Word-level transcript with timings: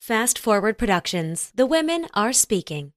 Fast 0.00 0.38
Forward 0.38 0.78
Productions. 0.78 1.52
The 1.54 1.66
women 1.66 2.06
are 2.14 2.32
speaking. 2.32 2.94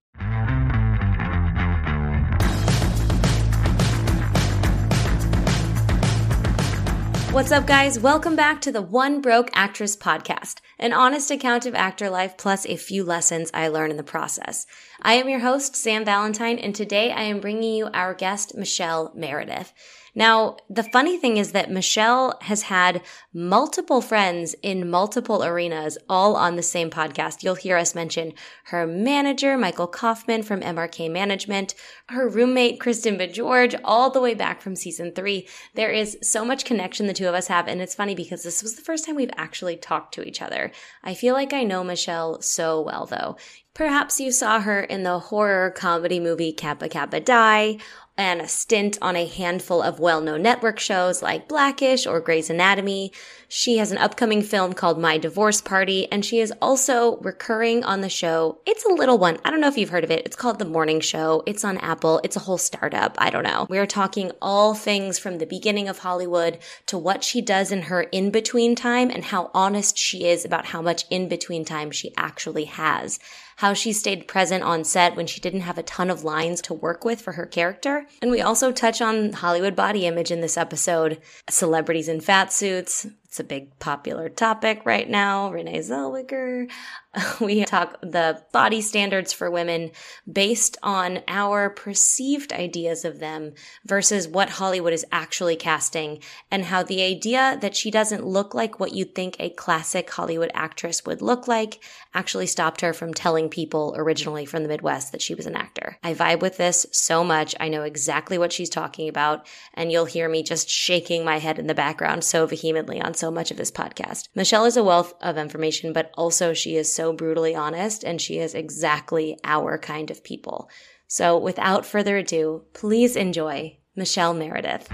What's 7.33 7.51
up, 7.51 7.67
guys? 7.67 7.99
Welcome 7.99 8.37
back 8.37 8.61
to 8.61 8.71
the 8.71 8.81
One 8.81 9.19
Broke 9.19 9.49
Actress 9.53 9.97
podcast, 9.97 10.61
an 10.79 10.93
honest 10.93 11.29
account 11.29 11.65
of 11.65 11.75
actor 11.75 12.09
life 12.09 12.37
plus 12.37 12.65
a 12.65 12.77
few 12.77 13.03
lessons 13.03 13.51
I 13.53 13.67
learned 13.67 13.91
in 13.91 13.97
the 13.97 14.03
process. 14.03 14.65
I 15.01 15.15
am 15.15 15.27
your 15.27 15.39
host, 15.39 15.75
Sam 15.75 16.05
Valentine, 16.05 16.57
and 16.57 16.73
today 16.73 17.11
I 17.11 17.23
am 17.23 17.41
bringing 17.41 17.73
you 17.73 17.89
our 17.93 18.13
guest, 18.13 18.55
Michelle 18.55 19.11
Meredith. 19.13 19.73
Now, 20.15 20.57
the 20.69 20.83
funny 20.83 21.17
thing 21.17 21.37
is 21.37 21.53
that 21.53 21.71
Michelle 21.71 22.37
has 22.41 22.63
had 22.63 23.01
multiple 23.33 23.99
friends 23.99 24.55
in 24.61 24.89
multiple 24.89 25.43
arenas, 25.43 25.97
all 26.07 26.35
on 26.35 26.55
the 26.55 26.61
same 26.61 26.91
podcast. 26.91 27.41
You'll 27.41 27.55
hear 27.55 27.77
us 27.77 27.95
mention 27.95 28.33
her 28.65 28.85
manager, 28.85 29.57
Michael 29.57 29.87
Kaufman 29.87 30.43
from 30.43 30.61
MRK 30.61 31.09
Management, 31.09 31.73
her 32.09 32.29
roommate, 32.29 32.79
Kristen 32.79 33.17
Bajorge, 33.17 33.79
all 33.83 34.11
the 34.11 34.21
way 34.21 34.35
back 34.35 34.61
from 34.61 34.75
season 34.75 35.13
three. 35.13 35.47
There 35.73 35.91
is 35.91 36.17
so 36.21 36.45
much 36.45 36.65
connection 36.65 37.07
the 37.07 37.13
two 37.13 37.27
of 37.27 37.33
us 37.33 37.47
have, 37.47 37.67
and 37.67 37.81
it's 37.81 37.95
funny 37.95 38.13
because 38.13 38.43
this 38.43 38.61
was 38.61 38.75
the 38.75 38.83
first 38.83 39.05
time 39.05 39.15
we've 39.15 39.31
actually 39.35 39.77
talked 39.77 40.13
to 40.13 40.23
each 40.23 40.41
other. 40.41 40.71
I 41.03 41.15
feel 41.15 41.33
like 41.33 41.53
I 41.53 41.63
know 41.63 41.83
Michelle 41.83 42.39
so 42.41 42.81
well, 42.81 43.07
though. 43.07 43.37
Perhaps 43.73 44.19
you 44.19 44.31
saw 44.31 44.59
her 44.59 44.81
in 44.81 45.01
the 45.01 45.17
horror 45.17 45.71
comedy 45.71 46.19
movie 46.19 46.53
Kappa 46.53 46.87
Kappa 46.87 47.19
Die, 47.19 47.77
and 48.17 48.41
a 48.41 48.47
stint 48.47 48.97
on 49.01 49.15
a 49.15 49.25
handful 49.25 49.81
of 49.81 49.99
well-known 49.99 50.41
network 50.41 50.79
shows 50.79 51.23
like 51.23 51.47
Blackish 51.47 52.05
or 52.05 52.21
Grey's 52.21 52.49
Anatomy. 52.49 53.11
She 53.47 53.77
has 53.77 53.91
an 53.91 53.97
upcoming 53.97 54.43
film 54.43 54.73
called 54.73 54.99
My 54.99 55.17
Divorce 55.17 55.61
Party, 55.61 56.11
and 56.11 56.23
she 56.23 56.39
is 56.39 56.53
also 56.61 57.17
recurring 57.17 57.83
on 57.83 58.01
the 58.01 58.09
show. 58.09 58.59
It's 58.65 58.85
a 58.85 58.93
little 58.93 59.17
one. 59.17 59.39
I 59.43 59.49
don't 59.49 59.61
know 59.61 59.67
if 59.67 59.77
you've 59.77 59.89
heard 59.89 60.03
of 60.03 60.11
it. 60.11 60.25
It's 60.25 60.35
called 60.35 60.59
The 60.59 60.65
Morning 60.65 60.99
Show. 60.99 61.43
It's 61.47 61.63
on 61.63 61.77
Apple. 61.79 62.21
It's 62.23 62.35
a 62.35 62.41
whole 62.41 62.57
startup. 62.59 63.15
I 63.17 63.29
don't 63.29 63.43
know. 63.43 63.65
We 63.69 63.79
are 63.79 63.87
talking 63.87 64.31
all 64.41 64.73
things 64.75 65.17
from 65.17 65.39
the 65.39 65.45
beginning 65.45 65.87
of 65.87 65.99
Hollywood 65.99 66.59
to 66.87 66.97
what 66.97 67.23
she 67.23 67.41
does 67.41 67.71
in 67.71 67.83
her 67.83 68.03
in-between 68.03 68.75
time 68.75 69.09
and 69.09 69.25
how 69.25 69.49
honest 69.53 69.97
she 69.97 70.25
is 70.25 70.45
about 70.45 70.67
how 70.67 70.81
much 70.81 71.05
in-between 71.09 71.65
time 71.65 71.91
she 71.91 72.13
actually 72.15 72.65
has 72.65 73.19
how 73.57 73.73
she 73.73 73.93
stayed 73.93 74.27
present 74.27 74.63
on 74.63 74.83
set 74.83 75.15
when 75.15 75.27
she 75.27 75.39
didn't 75.39 75.61
have 75.61 75.77
a 75.77 75.83
ton 75.83 76.09
of 76.09 76.23
lines 76.23 76.61
to 76.61 76.73
work 76.73 77.05
with 77.05 77.21
for 77.21 77.33
her 77.33 77.45
character. 77.45 78.05
And 78.21 78.31
we 78.31 78.41
also 78.41 78.71
touch 78.71 79.01
on 79.01 79.33
Hollywood 79.33 79.75
body 79.75 80.05
image 80.05 80.31
in 80.31 80.41
this 80.41 80.57
episode, 80.57 81.21
celebrities 81.49 82.07
in 82.07 82.21
fat 82.21 82.51
suits, 82.51 83.07
it's 83.33 83.39
a 83.39 83.43
big 83.43 83.79
popular 83.79 84.29
topic 84.29 84.83
right 84.85 85.09
now. 85.09 85.51
Renee 85.51 85.79
Zellweger. 85.79 86.69
We 87.39 87.63
talk 87.63 88.01
the 88.01 88.41
body 88.51 88.81
standards 88.81 89.33
for 89.33 89.51
women 89.51 89.91
based 90.31 90.77
on 90.81 91.19
our 91.27 91.69
perceived 91.69 92.51
ideas 92.51 93.05
of 93.05 93.19
them 93.19 93.53
versus 93.85 94.27
what 94.27 94.49
Hollywood 94.49 94.93
is 94.93 95.05
actually 95.11 95.55
casting 95.55 96.23
and 96.49 96.65
how 96.65 96.81
the 96.81 97.03
idea 97.03 97.59
that 97.61 97.75
she 97.75 97.91
doesn't 97.91 98.25
look 98.25 98.55
like 98.55 98.79
what 98.79 98.93
you'd 98.93 99.13
think 99.13 99.35
a 99.37 99.51
classic 99.51 100.09
Hollywood 100.09 100.49
actress 100.55 101.05
would 101.05 101.21
look 101.21 101.47
like 101.47 101.83
actually 102.15 102.47
stopped 102.47 102.81
her 102.81 102.93
from 102.93 103.13
telling 103.13 103.47
people 103.47 103.93
originally 103.95 104.45
from 104.45 104.63
the 104.63 104.69
Midwest 104.69 105.11
that 105.11 105.21
she 105.21 105.35
was 105.35 105.45
an 105.45 105.55
actor. 105.55 105.97
I 106.03 106.15
vibe 106.15 106.39
with 106.39 106.57
this 106.57 106.87
so 106.91 107.23
much. 107.23 107.53
I 107.59 107.69
know 107.69 107.83
exactly 107.83 108.39
what 108.39 108.53
she's 108.53 108.69
talking 108.69 109.07
about 109.07 109.45
and 109.75 109.91
you'll 109.91 110.05
hear 110.05 110.27
me 110.27 110.41
just 110.41 110.67
shaking 110.67 111.23
my 111.23 111.37
head 111.37 111.59
in 111.59 111.67
the 111.67 111.75
background 111.75 112.23
so 112.23 112.47
vehemently 112.47 112.99
on 112.99 113.13
so 113.23 113.31
much 113.31 113.51
of 113.51 113.57
this 113.57 113.71
podcast. 113.71 114.27
Michelle 114.35 114.65
is 114.65 114.75
a 114.75 114.83
wealth 114.83 115.13
of 115.21 115.37
information, 115.37 115.93
but 115.93 116.11
also 116.15 116.53
she 116.53 116.75
is 116.75 116.91
so 116.91 117.13
brutally 117.13 117.55
honest 117.55 118.03
and 118.03 118.19
she 118.19 118.37
is 118.37 118.53
exactly 118.53 119.39
our 119.45 119.77
kind 119.77 120.11
of 120.11 120.25
people. 120.25 120.69
So 121.07 121.37
without 121.37 121.85
further 121.85 122.17
ado, 122.17 122.65
please 122.73 123.15
enjoy 123.15 123.77
Michelle 123.95 124.33
Meredith. 124.33 124.89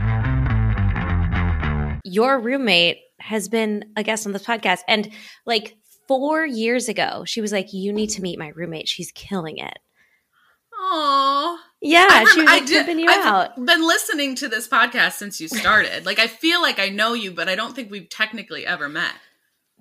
Your 2.04 2.40
roommate 2.40 3.00
has 3.20 3.50
been 3.50 3.86
a 3.96 4.04
guest 4.04 4.28
on 4.28 4.34
this 4.34 4.46
podcast 4.46 4.82
and 4.88 5.10
like 5.48 5.76
four 6.08 6.46
years 6.46 6.88
ago, 6.88 7.24
she 7.26 7.42
was 7.42 7.52
like, 7.52 7.74
You 7.74 7.92
need 7.92 8.12
to 8.12 8.22
meet 8.22 8.38
my 8.38 8.50
roommate. 8.50 8.88
She's 8.88 9.12
killing 9.12 9.58
it. 9.58 9.80
Aww. 10.80 11.58
Yeah, 11.82 12.08
I, 12.10 12.26
she 12.26 12.42
was 12.42 12.50
I 12.50 12.60
tipping 12.66 13.00
you 13.00 13.10
I've 13.10 13.26
out. 13.26 13.66
been 13.66 13.86
listening 13.88 14.36
to 14.36 14.50
this 14.50 14.68
podcast 14.68 15.14
since 15.14 15.40
you 15.40 15.48
started. 15.48 16.06
like 16.06 16.20
I 16.20 16.28
feel 16.28 16.62
like 16.62 16.78
I 16.80 16.90
know 16.90 17.14
you, 17.14 17.32
but 17.32 17.48
I 17.48 17.56
don't 17.56 17.74
think 17.74 17.90
we've 17.90 18.10
technically 18.10 18.66
ever 18.66 18.90
met. 18.90 19.14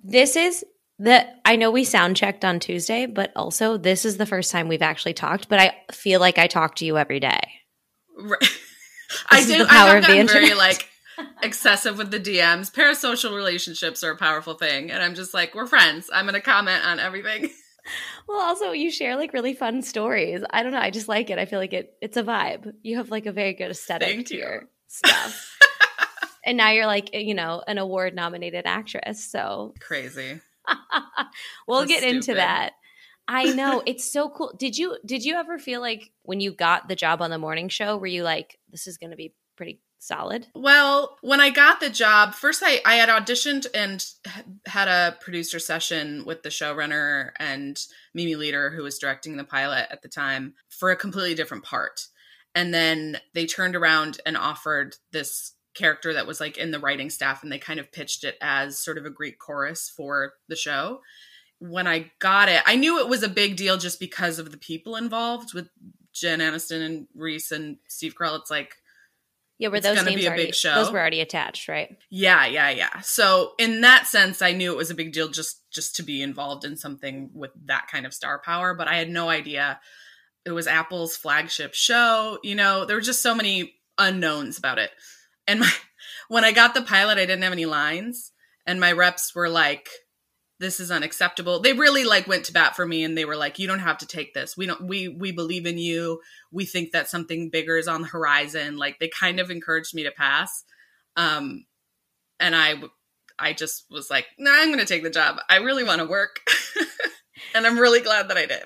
This 0.01 0.35
is 0.37 0.63
the 0.97 1.27
I 1.43 1.57
know 1.57 1.71
we 1.71 1.83
sound 1.83 2.15
checked 2.15 2.45
on 2.45 2.59
Tuesday, 2.59 3.05
but 3.05 3.31
also 3.35 3.77
this 3.77 4.05
is 4.05 4.17
the 4.17 4.25
first 4.25 4.51
time 4.51 4.67
we've 4.69 4.81
actually 4.81 5.13
talked, 5.13 5.49
but 5.49 5.59
I 5.59 5.75
feel 5.91 6.19
like 6.21 6.37
I 6.37 6.47
talk 6.47 6.75
to 6.75 6.85
you 6.85 6.97
every 6.97 7.19
day. 7.19 7.41
Right. 8.17 8.39
I 9.29 9.43
do. 9.43 9.57
the 9.57 9.65
power 9.65 9.89
I 9.89 9.97
of 9.97 10.03
have 10.05 10.11
the 10.15 10.23
gotten 10.23 10.27
very 10.27 10.53
like 10.53 10.87
excessive 11.41 11.97
with 11.97 12.11
the 12.11 12.19
DMs. 12.19 12.71
Parasocial 12.71 13.35
relationships 13.35 14.03
are 14.03 14.11
a 14.11 14.17
powerful 14.17 14.53
thing, 14.53 14.91
and 14.91 15.03
I'm 15.03 15.15
just 15.15 15.33
like, 15.33 15.53
we're 15.55 15.67
friends. 15.67 16.09
I'm 16.13 16.25
gonna 16.25 16.39
comment 16.41 16.85
on 16.85 16.99
everything. 16.99 17.49
Well, 18.27 18.39
also 18.39 18.71
you 18.71 18.91
share 18.91 19.15
like 19.15 19.33
really 19.33 19.53
fun 19.55 19.81
stories. 19.81 20.43
I 20.51 20.61
don't 20.61 20.71
know, 20.71 20.79
I 20.79 20.91
just 20.91 21.07
like 21.07 21.31
it. 21.31 21.39
I 21.39 21.45
feel 21.45 21.59
like 21.59 21.73
it 21.73 21.95
it's 22.01 22.15
a 22.15 22.23
vibe. 22.23 22.73
You 22.83 22.97
have 22.97 23.09
like 23.09 23.25
a 23.25 23.31
very 23.31 23.53
good 23.53 23.71
aesthetic 23.71 24.07
Thank 24.07 24.27
to 24.27 24.35
you. 24.35 24.41
your 24.41 24.69
stuff. 24.87 25.57
and 26.45 26.55
now 26.57 26.69
you're 26.69 26.85
like, 26.85 27.09
you 27.13 27.33
know, 27.33 27.63
an 27.67 27.79
award 27.79 28.13
nominated 28.13 28.65
actress. 28.65 29.25
So 29.25 29.73
Crazy. 29.79 30.39
we'll 31.67 31.81
So 31.81 31.87
get 31.87 32.03
into 32.03 32.35
that. 32.35 32.73
I 33.27 33.53
know 33.53 33.83
it's 33.85 34.11
so 34.11 34.29
cool. 34.29 34.53
Did 34.57 34.77
you 34.77 34.97
did 35.05 35.23
you 35.23 35.35
ever 35.35 35.59
feel 35.59 35.81
like 35.81 36.11
when 36.23 36.39
you 36.39 36.51
got 36.51 36.87
the 36.87 36.95
job 36.95 37.21
on 37.21 37.29
the 37.29 37.37
morning 37.37 37.69
show, 37.69 37.97
were 37.97 38.07
you 38.07 38.23
like, 38.23 38.57
this 38.71 38.87
is 38.87 38.97
going 38.97 39.11
to 39.11 39.15
be 39.17 39.33
pretty 39.55 39.79
solid? 39.99 40.47
Well, 40.55 41.17
when 41.21 41.39
I 41.39 41.49
got 41.49 41.79
the 41.79 41.89
job, 41.89 42.33
first 42.33 42.63
I, 42.65 42.81
I 42.85 42.95
had 42.95 43.09
auditioned 43.09 43.67
and 43.73 44.05
had 44.65 44.87
a 44.87 45.17
producer 45.21 45.59
session 45.59 46.23
with 46.25 46.41
the 46.41 46.49
showrunner 46.49 47.31
and 47.37 47.79
Mimi 48.13 48.35
Leder, 48.35 48.73
who 48.75 48.83
was 48.83 48.97
directing 48.97 49.37
the 49.37 49.43
pilot 49.43 49.87
at 49.91 50.01
the 50.01 50.07
time, 50.07 50.55
for 50.69 50.89
a 50.89 50.95
completely 50.95 51.35
different 51.35 51.63
part. 51.63 52.07
And 52.55 52.73
then 52.73 53.19
they 53.33 53.45
turned 53.45 53.75
around 53.75 54.19
and 54.25 54.35
offered 54.35 54.95
this 55.11 55.53
character 55.75 56.13
that 56.13 56.27
was 56.27 56.39
like 56.39 56.57
in 56.57 56.71
the 56.71 56.79
writing 56.79 57.09
staff, 57.09 57.43
and 57.43 57.51
they 57.51 57.59
kind 57.59 57.79
of 57.79 57.91
pitched 57.91 58.23
it 58.23 58.35
as 58.41 58.79
sort 58.79 58.97
of 58.97 59.05
a 59.05 59.11
Greek 59.11 59.37
chorus 59.37 59.91
for 59.95 60.33
the 60.47 60.55
show. 60.55 61.01
When 61.59 61.87
I 61.87 62.11
got 62.19 62.49
it, 62.49 62.61
I 62.65 62.75
knew 62.75 62.99
it 62.99 63.09
was 63.09 63.21
a 63.21 63.29
big 63.29 63.57
deal 63.57 63.77
just 63.77 63.99
because 63.99 64.39
of 64.39 64.51
the 64.51 64.57
people 64.57 64.95
involved 64.95 65.53
with 65.53 65.69
Jen 66.13 66.39
Aniston 66.39 66.85
and 66.85 67.07
Reese 67.13 67.51
and 67.51 67.77
Steve 67.87 68.15
Carell. 68.15 68.39
It's 68.39 68.49
like, 68.49 68.75
Yeah, 69.59 69.67
were 69.67 69.81
those 69.81 70.03
names 70.03 70.15
be 70.15 70.25
a 70.25 70.29
already 70.29 70.45
big 70.45 70.55
show. 70.55 70.73
those 70.73 70.91
were 70.91 70.99
already 70.99 71.19
attached, 71.19 71.67
right? 71.67 71.97
Yeah, 72.09 72.45
yeah, 72.45 72.69
yeah. 72.69 73.01
So 73.01 73.51
in 73.59 73.81
that 73.81 74.07
sense, 74.07 74.41
I 74.41 74.53
knew 74.53 74.71
it 74.71 74.77
was 74.77 74.89
a 74.89 74.95
big 74.95 75.11
deal 75.11 75.27
just 75.27 75.69
just 75.69 75.97
to 75.97 76.03
be 76.03 76.21
involved 76.23 76.65
in 76.65 76.77
something 76.77 77.29
with 77.33 77.51
that 77.65 77.87
kind 77.91 78.05
of 78.05 78.13
star 78.13 78.41
power, 78.43 78.73
but 78.73 78.87
I 78.87 78.95
had 78.95 79.09
no 79.09 79.29
idea 79.29 79.79
it 80.45 80.51
was 80.51 80.67
Apple's 80.67 81.15
flagship 81.15 81.73
show. 81.73 82.39
You 82.43 82.55
know, 82.55 82.85
there 82.85 82.95
were 82.95 83.01
just 83.01 83.21
so 83.21 83.35
many 83.35 83.75
unknowns 83.97 84.57
about 84.57 84.79
it. 84.79 84.91
And 85.47 85.59
my, 85.61 85.71
when 86.27 86.45
I 86.45 86.51
got 86.51 86.73
the 86.73 86.81
pilot, 86.81 87.17
I 87.17 87.25
didn't 87.25 87.43
have 87.43 87.53
any 87.53 87.65
lines, 87.65 88.31
and 88.65 88.79
my 88.79 88.91
reps 88.91 89.35
were 89.35 89.49
like, 89.49 89.89
"This 90.59 90.79
is 90.79 90.91
unacceptable." 90.91 91.59
They 91.59 91.73
really 91.73 92.03
like 92.03 92.27
went 92.27 92.45
to 92.45 92.53
bat 92.53 92.75
for 92.75 92.85
me, 92.85 93.03
and 93.03 93.17
they 93.17 93.25
were 93.25 93.35
like, 93.35 93.59
"You 93.59 93.67
don't 93.67 93.79
have 93.79 93.97
to 93.99 94.07
take 94.07 94.33
this. 94.33 94.55
We 94.55 94.65
don't. 94.65 94.81
We 94.81 95.07
we 95.07 95.31
believe 95.31 95.65
in 95.65 95.77
you. 95.77 96.21
We 96.51 96.65
think 96.65 96.91
that 96.91 97.09
something 97.09 97.49
bigger 97.49 97.77
is 97.77 97.87
on 97.87 98.01
the 98.01 98.07
horizon." 98.07 98.77
Like 98.77 98.99
they 98.99 99.09
kind 99.09 99.39
of 99.39 99.51
encouraged 99.51 99.95
me 99.95 100.03
to 100.03 100.11
pass. 100.11 100.63
Um, 101.15 101.65
and 102.39 102.55
I 102.55 102.75
I 103.39 103.53
just 103.53 103.85
was 103.89 104.09
like, 104.09 104.27
no, 104.37 104.51
I'm 104.53 104.67
going 104.67 104.79
to 104.79 104.85
take 104.85 105.03
the 105.03 105.09
job. 105.09 105.37
I 105.49 105.57
really 105.57 105.83
want 105.83 105.99
to 106.01 106.07
work. 106.07 106.41
and 107.55 107.65
I'm 107.65 107.79
really 107.79 108.01
glad 108.01 108.29
that 108.29 108.37
I 108.37 108.45
did. 108.45 108.63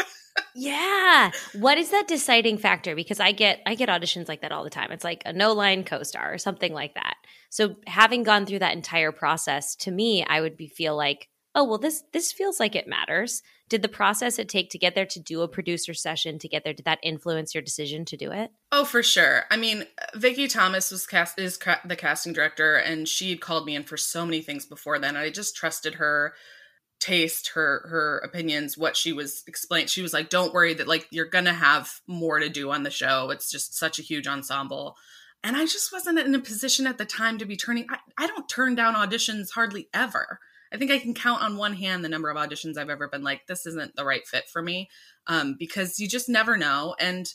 Yeah. 0.56 1.32
What 1.54 1.78
is 1.78 1.92
that 1.92 2.08
deciding 2.08 2.58
factor? 2.58 2.96
Because 2.96 3.20
I 3.20 3.32
get 3.32 3.62
I 3.66 3.76
get 3.76 3.90
auditions 3.90 4.28
like 4.28 4.42
that 4.42 4.52
all 4.52 4.64
the 4.64 4.70
time. 4.70 4.92
It's 4.92 5.04
like 5.04 5.22
a 5.26 5.34
no 5.34 5.54
line 5.54 5.84
co-star 5.84 6.34
or 6.34 6.38
something 6.38 6.74
like 6.74 6.96
that. 6.96 7.16
So 7.50 7.76
having 7.86 8.24
gone 8.24 8.46
through 8.46 8.60
that 8.60 8.76
entire 8.76 9.12
process, 9.12 9.76
to 9.78 9.92
me, 9.92 10.26
I 10.26 10.42
would 10.42 10.58
be 10.58 10.68
feel 10.68 10.96
like, 10.96 11.30
oh 11.56 11.64
well, 11.64 11.78
this 11.78 12.04
this 12.14 12.32
feels 12.32 12.60
like 12.60 12.76
it 12.76 12.88
matters. 12.88 13.42
Did 13.70 13.82
the 13.82 13.90
process 13.90 14.40
it 14.40 14.50
take 14.50 14.70
to 14.72 14.78
get 14.78 14.96
there 14.96 15.06
to 15.06 15.20
do 15.20 15.42
a 15.42 15.48
producer 15.48 15.94
session 15.94 16.40
to 16.40 16.48
get 16.48 16.64
there, 16.64 16.74
did 16.74 16.86
that 16.86 17.00
influence 17.02 17.54
your 17.54 17.64
decision 17.64 18.06
to 18.06 18.18
do 18.18 18.32
it? 18.32 18.52
Oh, 18.72 18.86
for 18.86 19.02
sure. 19.02 19.44
I 19.50 19.58
mean, 19.58 19.86
Vicki 20.16 20.48
Thomas 20.48 20.92
was 20.92 21.08
cast 21.08 21.40
is 21.40 21.58
ca- 21.58 21.82
the 21.86 21.96
casting 21.96 22.34
director, 22.34 22.76
and 22.76 23.08
she 23.08 23.30
had 23.30 23.42
called 23.42 23.66
me 23.66 23.76
in 23.76 23.84
for 23.84 23.98
so 23.98 24.26
many 24.26 24.42
things 24.42 24.66
before 24.66 25.00
then. 25.00 25.16
I 25.16 25.30
just 25.30 25.56
trusted 25.56 25.96
her 25.96 26.34
taste, 27.00 27.50
her 27.50 27.86
her 27.90 28.20
opinions, 28.20 28.78
what 28.78 28.96
she 28.96 29.12
was 29.12 29.44
explaining. 29.48 29.88
She 29.88 30.02
was 30.02 30.14
like, 30.14 30.30
"Don't 30.30 30.54
worry 30.54 30.74
that 30.76 30.88
like 30.88 31.08
you're 31.12 31.26
gonna 31.26 31.54
have 31.54 32.02
more 32.08 32.40
to 32.40 32.50
do 32.50 32.72
on 32.72 32.84
the 32.84 32.92
show. 32.92 33.30
It's 33.30 33.52
just 33.52 33.78
such 33.78 34.00
a 34.00 34.04
huge 34.04 34.28
ensemble." 34.28 34.96
And 35.44 35.58
I 35.58 35.66
just 35.66 35.92
wasn't 35.92 36.20
in 36.20 36.34
a 36.34 36.40
position 36.40 36.88
at 36.88 36.98
the 36.98 37.06
time 37.06 37.38
to 37.40 37.46
be 37.46 37.58
turning. 37.58 37.86
I, 37.90 37.98
I 38.18 38.28
don't 38.28 38.48
turn 38.48 38.76
down 38.76 38.96
auditions 38.96 39.52
hardly 39.52 39.90
ever. 39.94 40.40
I 40.74 40.78
think 40.78 40.92
I 40.92 41.00
can 41.00 41.14
count 41.14 41.44
on 41.44 41.58
one 41.58 41.74
hand 41.74 42.04
the 42.04 42.10
number 42.10 42.30
of 42.30 42.38
auditions 42.38 42.78
I've 42.78 42.90
ever 42.90 43.08
been 43.08 43.24
like, 43.24 43.46
this 43.48 43.66
isn't 43.66 43.96
the 43.96 44.06
right 44.06 44.26
fit 44.28 44.50
for 44.50 44.62
me. 44.62 44.90
Um, 45.28 45.56
because 45.58 46.00
you 46.00 46.08
just 46.08 46.28
never 46.28 46.58
know. 46.58 46.96
And 47.00 47.28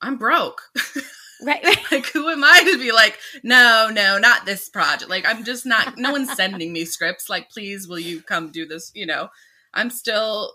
I'm 0.00 0.16
broke. 0.16 0.62
Right. 1.44 1.64
like, 1.90 2.06
who 2.06 2.28
am 2.28 2.44
I 2.44 2.62
to 2.70 2.78
be 2.78 2.92
like, 2.92 3.18
no, 3.42 3.90
no, 3.92 4.16
not 4.16 4.46
this 4.46 4.68
project? 4.68 5.10
Like, 5.10 5.26
I'm 5.26 5.42
just 5.42 5.66
not, 5.66 5.98
no 5.98 6.12
one's 6.12 6.32
sending 6.36 6.72
me 6.72 6.84
scripts. 6.84 7.28
Like, 7.28 7.50
please, 7.50 7.88
will 7.88 7.98
you 7.98 8.22
come 8.22 8.52
do 8.52 8.64
this? 8.64 8.92
You 8.94 9.06
know, 9.06 9.28
I'm 9.74 9.90
still 9.90 10.54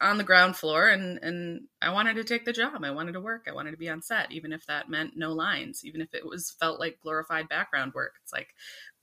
on 0.00 0.18
the 0.18 0.24
ground 0.24 0.56
floor 0.56 0.88
and 0.88 1.18
and 1.22 1.62
I 1.80 1.90
wanted 1.92 2.14
to 2.16 2.24
take 2.24 2.44
the 2.44 2.52
job. 2.52 2.84
I 2.84 2.90
wanted 2.90 3.12
to 3.12 3.20
work. 3.20 3.46
I 3.48 3.54
wanted 3.54 3.70
to 3.70 3.76
be 3.76 3.88
on 3.88 4.02
set, 4.02 4.32
even 4.32 4.52
if 4.52 4.66
that 4.66 4.90
meant 4.90 5.16
no 5.16 5.32
lines, 5.32 5.82
even 5.84 6.00
if 6.00 6.12
it 6.12 6.26
was 6.26 6.54
felt 6.58 6.80
like 6.80 7.00
glorified 7.00 7.48
background 7.48 7.92
work. 7.94 8.14
It's 8.22 8.32
like 8.32 8.48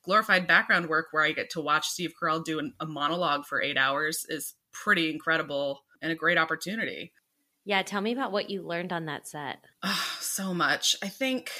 glorified 0.03 0.48
background 0.48 0.89
work 0.89 1.07
where 1.12 1.24
I 1.24 1.31
get 1.31 1.51
to 1.51 1.62
watch 1.62 1.88
Steve 1.89 2.13
Carell 2.21 2.44
do 2.44 2.59
an, 2.59 2.74
a 2.80 2.86
monologue 2.86 3.45
for 3.45 3.62
eight 3.62 3.77
hours 3.77 4.25
is 4.30 4.56
pretty 4.71 5.09
incredible 5.09 5.81
and 6.01 6.12
a 6.12 6.15
great 6.15 6.38
opportunity. 6.38 7.12
Yeah, 7.63 7.83
tell 7.83 8.01
me 8.01 8.12
about 8.12 8.31
what 8.31 8.50
you 8.50 8.63
learned 8.63 8.92
on 8.92 9.06
that 9.06 9.27
set. 9.27 9.59
Oh, 9.83 10.15
so 10.19 10.53
much. 10.53 10.95
I 11.03 11.07
think 11.07 11.51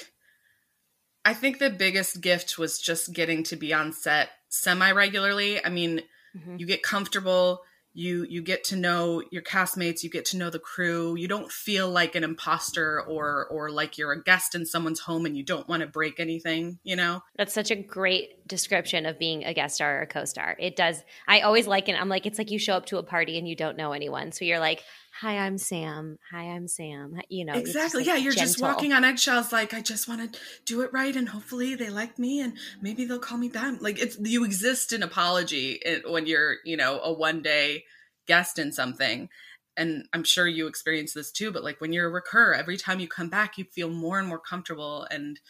I 1.24 1.34
think 1.34 1.58
the 1.58 1.70
biggest 1.70 2.20
gift 2.20 2.58
was 2.58 2.80
just 2.80 3.12
getting 3.12 3.44
to 3.44 3.56
be 3.56 3.72
on 3.72 3.92
set 3.92 4.30
semi 4.48 4.90
regularly. 4.90 5.64
I 5.64 5.68
mean, 5.68 6.02
mm-hmm. 6.36 6.56
you 6.58 6.66
get 6.66 6.82
comfortable, 6.82 7.62
you 7.94 8.24
you 8.28 8.42
get 8.42 8.64
to 8.64 8.76
know 8.76 9.22
your 9.30 9.42
castmates, 9.42 10.02
you 10.02 10.10
get 10.10 10.24
to 10.26 10.36
know 10.36 10.50
the 10.50 10.58
crew. 10.58 11.14
You 11.16 11.28
don't 11.28 11.50
feel 11.50 11.90
like 11.90 12.14
an 12.14 12.24
imposter 12.24 13.02
or 13.02 13.46
or 13.50 13.70
like 13.70 13.98
you're 13.98 14.12
a 14.12 14.22
guest 14.22 14.54
in 14.54 14.64
someone's 14.64 15.00
home 15.00 15.26
and 15.26 15.36
you 15.36 15.44
don't 15.44 15.68
want 15.68 15.82
to 15.82 15.86
break 15.86 16.18
anything, 16.18 16.78
you 16.84 16.96
know? 16.96 17.22
That's 17.36 17.52
such 17.52 17.70
a 17.70 17.76
great 17.76 18.46
description 18.48 19.06
of 19.06 19.18
being 19.18 19.44
a 19.44 19.52
guest 19.54 19.76
star 19.76 19.98
or 19.98 20.02
a 20.02 20.06
co-star. 20.06 20.56
It 20.58 20.76
does 20.76 21.02
I 21.28 21.40
always 21.40 21.66
like 21.66 21.88
it. 21.88 22.00
I'm 22.00 22.08
like 22.08 22.26
it's 22.26 22.38
like 22.38 22.50
you 22.50 22.58
show 22.58 22.74
up 22.74 22.86
to 22.86 22.98
a 22.98 23.02
party 23.02 23.38
and 23.38 23.46
you 23.46 23.56
don't 23.56 23.76
know 23.76 23.92
anyone. 23.92 24.32
So 24.32 24.44
you're 24.44 24.60
like, 24.60 24.82
hi 25.20 25.38
i'm 25.38 25.58
sam. 25.58 26.18
Hi 26.30 26.44
i'm 26.44 26.66
sam. 26.66 27.20
You 27.28 27.44
know 27.44 27.54
exactly. 27.54 28.04
yeah 28.04 28.16
you're 28.16 28.32
gentle. 28.32 28.46
just 28.46 28.62
walking 28.62 28.92
on 28.92 29.04
eggshells 29.04 29.52
like 29.52 29.74
i 29.74 29.80
just 29.80 30.08
want 30.08 30.32
to 30.32 30.40
do 30.64 30.80
it 30.80 30.92
right 30.92 31.14
and 31.14 31.28
hopefully 31.28 31.74
they 31.74 31.90
like 31.90 32.18
me 32.18 32.40
and 32.40 32.54
maybe 32.80 33.04
they'll 33.04 33.18
call 33.18 33.38
me 33.38 33.48
back. 33.48 33.80
Like 33.80 33.98
it's 34.00 34.18
you 34.18 34.44
exist 34.44 34.92
in 34.92 35.02
apology 35.02 35.80
eh, 35.84 36.00
when 36.06 36.26
you're 36.26 36.56
you 36.64 36.76
know 36.76 37.00
a 37.00 37.12
one 37.12 37.42
day 37.42 37.84
guest 38.26 38.58
in 38.58 38.72
something 38.72 39.28
and 39.76 40.06
i'm 40.12 40.24
sure 40.24 40.46
you 40.46 40.66
experience 40.66 41.12
this 41.12 41.30
too 41.30 41.50
but 41.50 41.64
like 41.64 41.80
when 41.80 41.92
you're 41.92 42.08
a 42.08 42.12
recur 42.12 42.52
every 42.52 42.76
time 42.76 43.00
you 43.00 43.08
come 43.08 43.28
back 43.28 43.58
you 43.58 43.64
feel 43.64 43.88
more 43.88 44.18
and 44.18 44.28
more 44.28 44.38
comfortable 44.38 45.06
and 45.10 45.40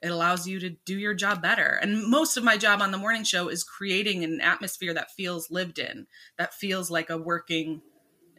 it 0.00 0.10
allows 0.10 0.48
you 0.48 0.58
to 0.58 0.70
do 0.84 0.98
your 0.98 1.14
job 1.14 1.40
better 1.42 1.78
and 1.82 2.04
most 2.06 2.36
of 2.36 2.44
my 2.44 2.56
job 2.56 2.80
on 2.80 2.90
the 2.90 2.98
morning 2.98 3.24
show 3.24 3.48
is 3.48 3.62
creating 3.62 4.24
an 4.24 4.40
atmosphere 4.40 4.94
that 4.94 5.10
feels 5.10 5.50
lived 5.50 5.78
in 5.78 6.06
that 6.38 6.54
feels 6.54 6.90
like 6.90 7.10
a 7.10 7.18
working 7.18 7.82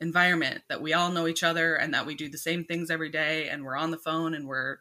environment 0.04 0.62
that 0.70 0.82
we 0.82 0.94
all 0.94 1.12
know 1.12 1.28
each 1.28 1.44
other 1.44 1.76
and 1.76 1.94
that 1.94 2.06
we 2.06 2.14
do 2.14 2.30
the 2.30 2.38
same 2.38 2.64
things 2.64 2.92
every 2.92 3.10
day 3.10 3.50
and 3.50 3.64
we're 3.64 3.78
on 3.78 3.90
the 3.90 3.98
phone 3.98 4.36
and 4.36 4.48
we're 4.48 4.78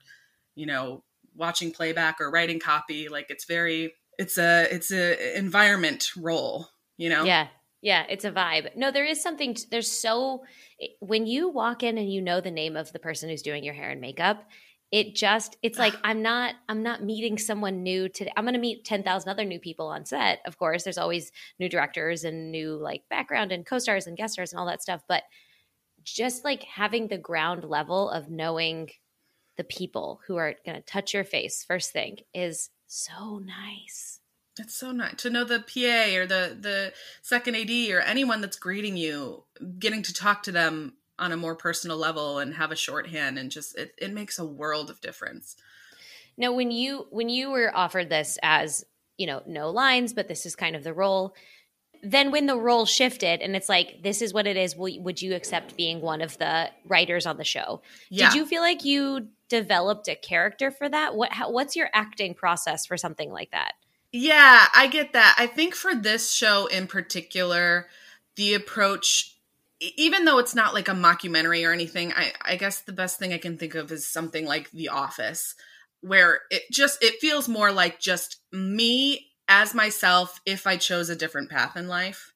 you 0.54 0.66
know 0.66 1.02
watching 1.34 1.72
playback 1.72 2.20
or 2.20 2.30
writing 2.30 2.60
copy 2.60 3.08
like 3.08 3.26
it's 3.30 3.46
very 3.46 3.94
it's 4.19 4.36
a 4.36 4.66
it's 4.70 4.92
a 4.92 5.38
environment 5.38 6.10
role 6.16 6.69
you 6.98 7.08
know? 7.08 7.24
Yeah. 7.24 7.48
Yeah 7.80 8.04
it's 8.10 8.24
a 8.24 8.30
vibe. 8.30 8.76
No 8.76 8.90
there 8.90 9.06
is 9.06 9.22
something 9.22 9.56
there's 9.70 9.90
so 9.90 10.44
when 11.00 11.26
you 11.26 11.48
walk 11.48 11.82
in 11.82 11.96
and 11.96 12.12
you 12.12 12.20
know 12.20 12.40
the 12.40 12.50
name 12.50 12.76
of 12.76 12.92
the 12.92 12.98
person 12.98 13.30
who's 13.30 13.42
doing 13.42 13.64
your 13.64 13.74
hair 13.74 13.90
and 13.90 14.00
makeup 14.00 14.44
it 14.92 15.16
just 15.16 15.56
it's 15.62 15.78
like 15.78 15.94
i'm 16.04 16.22
not 16.22 16.54
i'm 16.68 16.82
not 16.82 17.02
meeting 17.02 17.38
someone 17.38 17.82
new 17.82 18.08
today. 18.08 18.32
I'm 18.36 18.44
going 18.44 18.54
to 18.54 18.60
meet 18.60 18.84
10,000 18.84 19.28
other 19.28 19.44
new 19.44 19.58
people 19.58 19.88
on 19.88 20.04
set. 20.04 20.40
Of 20.46 20.58
course 20.58 20.84
there's 20.84 20.98
always 20.98 21.32
new 21.58 21.68
directors 21.68 22.22
and 22.22 22.52
new 22.52 22.76
like 22.76 23.02
background 23.10 23.50
and 23.50 23.66
co-stars 23.66 24.06
and 24.06 24.16
guest 24.16 24.34
stars 24.34 24.52
and 24.52 24.60
all 24.60 24.66
that 24.66 24.82
stuff 24.82 25.02
but 25.08 25.24
just 26.04 26.44
like 26.44 26.62
having 26.64 27.08
the 27.08 27.18
ground 27.18 27.64
level 27.64 28.10
of 28.10 28.28
knowing 28.28 28.90
the 29.56 29.64
people 29.64 30.20
who 30.26 30.36
are 30.36 30.54
going 30.64 30.76
to 30.76 30.82
touch 30.82 31.14
your 31.14 31.24
face 31.24 31.64
first 31.64 31.92
thing 31.92 32.18
is 32.34 32.70
so 32.92 33.38
nice. 33.38 34.20
It's 34.58 34.74
so 34.74 34.92
nice 34.92 35.14
to 35.18 35.30
know 35.30 35.44
the 35.44 35.60
PA 35.60 36.14
or 36.14 36.26
the 36.26 36.56
the 36.60 36.92
second 37.22 37.56
AD 37.56 37.70
or 37.90 38.00
anyone 38.00 38.42
that's 38.42 38.58
greeting 38.58 38.98
you, 38.98 39.44
getting 39.78 40.02
to 40.02 40.12
talk 40.12 40.42
to 40.42 40.52
them 40.52 40.94
on 41.18 41.32
a 41.32 41.36
more 41.36 41.54
personal 41.54 41.96
level 41.96 42.38
and 42.38 42.54
have 42.54 42.72
a 42.72 42.76
shorthand 42.76 43.38
and 43.38 43.50
just 43.50 43.76
it, 43.78 43.92
it 43.98 44.12
makes 44.12 44.38
a 44.38 44.44
world 44.44 44.90
of 44.90 45.00
difference. 45.00 45.56
Now 46.36 46.52
when 46.52 46.70
you 46.70 47.06
when 47.10 47.28
you 47.28 47.50
were 47.50 47.74
offered 47.74 48.08
this 48.08 48.38
as 48.42 48.84
you 49.18 49.26
know 49.26 49.42
no 49.46 49.70
lines 49.70 50.12
but 50.12 50.28
this 50.28 50.46
is 50.46 50.56
kind 50.56 50.74
of 50.74 50.84
the 50.84 50.94
role 50.94 51.34
then 52.02 52.32
when 52.32 52.46
the 52.46 52.56
role 52.56 52.84
shifted 52.84 53.40
and 53.40 53.54
it's 53.54 53.68
like 53.68 54.02
this 54.02 54.22
is 54.22 54.34
what 54.34 54.46
it 54.46 54.56
is 54.56 54.74
would 54.76 55.22
you 55.22 55.34
accept 55.34 55.76
being 55.76 56.00
one 56.00 56.20
of 56.20 56.36
the 56.38 56.68
writers 56.84 57.26
on 57.26 57.36
the 57.36 57.44
show? 57.44 57.82
Yeah. 58.10 58.30
did 58.30 58.36
you 58.36 58.46
feel 58.46 58.60
like 58.60 58.84
you 58.84 59.28
developed 59.48 60.08
a 60.08 60.16
character 60.16 60.70
for 60.70 60.88
that? 60.88 61.14
What 61.14 61.32
how, 61.32 61.52
what's 61.52 61.76
your 61.76 61.88
acting 61.92 62.34
process 62.34 62.86
for 62.86 62.96
something 62.96 63.30
like 63.30 63.52
that? 63.52 63.74
Yeah 64.10 64.66
i 64.74 64.88
get 64.88 65.12
that. 65.12 65.36
I 65.38 65.46
think 65.46 65.74
for 65.74 65.94
this 65.94 66.32
show 66.32 66.66
in 66.66 66.86
particular 66.86 67.86
the 68.36 68.54
approach 68.54 69.31
even 69.96 70.25
though 70.25 70.38
it's 70.38 70.55
not 70.55 70.75
like 70.75 70.88
a 70.88 70.93
mockumentary 70.93 71.67
or 71.67 71.73
anything, 71.73 72.12
I, 72.12 72.32
I 72.43 72.56
guess 72.56 72.82
the 72.82 72.93
best 72.93 73.19
thing 73.19 73.32
I 73.32 73.38
can 73.38 73.58
think 73.58 73.75
of 73.75 73.90
is 73.90 74.06
something 74.06 74.46
like 74.46 74.70
The 74.70 74.88
Office, 74.88 75.55
where 76.00 76.40
it 76.50 76.62
just 76.70 77.02
it 77.02 77.20
feels 77.20 77.49
more 77.49 77.73
like 77.73 77.99
just 77.99 78.38
me 78.52 79.29
as 79.49 79.75
myself 79.75 80.40
if 80.46 80.67
I 80.67 80.76
chose 80.76 81.08
a 81.08 81.17
different 81.17 81.50
path 81.50 81.76
in 81.76 81.88
life. 81.88 82.32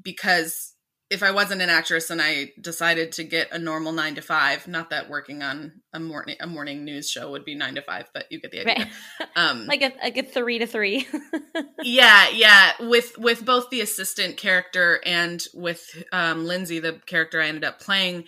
Because 0.00 0.73
if 1.14 1.22
I 1.22 1.30
wasn't 1.30 1.62
an 1.62 1.70
actress 1.70 2.10
and 2.10 2.20
I 2.20 2.50
decided 2.60 3.12
to 3.12 3.24
get 3.24 3.52
a 3.52 3.58
normal 3.58 3.92
nine 3.92 4.16
to 4.16 4.20
five, 4.20 4.66
not 4.66 4.90
that 4.90 5.08
working 5.08 5.44
on 5.44 5.80
a 5.92 6.00
morning 6.00 6.36
a 6.40 6.46
morning 6.48 6.84
news 6.84 7.08
show 7.08 7.30
would 7.30 7.44
be 7.44 7.54
nine 7.54 7.76
to 7.76 7.82
five, 7.82 8.10
but 8.12 8.26
you 8.30 8.40
get 8.40 8.50
the 8.50 8.60
idea. 8.60 8.74
Right. 8.84 8.88
Um, 9.36 9.66
like 9.66 9.82
a 9.82 9.92
like 10.00 10.16
a 10.16 10.22
three 10.22 10.60
to 10.60 10.66
three. 10.66 11.08
yeah, 11.82 12.28
yeah. 12.28 12.72
With 12.78 13.18
with 13.18 13.44
both 13.44 13.70
the 13.70 13.80
assistant 13.80 14.36
character 14.36 15.00
and 15.04 15.44
with 15.54 16.04
um, 16.12 16.46
Lindsay, 16.46 16.78
the 16.78 17.00
character 17.06 17.40
I 17.40 17.48
ended 17.48 17.64
up 17.64 17.80
playing, 17.80 18.24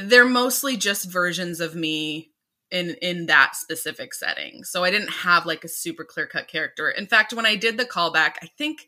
they're 0.00 0.24
mostly 0.24 0.76
just 0.76 1.10
versions 1.10 1.58
of 1.60 1.74
me 1.74 2.30
in 2.70 2.96
in 3.02 3.26
that 3.26 3.56
specific 3.56 4.14
setting. 4.14 4.62
So 4.62 4.84
I 4.84 4.92
didn't 4.92 5.10
have 5.10 5.44
like 5.44 5.64
a 5.64 5.68
super 5.68 6.04
clear 6.04 6.28
cut 6.28 6.46
character. 6.46 6.88
In 6.88 7.06
fact, 7.06 7.32
when 7.32 7.46
I 7.46 7.56
did 7.56 7.78
the 7.78 7.84
callback, 7.84 8.34
I 8.42 8.48
think 8.56 8.86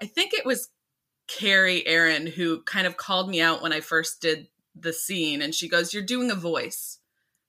I 0.00 0.06
think 0.06 0.34
it 0.34 0.44
was 0.44 0.68
Kerry 1.26 1.82
Ehrin, 1.86 2.28
who 2.28 2.62
kind 2.62 2.86
of 2.86 2.96
called 2.96 3.28
me 3.28 3.40
out 3.40 3.62
when 3.62 3.72
I 3.72 3.80
first 3.80 4.20
did 4.20 4.48
the 4.74 4.92
scene, 4.92 5.42
and 5.42 5.54
she 5.54 5.68
goes, 5.68 5.92
"You're 5.92 6.02
doing 6.02 6.30
a 6.30 6.34
voice. 6.34 6.98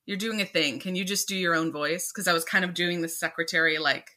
You're 0.05 0.17
doing 0.17 0.41
a 0.41 0.45
thing. 0.45 0.79
Can 0.79 0.95
you 0.95 1.03
just 1.03 1.27
do 1.27 1.35
your 1.35 1.55
own 1.55 1.71
voice?" 1.71 2.11
Because 2.11 2.27
I 2.27 2.33
was 2.33 2.45
kind 2.45 2.65
of 2.65 2.73
doing 2.73 3.01
the 3.01 3.09
secretary, 3.09 3.77
like, 3.77 4.11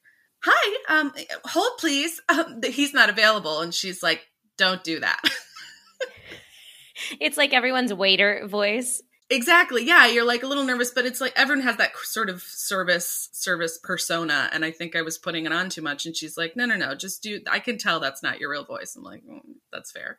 "Hi, 0.45 0.77
um, 0.89 1.13
hold 1.45 1.79
please. 1.79 2.21
Um, 2.29 2.61
he's 2.63 2.95
not 2.95 3.11
available," 3.11 3.61
and 3.61 3.75
she's 3.75 4.03
like, 4.03 4.27
"Don't 4.57 4.85
do 4.85 5.01
that." 5.01 5.21
it's 7.21 7.37
like 7.37 7.53
everyone's 7.53 7.93
waiter 7.93 8.47
voice 8.47 9.03
Exactly. 9.33 9.85
Yeah, 9.85 10.07
you're 10.07 10.25
like 10.25 10.43
a 10.43 10.49
little 10.49 10.65
nervous, 10.65 10.91
but 10.91 11.07
it's 11.07 11.21
like 11.21 11.33
everyone 11.37 11.65
has 11.65 11.77
that 11.77 11.97
sort 11.99 12.29
of 12.29 12.43
service 12.43 13.29
service 13.33 13.79
persona, 13.79 14.51
and 14.53 14.65
I 14.65 14.73
think 14.73 14.97
I 14.97 15.03
was 15.03 15.19
putting 15.19 15.47
it 15.47 15.53
on 15.53 15.71
too 15.71 15.83
much. 15.83 16.05
And 16.05 16.17
she's 16.17 16.37
like, 16.37 16.57
"No, 16.57 16.67
no, 16.67 16.77
no, 16.77 16.97
just 16.97 17.23
do." 17.23 17.41
I 17.49 17.61
can 17.61 17.79
tell 17.79 18.01
that's 18.01 18.25
not 18.25 18.41
your 18.41 18.51
real 18.51 18.65
voice. 18.65 18.97
I'm 18.97 19.05
like, 19.05 19.23
mm, 19.25 19.41
"That's 19.73 19.93
fair," 19.93 20.19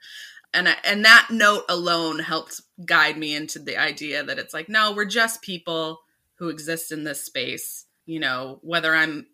and 0.53 0.68
I, 0.68 0.75
and 0.84 1.06
that 1.06 1.27
note 1.32 1.65
alone 1.70 2.20
helped 2.20 2.62
guide 2.86 3.18
me 3.18 3.36
into 3.36 3.60
the 3.60 3.77
idea 3.77 4.24
that 4.24 4.39
it's 4.39 4.53
like, 4.53 4.70
no, 4.70 4.94
we're 4.94 5.06
just 5.06 5.41
people 5.41 6.00
who 6.36 6.50
exist 6.50 6.91
in 6.91 7.03
this 7.03 7.24
space. 7.24 7.86
You 8.06 8.20
know, 8.20 8.60
whether 8.62 8.94
I'm 8.94 9.27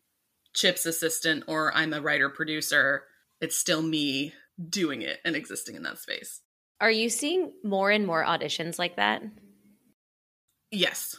Chip's 0.54 0.86
assistant 0.86 1.46
or 1.48 1.76
I'm 1.76 1.94
a 1.94 2.02
writer 2.02 2.30
producer, 2.30 3.04
it's 3.42 3.58
still 3.58 3.82
me 3.82 4.34
doing 4.70 5.02
it 5.02 5.20
and 5.24 5.36
existing 5.36 5.76
in 5.76 5.84
that 5.84 6.00
space. 6.00 6.42
Are 6.80 6.92
you 6.92 7.10
seeing 7.10 7.54
more 7.64 7.90
and 7.90 8.06
more 8.06 8.24
auditions 8.24 8.78
like 8.78 8.98
that? 8.98 9.24
Yes, 10.72 11.16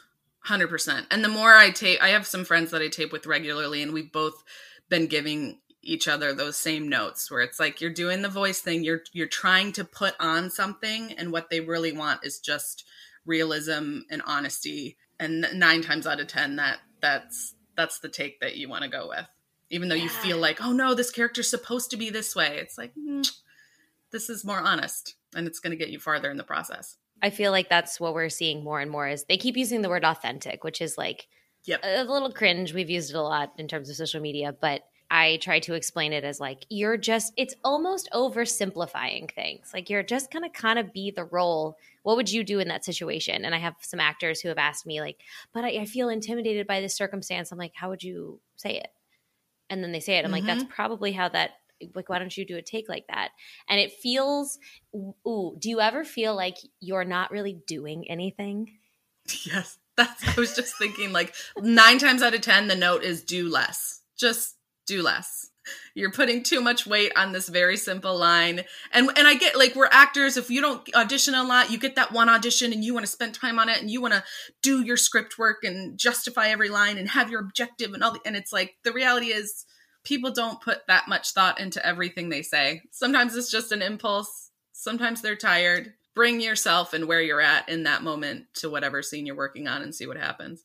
100%. 0.46 1.06
And 1.10 1.24
the 1.24 1.28
more 1.28 1.54
I 1.54 1.70
tape, 1.70 2.02
I 2.02 2.08
have 2.10 2.26
some 2.26 2.44
friends 2.44 2.70
that 2.70 2.82
I 2.82 2.88
tape 2.88 3.12
with 3.12 3.26
regularly, 3.26 3.82
and 3.82 3.92
we've 3.92 4.12
both 4.12 4.42
been 4.88 5.06
giving 5.06 5.58
each 5.82 6.08
other 6.08 6.32
those 6.32 6.56
same 6.56 6.88
notes 6.88 7.30
where 7.30 7.40
it's 7.40 7.60
like 7.60 7.80
you're 7.80 7.90
doing 7.90 8.22
the 8.22 8.28
voice 8.28 8.60
thing 8.60 8.82
you're 8.82 9.00
you're 9.12 9.26
trying 9.28 9.72
to 9.72 9.84
put 9.84 10.14
on 10.18 10.50
something 10.50 11.12
and 11.12 11.32
what 11.32 11.50
they 11.50 11.60
really 11.60 11.92
want 11.92 12.24
is 12.24 12.40
just 12.40 12.84
realism 13.24 14.00
and 14.10 14.20
honesty 14.26 14.96
and 15.20 15.46
9 15.54 15.82
times 15.82 16.06
out 16.06 16.20
of 16.20 16.26
10 16.26 16.56
that 16.56 16.78
that's 17.00 17.54
that's 17.76 18.00
the 18.00 18.08
take 18.08 18.40
that 18.40 18.56
you 18.56 18.68
want 18.68 18.82
to 18.82 18.90
go 18.90 19.08
with 19.08 19.26
even 19.70 19.88
though 19.88 19.94
yeah. 19.94 20.04
you 20.04 20.08
feel 20.08 20.38
like 20.38 20.62
oh 20.62 20.72
no 20.72 20.94
this 20.94 21.10
character's 21.10 21.48
supposed 21.48 21.90
to 21.90 21.96
be 21.96 22.10
this 22.10 22.34
way 22.34 22.58
it's 22.58 22.76
like 22.76 22.92
mm, 22.94 23.26
this 24.10 24.28
is 24.28 24.44
more 24.44 24.60
honest 24.60 25.14
and 25.34 25.46
it's 25.46 25.60
going 25.60 25.70
to 25.70 25.76
get 25.76 25.90
you 25.90 26.00
farther 26.00 26.30
in 26.30 26.36
the 26.36 26.44
process 26.44 26.96
I 27.22 27.30
feel 27.30 27.52
like 27.52 27.68
that's 27.68 27.98
what 28.00 28.14
we're 28.14 28.28
seeing 28.28 28.62
more 28.62 28.80
and 28.80 28.90
more 28.90 29.08
is 29.08 29.24
they 29.24 29.36
keep 29.36 29.56
using 29.56 29.82
the 29.82 29.88
word 29.88 30.04
authentic, 30.04 30.64
which 30.64 30.80
is 30.80 30.96
like 30.96 31.28
yep. 31.64 31.80
a 31.82 32.04
little 32.04 32.32
cringe. 32.32 32.72
We've 32.72 32.90
used 32.90 33.10
it 33.10 33.16
a 33.16 33.22
lot 33.22 33.52
in 33.58 33.68
terms 33.68 33.90
of 33.90 33.96
social 33.96 34.20
media, 34.20 34.54
but 34.58 34.82
I 35.10 35.38
try 35.40 35.58
to 35.60 35.74
explain 35.74 36.12
it 36.12 36.24
as 36.24 36.38
like 36.38 36.66
you're 36.68 36.98
just 36.98 37.32
it's 37.36 37.54
almost 37.64 38.10
oversimplifying 38.12 39.30
things. 39.30 39.70
Like 39.72 39.88
you're 39.88 40.02
just 40.02 40.30
gonna 40.30 40.50
kind 40.50 40.78
of 40.78 40.92
be 40.92 41.10
the 41.10 41.24
role. 41.24 41.78
What 42.02 42.16
would 42.16 42.30
you 42.30 42.44
do 42.44 42.58
in 42.58 42.68
that 42.68 42.84
situation? 42.84 43.44
And 43.44 43.54
I 43.54 43.58
have 43.58 43.74
some 43.80 44.00
actors 44.00 44.40
who 44.40 44.48
have 44.48 44.58
asked 44.58 44.86
me 44.86 45.00
like, 45.00 45.20
but 45.52 45.64
I, 45.64 45.68
I 45.80 45.84
feel 45.86 46.10
intimidated 46.10 46.66
by 46.66 46.80
this 46.80 46.94
circumstance. 46.94 47.50
I'm 47.50 47.58
like, 47.58 47.74
how 47.74 47.88
would 47.88 48.02
you 48.02 48.40
say 48.56 48.76
it? 48.76 48.88
And 49.70 49.82
then 49.82 49.92
they 49.92 50.00
say 50.00 50.16
it. 50.16 50.20
I'm 50.20 50.26
mm-hmm. 50.26 50.32
like, 50.32 50.44
that's 50.44 50.64
mm-hmm. 50.64 50.72
probably 50.72 51.12
how 51.12 51.28
that 51.30 51.52
like 51.94 52.08
why 52.08 52.18
don't 52.18 52.36
you 52.36 52.46
do 52.46 52.56
a 52.56 52.62
take 52.62 52.88
like 52.88 53.06
that? 53.08 53.30
And 53.68 53.80
it 53.80 53.92
feels 53.92 54.58
ooh 54.96 55.56
do 55.58 55.68
you 55.68 55.80
ever 55.80 56.04
feel 56.04 56.34
like 56.34 56.56
you're 56.80 57.04
not 57.04 57.30
really 57.30 57.60
doing 57.66 58.04
anything? 58.08 58.70
Yes 59.44 59.78
that's 59.96 60.38
i 60.38 60.40
was 60.40 60.54
just 60.54 60.78
thinking 60.78 61.12
like 61.12 61.34
nine 61.56 61.98
times 61.98 62.22
out 62.22 62.32
of 62.32 62.40
ten 62.40 62.68
the 62.68 62.76
note 62.76 63.02
is 63.02 63.24
do 63.24 63.50
less 63.50 63.98
just 64.18 64.56
do 64.88 65.02
less. 65.02 65.50
You're 65.94 66.10
putting 66.10 66.42
too 66.42 66.62
much 66.62 66.86
weight 66.86 67.12
on 67.14 67.32
this 67.32 67.50
very 67.50 67.76
simple 67.76 68.16
line. 68.16 68.64
And 68.90 69.10
and 69.16 69.28
i 69.28 69.34
get 69.34 69.56
like 69.56 69.74
we're 69.74 69.88
actors 69.92 70.38
if 70.38 70.50
you 70.50 70.62
don't 70.62 70.88
audition 70.94 71.34
a 71.34 71.44
lot 71.44 71.70
you 71.70 71.78
get 71.78 71.94
that 71.96 72.10
one 72.10 72.30
audition 72.30 72.72
and 72.72 72.82
you 72.82 72.94
want 72.94 73.04
to 73.04 73.12
spend 73.12 73.34
time 73.34 73.58
on 73.58 73.68
it 73.68 73.80
and 73.80 73.90
you 73.90 74.00
want 74.00 74.14
to 74.14 74.24
do 74.62 74.82
your 74.82 74.96
script 74.96 75.38
work 75.38 75.62
and 75.62 75.98
justify 75.98 76.48
every 76.48 76.70
line 76.70 76.96
and 76.96 77.10
have 77.10 77.30
your 77.30 77.40
objective 77.40 77.92
and 77.92 78.02
all 78.02 78.12
the, 78.12 78.20
and 78.24 78.34
it's 78.34 78.52
like 78.52 78.76
the 78.82 78.92
reality 78.92 79.26
is 79.26 79.66
people 80.04 80.30
don't 80.30 80.60
put 80.60 80.86
that 80.86 81.08
much 81.08 81.32
thought 81.32 81.60
into 81.60 81.84
everything 81.84 82.28
they 82.28 82.42
say 82.42 82.82
sometimes 82.90 83.36
it's 83.36 83.50
just 83.50 83.72
an 83.72 83.82
impulse 83.82 84.50
sometimes 84.72 85.20
they're 85.20 85.36
tired 85.36 85.92
bring 86.14 86.40
yourself 86.40 86.94
and 86.94 87.06
where 87.06 87.20
you're 87.20 87.40
at 87.40 87.68
in 87.68 87.84
that 87.84 88.02
moment 88.02 88.44
to 88.54 88.70
whatever 88.70 89.02
scene 89.02 89.26
you're 89.26 89.36
working 89.36 89.68
on 89.68 89.82
and 89.82 89.94
see 89.94 90.06
what 90.06 90.16
happens 90.16 90.64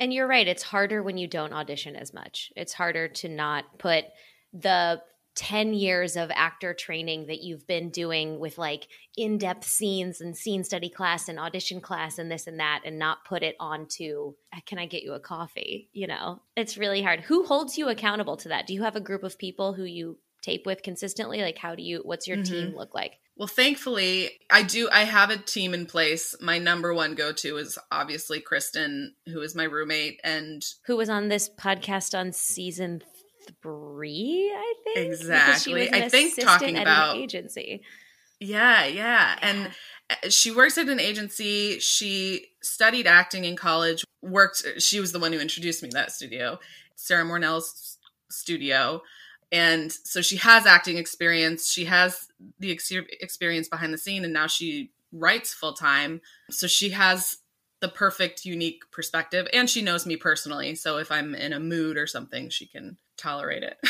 and 0.00 0.12
you're 0.12 0.28
right. 0.28 0.46
It's 0.46 0.62
harder 0.62 1.02
when 1.02 1.18
you 1.18 1.26
don't 1.26 1.52
audition 1.52 1.96
as 1.96 2.14
much. 2.14 2.52
It's 2.56 2.72
harder 2.72 3.08
to 3.08 3.28
not 3.28 3.78
put 3.78 4.04
the 4.52 5.00
10 5.38 5.72
years 5.72 6.16
of 6.16 6.32
actor 6.34 6.74
training 6.74 7.26
that 7.26 7.42
you've 7.42 7.64
been 7.64 7.90
doing 7.90 8.40
with 8.40 8.58
like 8.58 8.88
in 9.16 9.38
depth 9.38 9.64
scenes 9.64 10.20
and 10.20 10.36
scene 10.36 10.64
study 10.64 10.90
class 10.90 11.28
and 11.28 11.38
audition 11.38 11.80
class 11.80 12.18
and 12.18 12.28
this 12.28 12.48
and 12.48 12.58
that 12.58 12.82
and 12.84 12.98
not 12.98 13.24
put 13.24 13.44
it 13.44 13.54
onto, 13.60 14.34
uh, 14.52 14.58
can 14.66 14.80
I 14.80 14.86
get 14.86 15.04
you 15.04 15.12
a 15.12 15.20
coffee? 15.20 15.90
You 15.92 16.08
know, 16.08 16.42
it's 16.56 16.76
really 16.76 17.02
hard. 17.02 17.20
Who 17.20 17.44
holds 17.44 17.78
you 17.78 17.88
accountable 17.88 18.36
to 18.38 18.48
that? 18.48 18.66
Do 18.66 18.74
you 18.74 18.82
have 18.82 18.96
a 18.96 19.00
group 19.00 19.22
of 19.22 19.38
people 19.38 19.74
who 19.74 19.84
you 19.84 20.18
tape 20.42 20.66
with 20.66 20.82
consistently? 20.82 21.40
Like, 21.40 21.58
how 21.58 21.76
do 21.76 21.84
you, 21.84 22.00
what's 22.04 22.26
your 22.26 22.38
mm-hmm. 22.38 22.52
team 22.52 22.76
look 22.76 22.92
like? 22.92 23.12
Well, 23.36 23.46
thankfully, 23.46 24.30
I 24.50 24.64
do. 24.64 24.88
I 24.90 25.04
have 25.04 25.30
a 25.30 25.36
team 25.36 25.72
in 25.72 25.86
place. 25.86 26.34
My 26.40 26.58
number 26.58 26.92
one 26.92 27.14
go 27.14 27.30
to 27.34 27.58
is 27.58 27.78
obviously 27.92 28.40
Kristen, 28.40 29.14
who 29.26 29.40
is 29.42 29.54
my 29.54 29.62
roommate 29.62 30.20
and 30.24 30.64
who 30.86 30.96
was 30.96 31.08
on 31.08 31.28
this 31.28 31.48
podcast 31.48 32.18
on 32.18 32.32
season 32.32 33.04
three. 33.62 34.52
I 34.54 34.74
think 34.84 35.12
exactly. 35.12 35.92
I 35.92 36.08
think 36.08 36.40
talking 36.40 36.78
about 36.78 37.16
agency. 37.16 37.82
Yeah, 38.40 38.86
yeah, 38.86 39.36
and 39.42 39.70
uh, 40.10 40.28
she 40.28 40.52
works 40.52 40.78
at 40.78 40.88
an 40.88 41.00
agency. 41.00 41.80
She 41.80 42.46
studied 42.62 43.06
acting 43.06 43.44
in 43.44 43.56
college. 43.56 44.04
Worked. 44.22 44.64
She 44.78 45.00
was 45.00 45.12
the 45.12 45.18
one 45.18 45.32
who 45.32 45.40
introduced 45.40 45.82
me 45.82 45.88
to 45.88 45.94
that 45.94 46.12
studio, 46.12 46.58
Sarah 46.96 47.24
Mornell's 47.24 47.98
studio 48.30 49.02
and 49.50 49.92
so 49.92 50.20
she 50.20 50.36
has 50.36 50.66
acting 50.66 50.98
experience 50.98 51.70
she 51.70 51.86
has 51.86 52.28
the 52.58 52.70
ex- 52.70 52.92
experience 53.20 53.68
behind 53.68 53.92
the 53.92 53.98
scene 53.98 54.24
and 54.24 54.32
now 54.32 54.46
she 54.46 54.90
writes 55.12 55.54
full 55.54 55.72
time 55.72 56.20
so 56.50 56.66
she 56.66 56.90
has 56.90 57.38
the 57.80 57.88
perfect 57.88 58.44
unique 58.44 58.82
perspective 58.90 59.46
and 59.52 59.70
she 59.70 59.82
knows 59.82 60.06
me 60.06 60.16
personally 60.16 60.74
so 60.74 60.98
if 60.98 61.12
i'm 61.12 61.34
in 61.34 61.52
a 61.52 61.60
mood 61.60 61.96
or 61.96 62.06
something 62.06 62.48
she 62.48 62.66
can 62.66 62.96
tolerate 63.16 63.62
it. 63.62 63.78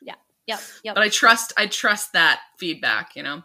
Yeah. 0.00 0.14
Yep. 0.46 0.60
Yep. 0.84 0.94
But 0.94 1.04
i 1.04 1.08
trust 1.08 1.52
i 1.56 1.66
trust 1.66 2.12
that 2.14 2.40
feedback 2.56 3.16
you 3.16 3.22
know? 3.22 3.42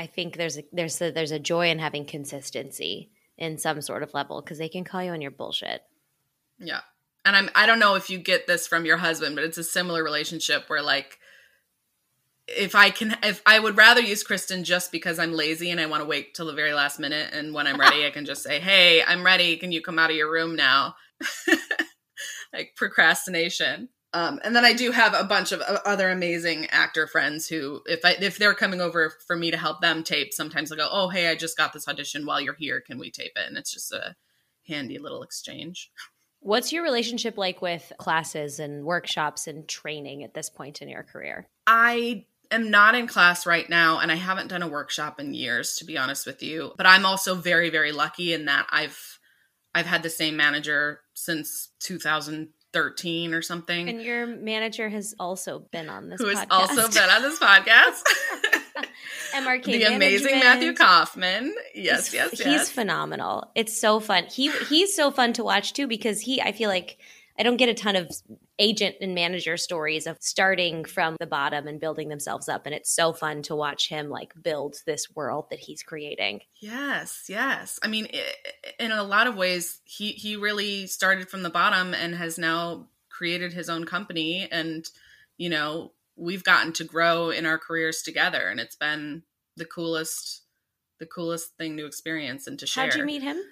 I 0.00 0.06
think 0.06 0.36
there's 0.36 0.56
a 0.56 0.64
there's 0.72 1.02
a 1.02 1.10
there's 1.10 1.30
a 1.30 1.38
joy 1.38 1.68
in 1.68 1.78
having 1.78 2.06
consistency 2.06 3.10
in 3.36 3.58
some 3.58 3.82
sort 3.82 4.02
of 4.02 4.14
level 4.14 4.40
because 4.40 4.56
they 4.56 4.70
can 4.70 4.82
call 4.82 5.02
you 5.02 5.10
on 5.10 5.20
your 5.20 5.30
bullshit. 5.30 5.82
Yeah. 6.58 6.80
And 7.26 7.36
I'm 7.36 7.50
I 7.54 7.66
don't 7.66 7.78
know 7.78 7.96
if 7.96 8.08
you 8.08 8.18
get 8.18 8.46
this 8.46 8.66
from 8.66 8.86
your 8.86 8.96
husband, 8.96 9.34
but 9.34 9.44
it's 9.44 9.58
a 9.58 9.64
similar 9.64 10.02
relationship 10.02 10.64
where 10.68 10.80
like 10.80 11.18
if 12.56 12.74
I 12.74 12.90
can 12.90 13.16
if 13.22 13.42
I 13.46 13.58
would 13.58 13.76
rather 13.76 14.00
use 14.00 14.22
Kristen 14.22 14.64
just 14.64 14.92
because 14.92 15.18
I'm 15.18 15.32
lazy 15.32 15.70
and 15.70 15.80
I 15.80 15.86
want 15.86 16.02
to 16.02 16.08
wait 16.08 16.34
till 16.34 16.46
the 16.46 16.52
very 16.52 16.72
last 16.72 16.98
minute 16.98 17.30
and 17.32 17.54
when 17.54 17.66
I'm 17.66 17.80
ready 17.80 18.06
I 18.06 18.10
can 18.10 18.24
just 18.24 18.42
say, 18.42 18.60
"Hey, 18.60 19.02
I'm 19.02 19.24
ready. 19.24 19.56
Can 19.56 19.72
you 19.72 19.82
come 19.82 19.98
out 19.98 20.10
of 20.10 20.16
your 20.16 20.30
room 20.30 20.56
now?" 20.56 20.94
like 22.52 22.74
procrastination. 22.76 23.88
Um, 24.12 24.40
and 24.42 24.56
then 24.56 24.64
I 24.64 24.72
do 24.72 24.90
have 24.90 25.14
a 25.14 25.22
bunch 25.22 25.52
of 25.52 25.60
other 25.60 26.10
amazing 26.10 26.66
actor 26.70 27.06
friends 27.06 27.46
who, 27.46 27.80
if 27.86 28.04
I 28.04 28.16
if 28.20 28.38
they're 28.38 28.54
coming 28.54 28.80
over 28.80 29.12
for 29.26 29.36
me 29.36 29.52
to 29.52 29.56
help 29.56 29.80
them 29.80 30.02
tape, 30.02 30.32
sometimes 30.32 30.68
they'll 30.68 30.78
go, 30.78 30.88
"Oh, 30.90 31.08
hey, 31.08 31.28
I 31.28 31.36
just 31.36 31.56
got 31.56 31.72
this 31.72 31.86
audition 31.86 32.26
while 32.26 32.40
you're 32.40 32.54
here. 32.54 32.80
Can 32.80 32.98
we 32.98 33.10
tape 33.10 33.32
it?" 33.36 33.46
And 33.46 33.56
it's 33.56 33.72
just 33.72 33.92
a 33.92 34.16
handy 34.66 34.98
little 34.98 35.22
exchange. 35.22 35.90
What's 36.40 36.72
your 36.72 36.82
relationship 36.82 37.38
like 37.38 37.62
with 37.62 37.92
classes 37.98 38.58
and 38.58 38.84
workshops 38.84 39.46
and 39.46 39.68
training 39.68 40.24
at 40.24 40.34
this 40.34 40.50
point 40.50 40.82
in 40.82 40.88
your 40.88 41.02
career? 41.02 41.46
I 41.66 42.24
am 42.50 42.70
not 42.70 42.94
in 42.94 43.06
class 43.06 43.46
right 43.46 43.68
now 43.68 44.00
and 44.00 44.10
I 44.10 44.16
haven't 44.16 44.48
done 44.48 44.62
a 44.62 44.68
workshop 44.68 45.20
in 45.20 45.34
years 45.34 45.76
to 45.76 45.84
be 45.84 45.96
honest 45.96 46.26
with 46.26 46.42
you, 46.42 46.72
but 46.76 46.86
I'm 46.86 47.06
also 47.06 47.34
very 47.34 47.70
very 47.70 47.92
lucky 47.92 48.32
in 48.32 48.46
that 48.46 48.66
I've 48.70 49.18
I've 49.74 49.86
had 49.86 50.02
the 50.02 50.10
same 50.10 50.36
manager 50.36 51.00
since 51.14 51.68
2013 51.80 53.34
or 53.34 53.42
something. 53.42 53.88
And 53.88 54.02
your 54.02 54.26
manager 54.26 54.88
has 54.88 55.14
also 55.18 55.60
been 55.70 55.88
on 55.88 56.08
this 56.08 56.20
Who 56.20 56.26
podcast. 56.34 56.48
has 56.50 56.78
also 56.78 57.00
been 57.00 57.10
on 57.10 57.22
this 57.22 57.38
podcast. 57.38 58.02
MRK 59.32 59.64
the 59.64 59.84
amazing 59.84 60.40
Matthew 60.40 60.74
Kaufman. 60.74 61.54
Yes, 61.74 62.06
he's, 62.06 62.14
yes, 62.14 62.40
yes. 62.40 62.44
He's 62.44 62.70
phenomenal. 62.70 63.50
It's 63.54 63.80
so 63.80 64.00
fun. 64.00 64.24
He 64.24 64.50
he's 64.68 64.94
so 64.94 65.10
fun 65.10 65.32
to 65.34 65.44
watch 65.44 65.72
too 65.72 65.86
because 65.86 66.20
he 66.20 66.40
I 66.42 66.52
feel 66.52 66.68
like 66.68 66.98
I 67.38 67.42
don't 67.42 67.56
get 67.56 67.68
a 67.68 67.74
ton 67.74 67.96
of 67.96 68.10
agent 68.60 68.94
and 69.00 69.14
manager 69.14 69.56
stories 69.56 70.06
of 70.06 70.18
starting 70.20 70.84
from 70.84 71.16
the 71.18 71.26
bottom 71.26 71.66
and 71.66 71.80
building 71.80 72.08
themselves 72.08 72.48
up 72.48 72.66
and 72.66 72.74
it's 72.74 72.94
so 72.94 73.12
fun 73.12 73.42
to 73.42 73.56
watch 73.56 73.88
him 73.88 74.10
like 74.10 74.32
build 74.40 74.76
this 74.86 75.06
world 75.16 75.46
that 75.50 75.58
he's 75.58 75.82
creating. 75.82 76.40
Yes, 76.60 77.24
yes. 77.28 77.80
I 77.82 77.88
mean 77.88 78.08
in 78.78 78.92
a 78.92 79.02
lot 79.02 79.26
of 79.26 79.36
ways 79.36 79.80
he 79.84 80.12
he 80.12 80.36
really 80.36 80.86
started 80.86 81.28
from 81.28 81.42
the 81.42 81.50
bottom 81.50 81.94
and 81.94 82.14
has 82.14 82.38
now 82.38 82.88
created 83.08 83.52
his 83.52 83.68
own 83.68 83.86
company 83.86 84.46
and 84.52 84.84
you 85.38 85.48
know 85.48 85.92
we've 86.16 86.44
gotten 86.44 86.72
to 86.74 86.84
grow 86.84 87.30
in 87.30 87.46
our 87.46 87.58
careers 87.58 88.02
together 88.02 88.48
and 88.48 88.60
it's 88.60 88.76
been 88.76 89.22
the 89.56 89.64
coolest 89.64 90.42
the 90.98 91.06
coolest 91.06 91.56
thing 91.56 91.78
to 91.78 91.86
experience 91.86 92.46
and 92.46 92.58
to 92.58 92.66
share. 92.66 92.84
How'd 92.84 92.94
you 92.94 93.04
meet 93.04 93.22
him? 93.22 93.42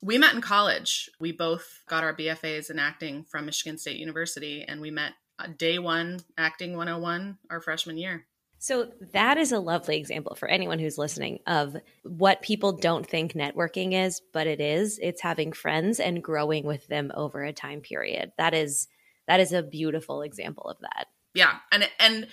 We 0.00 0.18
met 0.18 0.34
in 0.34 0.40
college. 0.40 1.10
We 1.18 1.32
both 1.32 1.66
got 1.88 2.04
our 2.04 2.14
BFAs 2.14 2.70
in 2.70 2.78
acting 2.78 3.24
from 3.24 3.46
Michigan 3.46 3.78
State 3.78 3.96
University 3.96 4.64
and 4.66 4.80
we 4.80 4.90
met 4.90 5.12
uh, 5.38 5.48
day 5.56 5.78
1 5.78 6.20
acting 6.36 6.76
101 6.76 7.38
our 7.50 7.60
freshman 7.60 7.98
year. 7.98 8.26
So 8.60 8.90
that 9.12 9.38
is 9.38 9.52
a 9.52 9.60
lovely 9.60 9.98
example 9.98 10.34
for 10.34 10.48
anyone 10.48 10.80
who's 10.80 10.98
listening 10.98 11.38
of 11.46 11.76
what 12.02 12.42
people 12.42 12.72
don't 12.72 13.06
think 13.06 13.34
networking 13.34 13.92
is, 13.92 14.20
but 14.32 14.48
it 14.48 14.60
is. 14.60 14.98
It's 15.00 15.22
having 15.22 15.52
friends 15.52 16.00
and 16.00 16.22
growing 16.22 16.64
with 16.64 16.86
them 16.88 17.12
over 17.14 17.44
a 17.44 17.52
time 17.52 17.80
period. 17.80 18.32
That 18.36 18.54
is 18.54 18.88
that 19.28 19.38
is 19.38 19.52
a 19.52 19.62
beautiful 19.62 20.22
example 20.22 20.64
of 20.64 20.78
that 20.80 21.06
yeah 21.34 21.58
and 21.70 21.88
and 22.00 22.26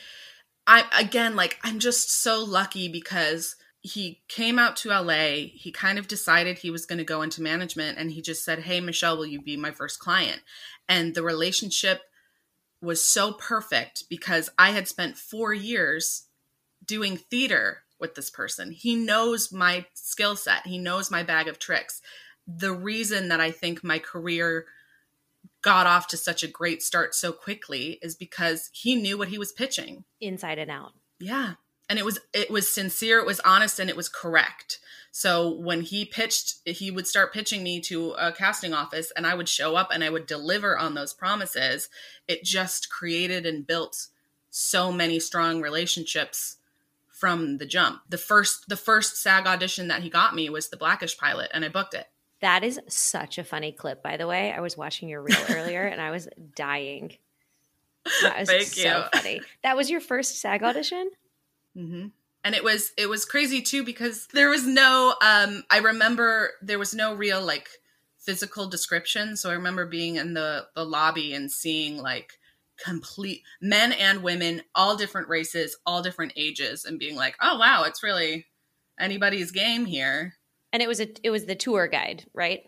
i 0.65 0.83
again 0.97 1.35
like 1.35 1.59
i'm 1.63 1.77
just 1.77 2.09
so 2.09 2.43
lucky 2.43 2.87
because 2.87 3.55
he 3.85 4.19
came 4.27 4.57
out 4.57 4.75
to 4.75 4.89
la 4.89 5.13
he 5.53 5.71
kind 5.71 5.99
of 5.99 6.07
decided 6.07 6.57
he 6.57 6.71
was 6.71 6.87
going 6.87 6.97
to 6.97 7.03
go 7.03 7.21
into 7.21 7.39
management 7.39 7.99
and 7.99 8.11
he 8.11 8.19
just 8.19 8.43
said 8.43 8.59
hey 8.59 8.81
michelle 8.81 9.15
will 9.15 9.27
you 9.27 9.39
be 9.39 9.55
my 9.55 9.71
first 9.71 9.99
client? 9.99 10.41
And 10.89 11.13
the 11.13 11.21
relationship 11.21 12.01
was 12.81 13.03
so 13.03 13.33
perfect 13.33 14.05
because 14.09 14.49
i 14.57 14.71
had 14.71 14.87
spent 14.87 15.17
four 15.17 15.53
years 15.53 16.25
doing 16.83 17.17
theater 17.17 17.83
with 17.99 18.15
this 18.15 18.29
person. 18.29 18.71
He 18.71 18.95
knows 18.95 19.51
my 19.51 19.85
skill 19.93 20.35
set. 20.35 20.67
He 20.67 20.77
knows 20.77 21.09
my 21.09 21.23
bag 21.23 21.47
of 21.47 21.59
tricks. 21.59 22.01
The 22.47 22.73
reason 22.73 23.27
that 23.27 23.39
i 23.39 23.51
think 23.51 23.83
my 23.83 23.99
career 23.99 24.65
got 25.61 25.85
off 25.85 26.07
to 26.07 26.17
such 26.17 26.41
a 26.41 26.47
great 26.47 26.81
start 26.81 27.13
so 27.13 27.31
quickly 27.31 27.99
is 28.01 28.15
because 28.15 28.71
he 28.73 28.95
knew 28.95 29.15
what 29.15 29.27
he 29.27 29.37
was 29.37 29.51
pitching. 29.51 30.05
Inside 30.19 30.57
and 30.57 30.71
out. 30.71 30.93
Yeah. 31.19 31.53
And 31.89 31.99
it 31.99 32.05
was 32.05 32.19
it 32.33 32.49
was 32.49 32.71
sincere, 32.71 33.19
it 33.19 33.25
was 33.25 33.39
honest 33.41 33.79
and 33.79 33.89
it 33.89 33.95
was 33.95 34.09
correct. 34.09 34.79
So 35.11 35.49
when 35.49 35.81
he 35.81 36.03
pitched, 36.03 36.55
he 36.65 36.91
would 36.91 37.07
start 37.07 37.31
pitching 37.31 37.63
me 37.63 37.79
to 37.81 38.11
a 38.11 38.33
casting 38.33 38.73
office 38.73 39.13
and 39.15 39.25
I 39.25 39.33
would 39.33 39.47
show 39.47 39.75
up 39.75 39.89
and 39.93 40.03
I 40.03 40.09
would 40.09 40.25
deliver 40.25 40.77
on 40.77 40.93
those 40.93 41.13
promises. 41.13 41.87
It 42.27 42.43
just 42.43 42.89
created 42.89 43.45
and 43.45 43.65
built 43.65 44.07
so 44.49 44.91
many 44.91 45.19
strong 45.19 45.61
relationships 45.61 46.57
from 47.07 47.59
the 47.59 47.65
jump. 47.65 48.01
The 48.09 48.17
first 48.17 48.67
the 48.67 48.75
first 48.75 49.15
SAG 49.21 49.47
audition 49.47 49.87
that 49.87 50.03
he 50.03 50.09
got 50.09 50.35
me 50.35 50.49
was 50.49 50.67
the 50.67 50.77
Blackish 50.77 51.17
pilot 51.17 51.49
and 51.53 51.63
I 51.63 51.69
booked 51.69 51.93
it. 51.93 52.07
That 52.41 52.63
is 52.63 52.79
such 52.87 53.37
a 53.37 53.43
funny 53.43 53.71
clip, 53.71 54.03
by 54.03 54.17
the 54.17 54.27
way. 54.27 54.51
I 54.51 54.59
was 54.59 54.75
watching 54.75 55.07
your 55.07 55.21
reel 55.21 55.37
earlier 55.49 55.83
and 55.83 56.01
I 56.01 56.11
was 56.11 56.27
dying. 56.55 57.17
That 58.21 58.39
was 58.39 58.49
Thank 58.49 58.63
so 58.63 58.81
you. 58.81 59.03
funny. 59.13 59.41
That 59.63 59.77
was 59.77 59.89
your 59.89 60.01
first 60.01 60.39
SAG 60.39 60.61
audition? 60.61 61.09
Hmm 61.75 62.07
And 62.43 62.55
it 62.55 62.63
was 62.63 62.91
it 62.97 63.07
was 63.09 63.25
crazy 63.25 63.61
too 63.61 63.83
because 63.83 64.27
there 64.33 64.49
was 64.49 64.65
no 64.65 65.15
um 65.21 65.63
I 65.69 65.79
remember 65.79 66.51
there 66.61 66.79
was 66.79 66.93
no 66.93 67.13
real 67.13 67.41
like 67.43 67.67
physical 68.19 68.67
description. 68.67 69.37
So 69.37 69.49
I 69.49 69.53
remember 69.53 69.85
being 69.85 70.15
in 70.15 70.33
the 70.33 70.67
the 70.75 70.85
lobby 70.85 71.33
and 71.33 71.51
seeing 71.51 71.97
like 71.97 72.33
complete 72.83 73.43
men 73.61 73.93
and 73.93 74.23
women, 74.23 74.61
all 74.73 74.97
different 74.97 75.29
races, 75.29 75.77
all 75.85 76.01
different 76.01 76.33
ages, 76.35 76.85
and 76.85 76.99
being 76.99 77.15
like, 77.15 77.35
oh 77.41 77.57
wow, 77.57 77.83
it's 77.83 78.03
really 78.03 78.47
anybody's 78.99 79.51
game 79.51 79.85
here. 79.85 80.35
And 80.73 80.81
it 80.81 80.87
was 80.87 80.99
a 80.99 81.07
it 81.23 81.29
was 81.29 81.45
the 81.45 81.55
tour 81.55 81.87
guide, 81.87 82.25
right? 82.33 82.63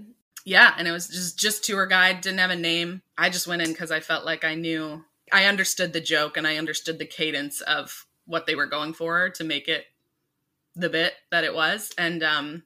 Yeah, 0.45 0.73
and 0.77 0.87
it 0.87 0.91
was 0.91 1.07
just 1.07 1.37
just 1.37 1.63
tour 1.63 1.85
guide, 1.87 2.21
didn't 2.21 2.39
have 2.39 2.51
a 2.51 2.55
name. 2.55 3.01
I 3.17 3.29
just 3.29 3.47
went 3.47 3.61
in 3.61 3.69
because 3.69 3.91
I 3.91 3.99
felt 3.99 4.25
like 4.25 4.45
I 4.45 4.55
knew 4.55 5.03
I 5.31 5.45
understood 5.45 5.91
the 5.93 6.01
joke 6.01 6.37
and 6.37 6.47
I 6.47 6.57
understood 6.57 6.99
the 6.99 7.05
cadence 7.05 7.61
of 7.61 8.06
what 8.27 8.45
they 8.45 8.55
were 8.55 8.67
going 8.67 8.93
for 8.93 9.29
to 9.29 9.43
make 9.43 9.67
it 9.67 9.85
the 10.75 10.89
bit 10.89 11.13
that 11.31 11.43
it 11.43 11.55
was. 11.55 11.91
And 11.97 12.21
um 12.21 12.63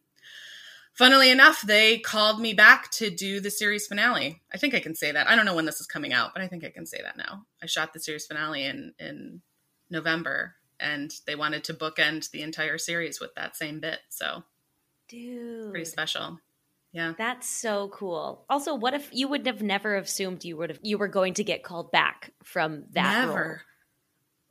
funnily 0.93 1.31
enough, 1.31 1.61
they 1.61 1.99
called 1.99 2.41
me 2.41 2.53
back 2.53 2.91
to 2.91 3.09
do 3.09 3.39
the 3.39 3.49
series 3.49 3.87
finale. 3.87 4.41
I 4.53 4.57
think 4.57 4.75
I 4.75 4.79
can 4.79 4.95
say 4.95 5.11
that. 5.11 5.27
I 5.27 5.35
don't 5.35 5.45
know 5.45 5.55
when 5.55 5.65
this 5.65 5.79
is 5.79 5.87
coming 5.87 6.13
out, 6.13 6.33
but 6.33 6.43
I 6.43 6.47
think 6.47 6.65
I 6.65 6.69
can 6.69 6.85
say 6.85 7.01
that 7.01 7.17
now. 7.17 7.45
I 7.63 7.65
shot 7.65 7.93
the 7.93 7.99
series 7.99 8.25
finale 8.25 8.65
in 8.65 8.93
in 8.99 9.41
November 9.89 10.55
and 10.79 11.13
they 11.27 11.35
wanted 11.35 11.63
to 11.65 11.73
bookend 11.73 12.31
the 12.31 12.41
entire 12.41 12.77
series 12.77 13.19
with 13.19 13.33
that 13.35 13.55
same 13.55 13.79
bit. 13.79 13.99
So 14.09 14.43
Dude. 15.07 15.69
pretty 15.69 15.85
special. 15.85 16.39
Yeah. 16.91 17.13
That's 17.17 17.47
so 17.47 17.89
cool. 17.89 18.45
Also, 18.49 18.75
what 18.75 18.93
if 18.93 19.09
you 19.13 19.29
would 19.29 19.45
have 19.45 19.61
never 19.61 19.95
assumed 19.95 20.43
you 20.43 20.57
would 20.57 20.69
have 20.71 20.79
you 20.81 20.97
were 20.97 21.07
going 21.07 21.35
to 21.35 21.43
get 21.43 21.63
called 21.63 21.91
back 21.91 22.31
from 22.43 22.83
that 22.91 23.27
Never. 23.27 23.61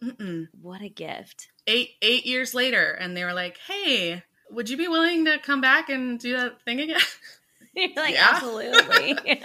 Mm-mm. 0.02 0.49
What 0.61 0.80
a 0.83 0.88
gift. 0.88 1.49
eight 1.66 1.90
eight 2.02 2.26
years 2.26 2.54
later 2.54 2.90
and 2.92 3.16
they 3.16 3.25
were 3.25 3.35
like 3.35 3.59
hey 3.66 4.23
would 4.50 4.69
you 4.69 4.76
be 4.76 4.88
willing 4.88 5.25
to 5.26 5.38
come 5.38 5.61
back 5.61 5.88
and 5.88 6.19
do 6.19 6.37
that 6.37 6.62
thing 6.64 6.80
again 6.80 7.00
You're 7.75 7.90
like, 7.97 8.14
Yeah. 8.14 8.30
absolutely. 8.33 9.16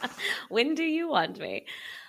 when 0.48 0.74
do 0.74 0.84
you 0.84 1.08
want 1.08 1.38
me? 1.40 1.66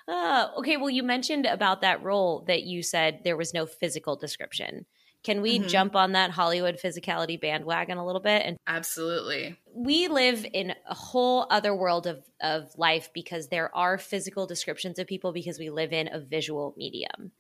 Uh, 0.08 0.50
okay, 0.58 0.78
well, 0.78 0.90
you 0.90 1.02
mentioned 1.04 1.46
about 1.48 1.82
that 1.82 2.04
role 2.04 2.44
that 2.48 2.64
you 2.64 2.84
said 2.84 3.22
there 3.24 3.36
was 3.36 3.54
no 3.56 3.66
physical 3.66 4.16
description. 4.16 4.86
Can 5.24 5.42
we 5.42 5.60
Mhm. 5.60 5.68
jump 5.68 5.96
on 5.96 6.12
that 6.12 6.30
Hollywood 6.32 6.80
physicality 6.82 7.42
bandwagon 7.42 7.98
a 7.98 8.06
little 8.06 8.22
bit? 8.22 8.44
And 8.46 8.58
absolutely 8.68 9.58
we 9.74 10.08
live 10.08 10.46
in 10.54 10.74
a 10.90 10.94
whole 10.96 11.46
other 11.52 11.76
world 11.76 12.08
of, 12.08 12.24
of 12.42 12.70
life 12.78 13.10
because 13.14 13.48
there 13.50 13.76
are 13.76 13.98
physical 13.98 14.48
descriptions 14.48 14.98
of 15.00 15.06
people 15.08 15.32
because 15.32 15.60
we 15.60 15.70
live 15.70 15.92
in 15.94 16.08
a 16.12 16.20
visual 16.20 16.74
medium. 16.78 17.32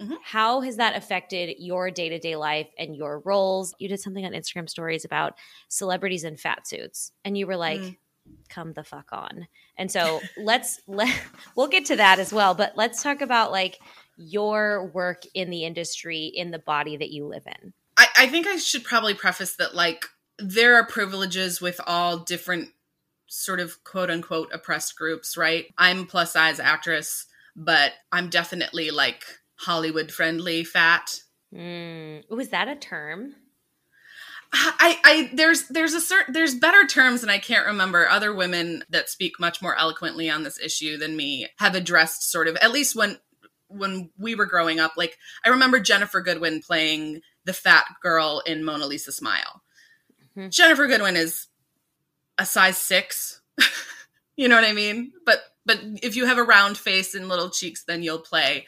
Mhm. 0.00 0.16
How 0.22 0.60
has 0.60 0.76
that 0.76 0.96
affected 0.96 1.56
your 1.58 1.90
day 1.90 2.08
to 2.08 2.18
day 2.18 2.36
life 2.36 2.68
and 2.78 2.94
your 2.94 3.20
roles? 3.20 3.74
You 3.78 3.88
did 3.88 4.00
something 4.00 4.24
on 4.24 4.32
Instagram 4.32 4.68
stories 4.68 5.04
about 5.04 5.34
celebrities 5.68 6.24
in 6.24 6.36
fat 6.36 6.66
suits, 6.66 7.12
and 7.24 7.36
you 7.36 7.46
were 7.46 7.56
like, 7.56 7.80
Mm. 7.80 7.96
come 8.48 8.72
the 8.74 8.84
fuck 8.84 9.08
on. 9.12 9.48
And 9.76 9.90
so 9.90 10.20
let's 10.36 10.80
let 10.86 11.14
we'll 11.56 11.68
get 11.68 11.86
to 11.86 11.96
that 11.96 12.18
as 12.18 12.32
well, 12.32 12.54
but 12.54 12.76
let's 12.76 13.02
talk 13.02 13.20
about 13.22 13.50
like 13.52 13.78
your 14.16 14.86
work 14.88 15.22
in 15.34 15.50
the 15.50 15.64
industry 15.64 16.26
in 16.26 16.50
the 16.50 16.58
body 16.58 16.96
that 16.96 17.10
you 17.10 17.24
live 17.26 17.46
in. 17.46 17.72
I, 17.96 18.06
I 18.18 18.26
think 18.28 18.46
i 18.46 18.56
should 18.56 18.84
probably 18.84 19.14
preface 19.14 19.56
that 19.56 19.74
like 19.74 20.04
there 20.38 20.74
are 20.76 20.84
privileges 20.86 21.60
with 21.60 21.80
all 21.86 22.18
different 22.18 22.70
sort 23.26 23.60
of 23.60 23.82
quote 23.84 24.10
unquote 24.10 24.50
oppressed 24.52 24.96
groups 24.96 25.36
right 25.36 25.66
i'm 25.78 26.06
plus 26.06 26.32
size 26.32 26.58
actress 26.60 27.26
but 27.56 27.92
i'm 28.12 28.28
definitely 28.30 28.90
like 28.90 29.24
hollywood 29.58 30.10
friendly 30.10 30.64
fat 30.64 31.20
Mm. 31.54 32.28
Was 32.30 32.50
that 32.50 32.68
a 32.68 32.76
term? 32.76 33.34
I, 34.50 34.98
I 35.04 35.30
there's 35.34 35.68
there's 35.68 35.92
a 35.92 36.00
certain 36.00 36.32
there's 36.32 36.54
better 36.54 36.86
terms 36.86 37.22
and 37.22 37.30
I 37.30 37.38
can't 37.38 37.66
remember 37.66 38.08
other 38.08 38.34
women 38.34 38.82
that 38.88 39.10
speak 39.10 39.38
much 39.38 39.60
more 39.60 39.76
eloquently 39.78 40.30
on 40.30 40.42
this 40.42 40.58
issue 40.58 40.96
than 40.96 41.16
me 41.16 41.48
have 41.58 41.74
addressed 41.74 42.30
sort 42.30 42.48
of 42.48 42.56
at 42.56 42.72
least 42.72 42.96
when 42.96 43.18
when 43.68 44.08
we 44.18 44.34
were 44.34 44.46
growing 44.46 44.80
up 44.80 44.92
like 44.96 45.18
I 45.44 45.50
remember 45.50 45.80
Ginnifer 45.80 46.24
Goodwin 46.24 46.62
playing 46.62 47.20
the 47.44 47.52
fat 47.52 47.84
girl 48.02 48.42
in 48.46 48.64
Mona 48.64 48.86
Lisa 48.86 49.12
Smile. 49.12 49.62
Mhm. 50.34 50.48
Ginnifer 50.48 50.88
Goodwin 50.88 51.16
is 51.16 51.46
a 52.38 52.46
size 52.46 52.78
6. 52.78 53.42
you 54.36 54.48
know 54.48 54.54
what 54.54 54.64
I 54.64 54.72
mean? 54.72 55.12
But 55.26 55.40
but 55.66 55.80
if 56.02 56.16
you 56.16 56.24
have 56.24 56.38
a 56.38 56.42
round 56.42 56.78
face 56.78 57.14
and 57.14 57.28
little 57.28 57.50
cheeks 57.50 57.84
then 57.84 58.02
you'll 58.02 58.18
play 58.20 58.66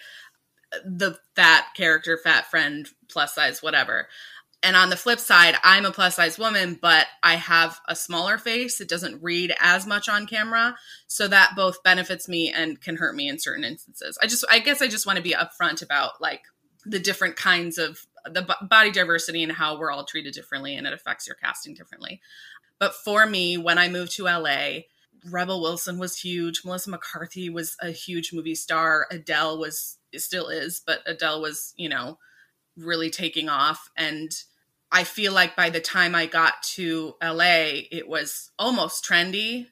the 0.84 1.18
fat 1.34 1.66
character, 1.76 2.18
fat 2.22 2.50
friend, 2.50 2.88
plus 3.08 3.34
size 3.34 3.62
whatever. 3.62 4.08
And 4.62 4.76
on 4.76 4.90
the 4.90 4.96
flip 4.96 5.20
side, 5.20 5.54
I'm 5.64 5.86
a 5.86 5.90
plus 5.90 6.16
size 6.16 6.38
woman, 6.38 6.78
but 6.80 7.06
I 7.22 7.36
have 7.36 7.80
a 7.88 7.96
smaller 7.96 8.36
face. 8.36 8.80
It 8.80 8.90
doesn't 8.90 9.22
read 9.22 9.54
as 9.58 9.86
much 9.86 10.08
on 10.08 10.26
camera. 10.26 10.76
So 11.06 11.28
that 11.28 11.52
both 11.56 11.82
benefits 11.82 12.28
me 12.28 12.52
and 12.52 12.80
can 12.80 12.96
hurt 12.96 13.14
me 13.14 13.28
in 13.28 13.38
certain 13.38 13.64
instances. 13.64 14.18
I 14.22 14.26
just, 14.26 14.44
I 14.50 14.58
guess 14.58 14.82
I 14.82 14.88
just 14.88 15.06
want 15.06 15.16
to 15.16 15.22
be 15.22 15.34
upfront 15.34 15.82
about 15.82 16.20
like 16.20 16.42
the 16.84 16.98
different 16.98 17.36
kinds 17.36 17.78
of 17.78 18.06
the 18.26 18.42
b- 18.42 18.66
body 18.66 18.90
diversity 18.90 19.42
and 19.42 19.52
how 19.52 19.78
we're 19.78 19.90
all 19.90 20.04
treated 20.04 20.34
differently 20.34 20.74
and 20.76 20.86
it 20.86 20.92
affects 20.92 21.26
your 21.26 21.36
casting 21.36 21.74
differently. 21.74 22.20
But 22.78 22.94
for 22.94 23.26
me, 23.26 23.56
when 23.58 23.78
I 23.78 23.88
moved 23.88 24.12
to 24.12 24.24
LA, 24.24 24.80
Rebel 25.26 25.60
Wilson 25.60 25.98
was 25.98 26.16
huge. 26.16 26.64
Melissa 26.64 26.90
McCarthy 26.90 27.50
was 27.50 27.76
a 27.80 27.90
huge 27.90 28.32
movie 28.32 28.54
star. 28.54 29.06
Adele 29.10 29.58
was, 29.58 29.98
still 30.18 30.48
is, 30.48 30.82
but 30.84 31.00
Adele 31.06 31.40
was, 31.40 31.72
you 31.76 31.88
know, 31.88 32.18
really 32.76 33.10
taking 33.10 33.48
off. 33.48 33.88
And 33.96 34.30
I 34.92 35.04
feel 35.04 35.32
like 35.32 35.56
by 35.56 35.70
the 35.70 35.80
time 35.80 36.14
I 36.14 36.26
got 36.26 36.62
to 36.74 37.14
LA, 37.22 37.86
it 37.90 38.08
was 38.08 38.50
almost 38.58 39.04
trendy 39.04 39.66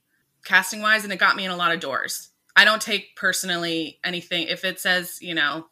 casting 0.45 0.81
wise, 0.81 1.05
and 1.05 1.13
it 1.13 1.19
got 1.19 1.37
me 1.37 1.45
in 1.45 1.51
a 1.51 1.57
lot 1.57 1.73
of 1.73 1.81
doors. 1.81 2.31
I 2.55 2.65
don't 2.65 2.83
take 2.83 3.17
personally 3.17 3.99
anything 4.05 4.47
if 4.49 4.65
it 4.65 4.81
says, 4.81 5.19
you 5.21 5.35
know, 5.35 5.67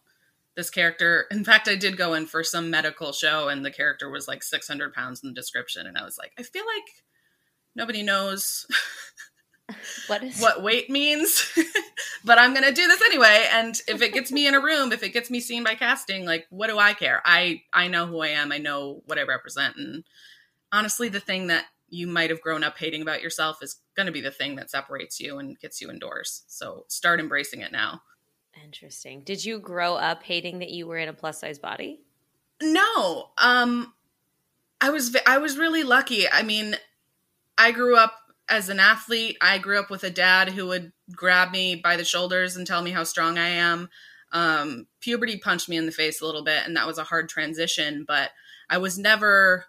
this 0.57 0.71
character. 0.71 1.27
In 1.31 1.45
fact, 1.45 1.69
I 1.69 1.77
did 1.77 1.97
go 1.97 2.15
in 2.15 2.27
for 2.27 2.43
some 2.43 2.71
medical 2.71 3.13
show, 3.13 3.49
and 3.49 3.65
the 3.65 3.71
character 3.71 4.11
was 4.11 4.29
like 4.29 4.43
600 4.43 4.93
pounds 4.93 5.23
in 5.23 5.31
the 5.31 5.35
description, 5.35 5.87
and 5.87 5.97
I 5.97 6.05
was 6.05 6.19
like, 6.19 6.33
I 6.39 6.43
feel 6.43 6.65
like 6.65 7.05
nobody 7.75 8.03
knows 8.03 8.67
What 10.07 10.23
is 10.23 10.41
what 10.41 10.63
weight 10.63 10.89
means, 10.89 11.53
but 12.25 12.39
I'm 12.39 12.55
gonna 12.55 12.71
do 12.71 12.87
this 12.87 13.03
anyway. 13.03 13.49
And 13.53 13.75
if 13.89 14.01
it 14.01 14.13
gets 14.13 14.31
me 14.31 14.47
in 14.47 14.55
a 14.55 14.61
room, 14.61 14.93
if 14.93 15.03
it 15.03 15.13
gets 15.13 15.31
me 15.31 15.41
seen 15.41 15.65
by 15.65 15.75
casting, 15.75 16.25
like 16.25 16.47
what 16.51 16.69
do 16.69 16.79
I 16.79 16.95
care? 16.95 17.21
I 17.25 17.63
I 17.73 17.89
know 17.89 18.07
who 18.07 18.21
I 18.21 18.29
am. 18.29 18.53
I 18.53 18.59
know 18.59 19.03
what 19.07 19.19
I 19.19 19.23
represent. 19.23 19.77
And 19.77 20.05
honestly, 20.71 21.09
the 21.09 21.19
thing 21.19 21.49
that 21.49 21.65
you 21.89 22.07
might 22.07 22.31
have 22.31 22.41
grown 22.41 22.63
up 22.63 22.79
hating 22.79 23.03
about 23.03 23.23
yourself 23.23 23.59
is 23.63 23.81
gonna 23.97 24.13
be 24.13 24.21
the 24.21 24.31
thing 24.31 24.55
that 24.57 24.71
separates 24.71 25.19
you 25.19 25.39
and 25.39 25.59
gets 25.59 25.81
you 25.81 25.91
indoors. 25.91 26.45
So 26.47 26.85
start 26.87 27.19
embracing 27.19 27.63
it 27.63 27.73
now. 27.73 28.03
Interesting. 28.65 29.23
Did 29.23 29.45
you 29.45 29.59
grow 29.59 29.95
up 29.97 30.23
hating 30.23 30.61
that 30.61 30.71
you 30.71 30.87
were 30.87 30.99
in 30.99 31.09
a 31.09 31.13
plus 31.13 31.41
size 31.41 31.59
body? 31.59 32.01
No, 32.63 33.31
um, 33.39 33.93
I 34.81 34.91
was 34.91 35.17
I 35.27 35.39
was 35.39 35.59
really 35.59 35.83
lucky. 35.83 36.29
I 36.29 36.43
mean, 36.43 36.77
I 37.59 37.73
grew 37.73 37.97
up 37.97 38.15
as 38.49 38.69
an 38.69 38.81
athlete. 38.81 39.37
I 39.41 39.59
grew 39.59 39.79
up 39.79 39.91
with 39.91 40.05
a 40.05 40.11
dad 40.11 40.51
who 40.51 40.67
would 40.67 40.93
grab 41.13 41.51
me 41.51 41.77
by 41.77 41.97
the 41.97 42.05
shoulders 42.05 42.57
and 42.57 42.67
tell 42.67 42.83
me 42.83 42.91
how 42.91 43.05
strong 43.05 43.39
I 43.39 43.49
am. 43.49 43.89
Um, 44.33 44.87
puberty 45.01 45.39
punched 45.39 45.69
me 45.69 45.77
in 45.77 45.87
the 45.87 45.93
face 45.93 46.21
a 46.21 46.27
little 46.27 46.45
bit, 46.45 46.63
and 46.65 46.77
that 46.77 46.87
was 46.87 46.99
a 46.99 47.05
hard 47.05 47.29
transition. 47.29 48.05
But 48.07 48.31
I 48.69 48.79
was 48.79 48.99
never 48.99 49.67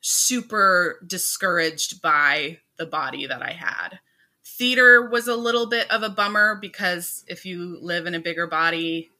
super 0.00 1.00
discouraged 1.06 2.02
by 2.02 2.58
the 2.78 2.86
body 2.86 3.26
that 3.26 3.42
I 3.42 3.52
had. 3.52 4.00
Theater 4.44 5.08
was 5.08 5.28
a 5.28 5.36
little 5.36 5.66
bit 5.66 5.90
of 5.90 6.02
a 6.02 6.08
bummer 6.08 6.56
because 6.60 7.24
if 7.26 7.44
you 7.44 7.78
live 7.80 8.06
in 8.06 8.14
a 8.14 8.20
bigger 8.20 8.46
body, 8.46 9.10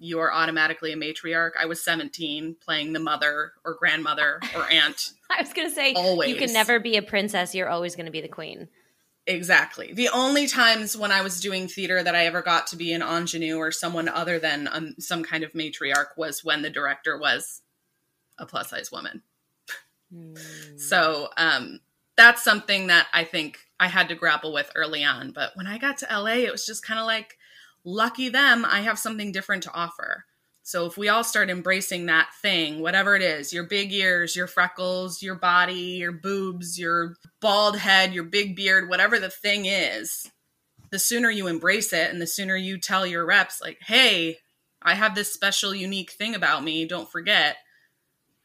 you 0.00 0.18
are 0.18 0.32
automatically 0.32 0.92
a 0.92 0.96
matriarch. 0.96 1.52
I 1.60 1.66
was 1.66 1.84
17 1.84 2.56
playing 2.60 2.94
the 2.94 2.98
mother 2.98 3.52
or 3.64 3.74
grandmother 3.74 4.40
or 4.56 4.64
aunt. 4.72 5.10
I 5.30 5.42
was 5.42 5.52
going 5.52 5.68
to 5.68 5.74
say, 5.74 5.92
always. 5.92 6.30
you 6.30 6.36
can 6.36 6.52
never 6.52 6.80
be 6.80 6.96
a 6.96 7.02
princess. 7.02 7.54
You're 7.54 7.68
always 7.68 7.94
going 7.94 8.06
to 8.06 8.12
be 8.12 8.22
the 8.22 8.28
queen. 8.28 8.68
Exactly. 9.26 9.92
The 9.92 10.08
only 10.08 10.46
times 10.46 10.96
when 10.96 11.12
I 11.12 11.20
was 11.20 11.40
doing 11.40 11.68
theater 11.68 12.02
that 12.02 12.14
I 12.16 12.24
ever 12.24 12.40
got 12.40 12.66
to 12.68 12.76
be 12.76 12.92
an 12.94 13.02
ingenue 13.02 13.58
or 13.58 13.70
someone 13.70 14.08
other 14.08 14.38
than 14.38 14.68
um, 14.72 14.94
some 14.98 15.22
kind 15.22 15.44
of 15.44 15.52
matriarch 15.52 16.16
was 16.16 16.42
when 16.42 16.62
the 16.62 16.70
director 16.70 17.18
was 17.18 17.60
a 18.38 18.46
plus 18.46 18.70
size 18.70 18.90
woman. 18.90 19.22
Hmm. 20.12 20.34
So 20.78 21.28
um, 21.36 21.80
that's 22.16 22.42
something 22.42 22.86
that 22.86 23.06
I 23.12 23.24
think 23.24 23.58
I 23.78 23.88
had 23.88 24.08
to 24.08 24.14
grapple 24.14 24.52
with 24.54 24.72
early 24.74 25.04
on. 25.04 25.32
But 25.32 25.50
when 25.54 25.66
I 25.66 25.76
got 25.76 25.98
to 25.98 26.08
LA, 26.10 26.38
it 26.38 26.52
was 26.52 26.64
just 26.64 26.82
kind 26.82 26.98
of 26.98 27.04
like, 27.06 27.36
lucky 27.84 28.28
them, 28.28 28.64
I 28.64 28.80
have 28.80 28.98
something 28.98 29.32
different 29.32 29.62
to 29.64 29.72
offer. 29.72 30.24
So 30.62 30.86
if 30.86 30.96
we 30.96 31.08
all 31.08 31.24
start 31.24 31.50
embracing 31.50 32.06
that 32.06 32.28
thing, 32.42 32.80
whatever 32.80 33.16
it 33.16 33.22
is, 33.22 33.52
your 33.52 33.64
big 33.64 33.92
ears, 33.92 34.36
your 34.36 34.46
freckles, 34.46 35.22
your 35.22 35.34
body, 35.34 35.98
your 35.98 36.12
boobs, 36.12 36.78
your 36.78 37.16
bald 37.40 37.76
head, 37.76 38.12
your 38.12 38.24
big 38.24 38.54
beard, 38.54 38.88
whatever 38.88 39.18
the 39.18 39.30
thing 39.30 39.66
is, 39.66 40.30
the 40.90 40.98
sooner 40.98 41.30
you 41.30 41.46
embrace 41.46 41.92
it 41.92 42.10
and 42.10 42.20
the 42.20 42.26
sooner 42.26 42.56
you 42.56 42.78
tell 42.78 43.06
your 43.06 43.24
reps 43.24 43.60
like 43.60 43.78
hey 43.80 44.36
i 44.82 44.94
have 44.94 45.14
this 45.14 45.32
special 45.32 45.74
unique 45.74 46.10
thing 46.10 46.34
about 46.34 46.64
me 46.64 46.84
don't 46.84 47.10
forget 47.10 47.56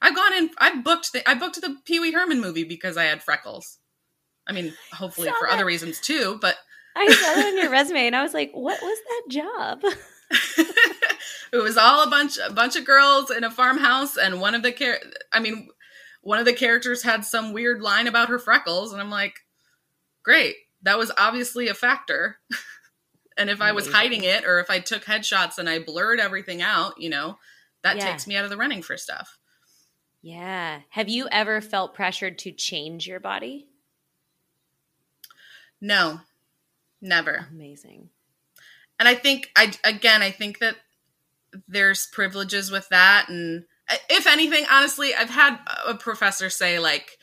i've 0.02 0.16
gone 0.16 0.34
in 0.34 0.50
i 0.58 0.76
booked 0.82 1.14
the, 1.14 1.28
i 1.30 1.34
booked 1.34 1.60
the 1.62 1.76
pee-wee 1.86 2.12
herman 2.12 2.42
movie 2.42 2.64
because 2.64 2.98
i 2.98 3.04
had 3.04 3.24
freckles 3.24 3.80
i 4.48 4.54
mean 4.54 4.74
hopefully 4.94 5.28
Saw 5.28 5.34
for 5.40 5.48
that. 5.48 5.56
other 5.56 5.66
reasons 5.66 6.00
too 6.00 6.38
but 6.42 6.56
I 7.08 7.08
saw 7.12 7.40
it 7.40 7.46
on 7.48 7.58
your 7.58 7.70
resume 7.70 8.08
and 8.08 8.16
I 8.16 8.24
was 8.24 8.34
like, 8.34 8.52
what 8.54 8.82
was 8.82 9.00
that 9.08 9.32
job? 9.32 9.82
it 11.54 11.62
was 11.62 11.78
all 11.78 12.04
a 12.04 12.10
bunch 12.10 12.38
a 12.44 12.52
bunch 12.52 12.76
of 12.76 12.84
girls 12.86 13.30
in 13.32 13.44
a 13.44 13.52
farmhouse 13.52 14.18
and 14.18 14.42
one 14.42 14.56
of 14.56 14.64
the 14.64 14.72
char- 14.72 15.00
i 15.32 15.40
mean 15.40 15.70
one 16.22 16.40
of 16.40 16.46
the 16.46 16.52
characters 16.54 17.04
had 17.04 17.24
some 17.24 17.54
weird 17.54 17.80
line 17.80 18.08
about 18.08 18.28
her 18.30 18.40
freckles 18.40 18.92
and 18.92 19.00
i'm 19.00 19.12
like 19.12 19.36
great 20.24 20.56
that 20.82 20.98
was 20.98 21.12
obviously 21.20 21.68
a 21.68 21.76
factor 21.76 22.40
and 23.38 23.52
if 23.52 23.62
i 23.62 23.72
was 23.72 23.92
hiding 23.92 24.24
it 24.24 24.46
or 24.46 24.60
if 24.60 24.72
i 24.72 24.80
took 24.80 25.06
headshots 25.06 25.60
and 25.60 25.70
i 25.70 25.78
blurred 25.78 26.20
everything 26.20 26.60
out 26.64 27.00
you 27.00 27.10
know 27.10 27.38
that 27.84 27.98
Yeah. 27.98 28.10
takes 28.10 28.26
me 28.26 28.36
out 28.36 28.46
of 28.46 28.50
the 28.50 28.58
running 28.58 28.82
for 28.82 28.98
stuff 28.98 29.38
Yeah. 30.24 30.80
Have 30.90 31.08
you 31.08 31.28
ever 31.32 31.62
felt 31.62 31.94
pressured 31.94 32.40
to 32.40 32.52
change 32.52 33.06
your 33.06 33.20
body? 33.20 33.68
no 35.80 36.20
never 37.02 37.48
Amazing. 37.52 38.10
and 39.00 39.08
i 39.08 39.16
think 39.16 39.52
i 39.56 39.72
again 39.84 40.22
i 40.22 40.32
think 40.32 40.60
that 40.60 40.76
there's 41.68 42.08
privileges 42.08 42.72
with 42.72 42.88
that 42.90 43.30
and 43.30 43.66
if 44.10 44.28
anything 44.28 44.66
honestly 44.70 45.14
i've 45.16 45.30
had 45.30 45.58
a 45.88 45.96
professor 45.96 46.50
say 46.50 46.80
like 46.80 47.18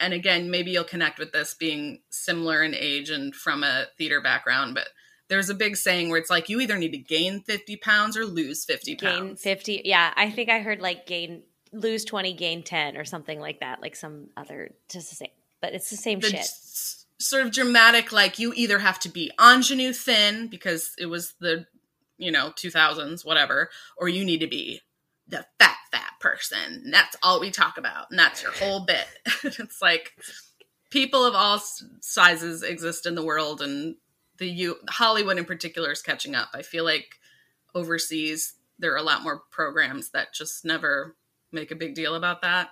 and 0.00 0.12
again 0.12 0.50
maybe 0.50 0.70
you'll 0.70 0.84
connect 0.84 1.18
with 1.18 1.32
this 1.32 1.54
being 1.54 2.00
similar 2.10 2.62
in 2.62 2.74
age 2.74 3.10
and 3.10 3.34
from 3.34 3.62
a 3.62 3.86
theater 3.96 4.20
background 4.20 4.74
but 4.74 4.88
there's 5.28 5.50
a 5.50 5.54
big 5.54 5.76
saying 5.76 6.10
where 6.10 6.18
it's 6.18 6.30
like 6.30 6.48
you 6.48 6.60
either 6.60 6.76
need 6.76 6.92
to 6.92 6.98
gain 6.98 7.40
50 7.40 7.76
pounds 7.78 8.16
or 8.16 8.24
lose 8.24 8.64
50 8.64 8.96
pounds. 8.96 9.42
Gain 9.42 9.56
50. 9.56 9.82
Yeah. 9.84 10.12
I 10.16 10.30
think 10.30 10.50
I 10.50 10.60
heard 10.60 10.80
like 10.80 11.06
gain, 11.06 11.42
lose 11.72 12.04
20, 12.04 12.34
gain 12.34 12.62
10 12.62 12.96
or 12.96 13.04
something 13.04 13.40
like 13.40 13.60
that. 13.60 13.80
Like 13.80 13.96
some 13.96 14.28
other, 14.36 14.74
just 14.88 15.10
the 15.10 15.16
same, 15.16 15.30
but 15.60 15.72
it's 15.72 15.90
the 15.90 15.96
same 15.96 16.20
the 16.20 16.28
shit. 16.28 16.46
Sort 17.18 17.46
of 17.46 17.52
dramatic 17.52 18.12
like 18.12 18.38
you 18.38 18.52
either 18.56 18.78
have 18.78 18.98
to 19.00 19.08
be 19.08 19.30
ingenue 19.40 19.92
thin 19.92 20.48
because 20.48 20.92
it 20.98 21.06
was 21.06 21.34
the 21.40 21.66
you 22.18 22.30
know 22.30 22.52
2000s 22.56 23.24
whatever 23.24 23.70
or 23.96 24.08
you 24.08 24.24
need 24.24 24.40
to 24.40 24.46
be 24.46 24.80
the 25.28 25.44
fat 25.58 25.76
fat 25.90 26.12
person. 26.20 26.82
And 26.84 26.92
that's 26.92 27.16
all 27.22 27.40
we 27.40 27.50
talk 27.50 27.78
about 27.78 28.06
and 28.10 28.18
that's 28.18 28.42
your 28.42 28.52
whole 28.60 28.84
bit. 28.84 29.06
It's 29.44 29.80
like 29.80 30.12
people 30.90 31.24
of 31.24 31.34
all 31.34 31.62
sizes 32.00 32.62
exist 32.62 33.06
in 33.06 33.14
the 33.14 33.24
world 33.24 33.60
and 33.60 33.96
the 34.38 34.46
you 34.48 34.76
hollywood 34.88 35.38
in 35.38 35.44
particular 35.44 35.92
is 35.92 36.02
catching 36.02 36.34
up. 36.34 36.48
I 36.54 36.62
feel 36.62 36.84
like 36.84 37.18
overseas 37.74 38.54
there 38.78 38.92
are 38.92 38.98
a 38.98 39.02
lot 39.02 39.22
more 39.22 39.42
programs 39.50 40.10
that 40.10 40.34
just 40.34 40.64
never 40.64 41.16
make 41.52 41.70
a 41.70 41.76
big 41.76 41.94
deal 41.94 42.16
about 42.16 42.42
that 42.42 42.70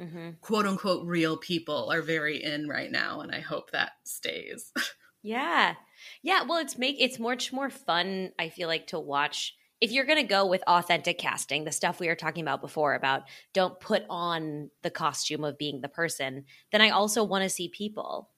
hmm 0.00 0.30
quote 0.40 0.66
unquote 0.66 1.06
real 1.06 1.36
people 1.36 1.90
are 1.92 2.02
very 2.02 2.42
in 2.42 2.68
right 2.68 2.90
now 2.90 3.20
and 3.20 3.34
i 3.34 3.40
hope 3.40 3.70
that 3.70 3.92
stays 4.04 4.72
Yeah. 5.22 5.74
Yeah. 6.22 6.42
Well, 6.42 6.58
it's 6.58 6.78
make 6.78 6.96
it's 6.98 7.18
much 7.18 7.52
more 7.52 7.70
fun, 7.70 8.32
I 8.38 8.48
feel 8.48 8.68
like, 8.68 8.86
to 8.88 8.98
watch 8.98 9.56
if 9.80 9.92
you're 9.92 10.04
gonna 10.04 10.24
go 10.24 10.46
with 10.46 10.62
authentic 10.66 11.18
casting, 11.18 11.64
the 11.64 11.72
stuff 11.72 12.00
we 12.00 12.06
were 12.08 12.14
talking 12.14 12.42
about 12.42 12.60
before 12.60 12.94
about 12.94 13.22
don't 13.54 13.80
put 13.80 14.04
on 14.10 14.70
the 14.82 14.90
costume 14.90 15.42
of 15.44 15.56
being 15.58 15.80
the 15.80 15.88
person, 15.88 16.44
then 16.72 16.82
I 16.82 16.90
also 16.90 17.24
want 17.24 17.44
to 17.44 17.50
see 17.50 17.68
people. 17.68 18.30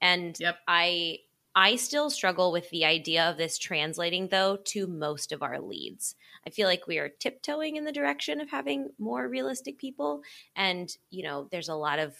And 0.00 0.38
Yep. 0.38 0.56
I 0.68 1.20
I 1.60 1.76
still 1.76 2.08
struggle 2.08 2.52
with 2.52 2.70
the 2.70 2.86
idea 2.86 3.28
of 3.28 3.36
this 3.36 3.58
translating 3.58 4.28
though 4.28 4.56
to 4.64 4.86
most 4.86 5.30
of 5.30 5.42
our 5.42 5.60
leads. 5.60 6.14
I 6.46 6.48
feel 6.48 6.66
like 6.66 6.86
we 6.86 6.96
are 6.96 7.10
tiptoeing 7.10 7.76
in 7.76 7.84
the 7.84 7.92
direction 7.92 8.40
of 8.40 8.48
having 8.48 8.92
more 8.98 9.28
realistic 9.28 9.76
people 9.76 10.22
and 10.56 10.96
you 11.10 11.22
know, 11.22 11.48
there's 11.50 11.68
a 11.68 11.74
lot 11.74 11.98
of 11.98 12.16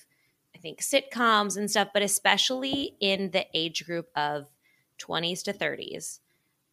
I 0.55 0.59
think 0.59 0.83
sitcoms 0.83 1.57
and 1.57 1.71
stuff, 1.71 1.89
but 1.95 2.03
especially 2.03 2.97
in 3.01 3.31
the 3.31 3.47
age 3.55 3.87
group 3.87 4.11
of 4.15 4.45
20s 4.99 5.43
to 5.45 5.55
30s. 5.55 6.21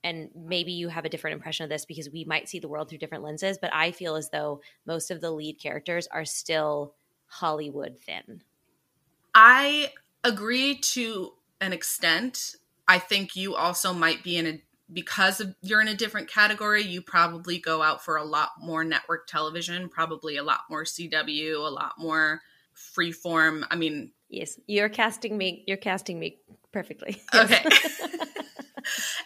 And 0.03 0.30
maybe 0.36 0.73
you 0.73 0.89
have 0.89 1.06
a 1.06 1.10
different 1.10 1.36
impression 1.36 1.63
of 1.63 1.69
this 1.69 1.86
because 1.86 2.10
we 2.10 2.25
might 2.25 2.49
see 2.49 2.60
the 2.60 2.67
world 2.67 2.89
through 2.89 2.97
different 2.97 3.23
lenses, 3.23 3.58
but 3.58 3.73
I 3.73 3.91
feel 3.91 4.17
as 4.17 4.30
though 4.30 4.60
most 4.86 5.10
of 5.10 5.21
the 5.21 5.32
lead 5.32 5.58
characters 5.58 6.06
are 6.08 6.25
still 6.25 6.95
Hollywood 7.27 7.97
thin. 7.97 8.41
i 9.34 9.93
agree 10.25 10.75
to 10.75 11.32
an 11.62 11.74
extent 11.74 12.56
i 12.88 12.98
think 13.00 13.36
you 13.36 13.56
also 13.56 13.93
might 13.93 14.24
be 14.24 14.38
in 14.38 14.46
a 14.46 14.62
because 14.93 15.41
of, 15.41 15.54
you're 15.62 15.82
in 15.82 15.89
a 15.89 15.96
different 15.96 16.30
category 16.30 16.82
you 16.82 17.02
probably 17.02 17.58
go 17.60 17.82
out 17.82 18.04
for 18.04 18.15
a 18.15 18.24
lot 18.24 18.52
more 18.62 18.84
network 18.84 19.28
television 19.28 19.89
probably 19.89 20.38
a 20.38 20.43
lot 20.43 20.62
more 20.70 20.84
cw 20.84 21.56
a 21.56 21.70
lot 21.70 21.93
more 21.98 22.41
freeform 22.76 23.65
i 23.70 23.76
mean 23.76 24.12
Yes, 24.30 24.60
you're 24.67 24.89
casting 24.89 25.38
me. 25.38 25.63
You're 25.67 25.78
casting 25.78 26.20
me 26.20 26.38
perfectly. 26.72 27.22
Okay. 27.34 27.63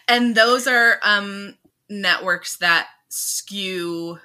and 0.08 0.34
those 0.34 0.66
are 0.66 0.98
um 1.02 1.56
networks 1.88 2.56
that 2.56 2.88
skew 3.08 4.18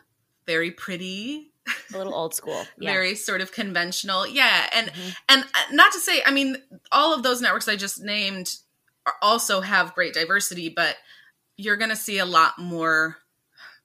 very 0.46 0.72
pretty 0.72 1.52
a 1.94 1.98
little 1.98 2.14
old 2.14 2.34
school. 2.34 2.66
Yeah. 2.80 2.92
very 2.92 3.16
sort 3.16 3.42
of 3.42 3.52
conventional 3.52 4.26
yeah 4.28 4.70
and 4.74 4.88
Mhm. 4.92 5.16
and 5.30 5.44
uh, 5.44 5.72
not 5.72 5.92
to 5.94 6.00
say 6.00 6.22
i 6.26 6.32
mean 6.32 6.58
all 6.92 7.14
of 7.14 7.24
those 7.24 7.42
networks 7.42 7.68
i 7.68 7.76
just 7.76 8.02
named 8.04 8.56
are 9.06 9.16
also 9.22 9.62
have 9.62 9.96
great 9.96 10.14
diversity 10.14 10.70
but 10.70 10.96
you're 11.58 11.78
gonna 11.78 11.96
see 11.96 12.20
a 12.20 12.26
lot 12.26 12.58
more 12.60 13.18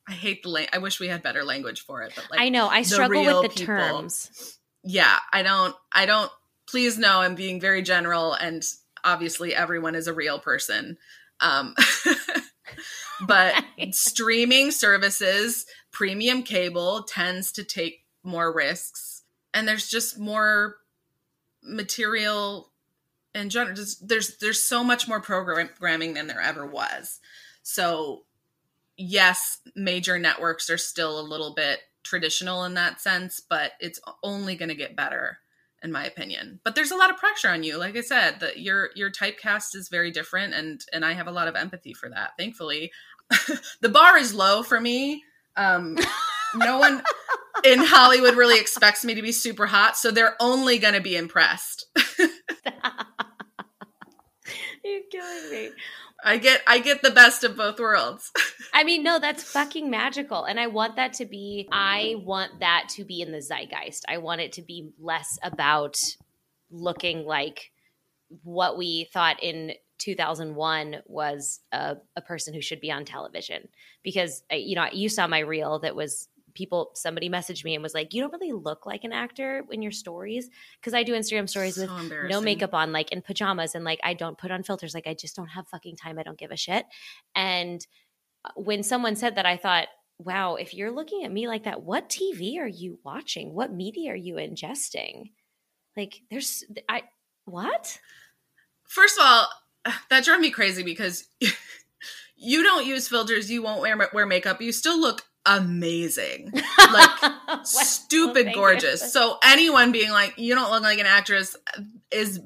i 0.08 0.12
hate 0.12 0.42
the 0.42 0.48
lang- 0.48 0.68
i 0.72 0.78
wish 0.78 1.00
we 1.00 1.08
had 1.08 1.22
better 1.22 1.42
language 1.44 1.80
for 1.84 2.02
it 2.02 2.12
but 2.16 2.30
like 2.30 2.40
I 2.40 2.48
know. 2.48 2.68
I 2.68 2.82
struggle 2.82 3.24
with 3.24 3.42
the 3.42 3.48
people. 3.60 3.74
terms. 3.76 4.58
yeah 4.84 5.18
i 5.32 5.42
don't 5.42 5.74
i 5.92 6.06
don't 6.06 6.30
please 6.68 6.98
know 6.98 7.20
i'm 7.20 7.34
being 7.34 7.60
very 7.60 7.82
general 7.82 8.34
and 8.34 8.62
obviously 9.04 9.54
everyone 9.54 9.94
is 9.94 10.06
a 10.06 10.12
real 10.12 10.38
person 10.38 10.96
um 11.40 11.74
but 13.26 13.54
streaming 13.92 14.70
services 14.70 15.66
premium 15.92 16.42
cable 16.42 17.02
tends 17.02 17.52
to 17.52 17.64
take 17.64 18.04
more 18.24 18.52
risks 18.52 19.22
and 19.54 19.68
there's 19.68 19.88
just 19.88 20.18
more 20.18 20.76
material 21.62 22.72
in 23.34 23.50
general. 23.50 23.76
Just, 23.76 24.06
there's 24.08 24.36
there's 24.38 24.62
so 24.62 24.82
much 24.82 25.08
more 25.08 25.20
programming 25.20 26.14
than 26.14 26.26
there 26.26 26.40
ever 26.40 26.66
was. 26.66 27.20
So 27.62 28.24
yes 28.96 29.58
major 29.74 30.18
networks 30.18 30.68
are 30.68 30.78
still 30.78 31.18
a 31.18 31.22
little 31.22 31.54
bit 31.54 31.80
traditional 32.02 32.64
in 32.64 32.74
that 32.74 33.00
sense 33.00 33.40
but 33.40 33.72
it's 33.80 34.00
only 34.22 34.54
going 34.54 34.68
to 34.68 34.74
get 34.74 34.96
better 34.96 35.38
in 35.82 35.92
my 35.92 36.04
opinion. 36.04 36.60
But 36.64 36.74
there's 36.74 36.90
a 36.90 36.96
lot 36.96 37.10
of 37.10 37.16
pressure 37.16 37.48
on 37.48 37.62
you 37.62 37.78
like 37.78 37.96
i 37.96 38.00
said 38.00 38.40
that 38.40 38.60
your 38.60 38.90
your 38.94 39.10
typecast 39.10 39.74
is 39.74 39.88
very 39.88 40.10
different 40.10 40.54
and 40.54 40.84
and 40.92 41.04
i 41.04 41.12
have 41.12 41.26
a 41.26 41.32
lot 41.32 41.48
of 41.48 41.56
empathy 41.56 41.94
for 41.94 42.08
that 42.10 42.32
thankfully. 42.38 42.92
The 43.80 43.88
bar 43.88 44.18
is 44.18 44.34
low 44.34 44.62
for 44.62 44.80
me. 44.80 45.22
Um 45.56 45.96
no 46.54 46.78
one 46.78 47.02
in 47.64 47.78
hollywood 47.78 48.36
really 48.36 48.60
expects 48.60 49.04
me 49.04 49.14
to 49.14 49.22
be 49.22 49.32
super 49.32 49.66
hot 49.66 49.96
so 49.96 50.10
they're 50.10 50.36
only 50.40 50.78
going 50.78 50.94
to 50.94 51.00
be 51.00 51.16
impressed. 51.16 51.86
You're 54.84 55.00
killing 55.10 55.50
me. 55.50 55.70
I 56.22 56.36
get 56.36 56.62
i 56.66 56.78
get 56.78 57.02
the 57.02 57.10
best 57.10 57.44
of 57.44 57.56
both 57.56 57.78
worlds 57.78 58.30
I 58.72 58.84
mean, 58.84 59.02
no, 59.02 59.18
that's 59.18 59.44
fucking 59.44 59.90
magical. 59.90 60.44
And 60.44 60.58
I 60.58 60.66
want 60.66 60.96
that 60.96 61.12
to 61.14 61.26
be, 61.26 61.68
I 61.70 62.16
want 62.24 62.60
that 62.60 62.88
to 62.90 63.04
be 63.04 63.20
in 63.20 63.32
the 63.32 63.42
zeitgeist. 63.42 64.04
I 64.08 64.18
want 64.18 64.40
it 64.40 64.52
to 64.52 64.62
be 64.62 64.90
less 64.98 65.38
about 65.42 65.98
looking 66.70 67.26
like 67.26 67.70
what 68.42 68.78
we 68.78 69.10
thought 69.12 69.42
in 69.42 69.72
2001 69.98 71.02
was 71.06 71.60
a, 71.70 71.96
a 72.16 72.22
person 72.22 72.54
who 72.54 72.62
should 72.62 72.80
be 72.80 72.90
on 72.90 73.04
television. 73.04 73.68
Because, 74.02 74.42
uh, 74.50 74.56
you 74.56 74.74
know, 74.74 74.86
you 74.90 75.10
saw 75.10 75.26
my 75.26 75.40
reel 75.40 75.80
that 75.80 75.94
was 75.94 76.28
people, 76.54 76.90
somebody 76.94 77.28
messaged 77.28 77.64
me 77.64 77.74
and 77.74 77.82
was 77.82 77.94
like, 77.94 78.14
you 78.14 78.22
don't 78.22 78.32
really 78.32 78.52
look 78.52 78.86
like 78.86 79.04
an 79.04 79.12
actor 79.12 79.64
in 79.70 79.82
your 79.82 79.92
stories. 79.92 80.48
Because 80.80 80.94
I 80.94 81.02
do 81.02 81.14
Instagram 81.14 81.48
stories 81.48 81.76
with 81.76 81.90
no 82.28 82.40
makeup 82.40 82.74
on, 82.74 82.92
like 82.92 83.12
in 83.12 83.22
pajamas, 83.22 83.74
and 83.74 83.84
like 83.84 84.00
I 84.02 84.14
don't 84.14 84.38
put 84.38 84.50
on 84.50 84.62
filters. 84.62 84.94
Like 84.94 85.06
I 85.06 85.14
just 85.14 85.36
don't 85.36 85.48
have 85.48 85.68
fucking 85.68 85.96
time. 85.96 86.18
I 86.18 86.22
don't 86.22 86.38
give 86.38 86.50
a 86.50 86.56
shit. 86.56 86.86
And 87.34 87.86
uh, 88.44 88.50
when 88.56 88.82
someone 88.82 89.16
said 89.16 89.36
that, 89.36 89.46
I 89.46 89.56
thought, 89.56 89.88
wow, 90.18 90.54
if 90.54 90.74
you're 90.74 90.90
looking 90.90 91.24
at 91.24 91.32
me 91.32 91.48
like 91.48 91.64
that, 91.64 91.82
what 91.82 92.08
TV 92.08 92.58
are 92.58 92.68
you 92.68 92.98
watching? 93.04 93.54
What 93.54 93.72
media 93.72 94.12
are 94.12 94.16
you 94.16 94.34
ingesting? 94.34 95.30
Like, 95.96 96.22
there's, 96.30 96.64
I, 96.88 97.02
what? 97.44 97.98
First 98.88 99.18
of 99.18 99.24
all, 99.26 99.48
that 100.10 100.24
drove 100.24 100.40
me 100.40 100.50
crazy 100.50 100.82
because 100.82 101.28
you 102.36 102.62
don't 102.62 102.86
use 102.86 103.08
filters, 103.08 103.50
you 103.50 103.62
won't 103.62 103.80
wear 103.80 103.98
wear 104.12 104.26
makeup, 104.26 104.60
you 104.60 104.72
still 104.72 105.00
look 105.00 105.24
amazing. 105.46 106.52
Like 106.92 107.22
Well, 107.22 107.64
stupid 107.64 108.48
you. 108.48 108.54
gorgeous. 108.54 109.12
So 109.12 109.38
anyone 109.42 109.92
being 109.92 110.10
like 110.10 110.34
you 110.36 110.54
don't 110.54 110.70
look 110.70 110.82
like 110.82 110.98
an 110.98 111.06
actress 111.06 111.56
is 112.10 112.40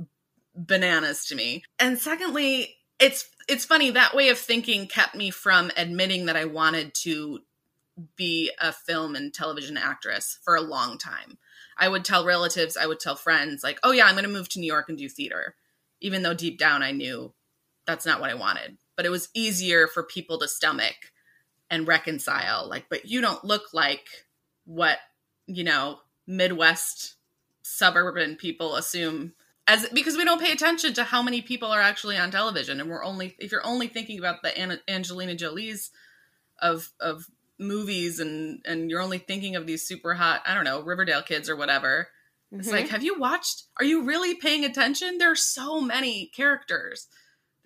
bananas 0.54 1.26
to 1.26 1.34
me. 1.34 1.62
And 1.80 1.98
secondly, 1.98 2.76
it's 3.00 3.28
it's 3.48 3.64
funny 3.64 3.90
that 3.90 4.14
way 4.14 4.28
of 4.28 4.38
thinking 4.38 4.86
kept 4.86 5.14
me 5.14 5.30
from 5.30 5.70
admitting 5.76 6.26
that 6.26 6.36
I 6.36 6.44
wanted 6.44 6.94
to 7.02 7.40
be 8.16 8.50
a 8.60 8.72
film 8.72 9.14
and 9.16 9.32
television 9.32 9.76
actress 9.76 10.38
for 10.44 10.54
a 10.54 10.60
long 10.60 10.98
time. 10.98 11.38
I 11.78 11.88
would 11.88 12.04
tell 12.04 12.24
relatives, 12.24 12.76
I 12.76 12.86
would 12.86 13.00
tell 13.00 13.16
friends, 13.16 13.62
like, 13.62 13.78
oh, 13.82 13.92
yeah, 13.92 14.06
I'm 14.06 14.14
going 14.14 14.24
to 14.24 14.30
move 14.30 14.48
to 14.50 14.60
New 14.60 14.66
York 14.66 14.88
and 14.88 14.96
do 14.98 15.08
theater, 15.08 15.54
even 16.00 16.22
though 16.22 16.34
deep 16.34 16.58
down 16.58 16.82
I 16.82 16.92
knew 16.92 17.32
that's 17.86 18.06
not 18.06 18.20
what 18.20 18.30
I 18.30 18.34
wanted. 18.34 18.78
But 18.96 19.06
it 19.06 19.10
was 19.10 19.28
easier 19.34 19.86
for 19.86 20.02
people 20.02 20.38
to 20.38 20.48
stomach 20.48 20.96
and 21.70 21.88
reconcile. 21.88 22.68
Like, 22.68 22.86
but 22.88 23.06
you 23.06 23.20
don't 23.20 23.44
look 23.44 23.72
like 23.72 24.06
what, 24.64 24.98
you 25.46 25.64
know, 25.64 25.98
Midwest 26.26 27.16
suburban 27.62 28.36
people 28.36 28.76
assume 28.76 29.32
as 29.66 29.88
because 29.88 30.16
we 30.16 30.24
don't 30.24 30.40
pay 30.40 30.52
attention 30.52 30.94
to 30.94 31.04
how 31.04 31.22
many 31.22 31.42
people 31.42 31.68
are 31.68 31.80
actually 31.80 32.16
on 32.16 32.30
television 32.30 32.80
and 32.80 32.88
we're 32.88 33.04
only 33.04 33.34
if 33.38 33.50
you're 33.50 33.66
only 33.66 33.88
thinking 33.88 34.18
about 34.18 34.42
the 34.42 34.56
An- 34.56 34.80
Angelina 34.88 35.34
Jolie's 35.34 35.90
of 36.60 36.92
of 37.00 37.26
movies 37.58 38.20
and 38.20 38.60
and 38.64 38.90
you're 38.90 39.00
only 39.00 39.18
thinking 39.18 39.56
of 39.56 39.66
these 39.66 39.86
super 39.86 40.14
hot 40.14 40.42
I 40.46 40.54
don't 40.54 40.64
know 40.64 40.82
Riverdale 40.82 41.22
kids 41.22 41.50
or 41.50 41.56
whatever 41.56 42.08
mm-hmm. 42.52 42.60
it's 42.60 42.70
like 42.70 42.88
have 42.88 43.02
you 43.02 43.18
watched 43.18 43.64
are 43.80 43.84
you 43.84 44.04
really 44.04 44.34
paying 44.34 44.64
attention 44.64 45.18
there're 45.18 45.34
so 45.34 45.80
many 45.80 46.30
characters 46.34 47.08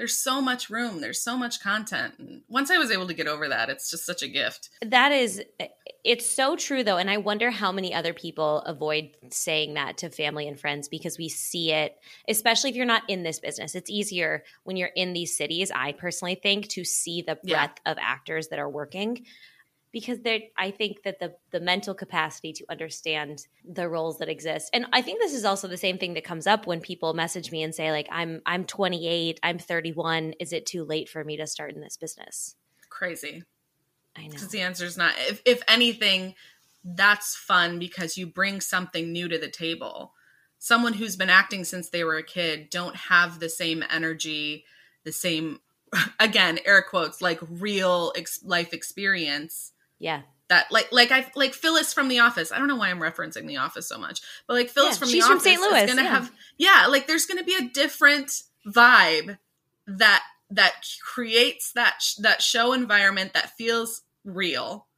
there's 0.01 0.17
so 0.19 0.41
much 0.41 0.71
room. 0.71 1.03
There's 1.03 1.21
so 1.21 1.37
much 1.37 1.61
content. 1.61 2.15
And 2.19 2.41
once 2.49 2.71
i 2.71 2.79
was 2.79 2.91
able 2.91 3.07
to 3.07 3.13
get 3.13 3.27
over 3.27 3.49
that 3.49 3.69
it's 3.69 3.91
just 3.91 4.07
such 4.07 4.23
a 4.23 4.29
gift. 4.29 4.71
That 4.81 5.13
is 5.13 5.43
it's 6.03 6.27
so 6.27 6.57
true 6.57 6.83
though 6.83 6.97
and 6.97 7.11
i 7.11 7.19
wonder 7.19 7.51
how 7.51 7.71
many 7.71 7.93
other 7.93 8.15
people 8.15 8.61
avoid 8.61 9.11
saying 9.29 9.75
that 9.75 9.99
to 9.99 10.09
family 10.09 10.49
and 10.49 10.59
friends 10.59 10.89
because 10.89 11.19
we 11.19 11.29
see 11.29 11.71
it 11.71 11.99
especially 12.27 12.71
if 12.71 12.77
you're 12.77 12.87
not 12.87 13.03
in 13.09 13.25
this 13.25 13.41
business. 13.41 13.75
It's 13.75 13.91
easier 13.91 14.43
when 14.65 14.79
you're 14.79 14.89
in 14.89 15.13
these 15.13 15.37
cities 15.37 15.71
i 15.75 15.93
personally 15.93 16.35
think 16.35 16.69
to 16.69 16.83
see 16.83 17.21
the 17.21 17.35
breadth 17.35 17.81
yeah. 17.85 17.93
of 17.93 17.99
actors 18.01 18.49
that 18.49 18.59
are 18.59 18.71
working 18.71 19.27
because 19.93 20.21
there 20.21 20.41
i 20.57 20.71
think 20.71 21.03
that 21.03 21.19
the 21.19 21.35
the 21.51 21.61
mental 21.61 21.95
capacity 21.95 22.53
to 22.53 22.65
understand 22.71 23.47
the 23.65 23.89
roles 23.89 24.19
that 24.19 24.29
exist. 24.29 24.71
And 24.73 24.87
i 24.93 25.03
think 25.03 25.21
this 25.21 25.35
is 25.35 25.45
also 25.45 25.69
the 25.69 25.77
same 25.77 25.99
thing 25.99 26.15
that 26.15 26.25
comes 26.25 26.47
up 26.47 26.67
when 26.67 26.81
people 26.81 27.15
message 27.15 27.51
me 27.51 27.63
and 27.63 27.75
say 27.75 27.91
like 27.91 28.09
i'm 28.11 28.43
i'm 28.47 28.65
28 28.65 29.41
i'm 29.43 29.59
31 29.59 30.35
is 30.41 30.53
it 30.53 30.67
too 30.67 30.85
late 30.85 31.09
for 31.09 31.25
me 31.25 31.37
to 31.37 31.47
start 31.47 31.75
in 31.75 31.81
this 31.81 31.97
business? 31.97 32.57
Crazy. 32.89 33.43
I 34.17 34.23
know. 34.23 34.31
Because 34.31 34.49
the 34.49 34.61
answer 34.61 34.85
is 34.85 34.97
not 34.97 35.15
if, 35.29 35.43
if 35.45 35.63
anything 35.69 36.35
that's 36.85 37.37
fun 37.37 37.79
because 37.79 38.17
you 38.17 38.27
bring 38.27 38.61
something 38.61 39.13
new 39.13 39.29
to 39.29 39.39
the 39.39 39.51
table. 39.51 40.15
Someone 40.59 40.95
who's 40.95 41.17
been 41.17 41.31
acting 41.31 41.65
since 41.65 41.89
they 41.89 42.05
were 42.05 42.17
a 42.17 42.23
kid 42.23 42.69
don't 42.71 42.97
have 42.97 43.39
the 43.39 43.49
same 43.49 43.85
energy 43.91 44.65
the 45.05 45.13
same 45.13 45.61
again 46.21 46.59
air 46.65 46.83
quotes 46.83 47.21
like 47.21 47.41
real 47.49 48.13
ex- 48.17 48.43
life 48.45 48.73
experience 48.73 49.73
yeah. 50.01 50.23
That 50.49 50.67
like 50.73 50.89
like 50.91 51.13
I 51.13 51.31
like 51.37 51.55
Phyllis 51.55 51.95
from 51.95 52.09
The 52.09 52.19
Office. 52.19 52.51
I 52.51 52.59
don't 52.59 52.67
know 52.67 52.75
why 52.75 52.91
I'm 52.91 52.99
referencing 52.99 53.47
The 53.47 53.59
Office 53.59 53.89
so 53.89 53.99
much, 53.99 54.21
but 54.49 54.55
like 54.55 54.69
Phyllis 54.69 54.97
yeah, 54.97 54.99
from 54.99 55.09
she's 55.09 55.23
The 55.23 55.29
from 55.29 55.37
Office 55.37 55.45
St. 55.45 55.61
Louis, 55.61 55.83
is 55.83 55.91
gonna 55.91 56.03
yeah. 56.03 56.09
have 56.09 56.33
yeah, 56.59 56.87
like 56.89 57.07
there's 57.07 57.27
gonna 57.27 57.45
be 57.45 57.55
a 57.55 57.69
different 57.69 58.43
vibe 58.67 59.39
that 59.87 60.25
that 60.51 60.85
creates 61.03 61.73
that 61.73 62.03
sh- 62.03 62.17
that 62.17 62.43
show 62.43 62.73
environment 62.73 63.33
that 63.35 63.57
feels 63.57 64.03
real 64.25 64.89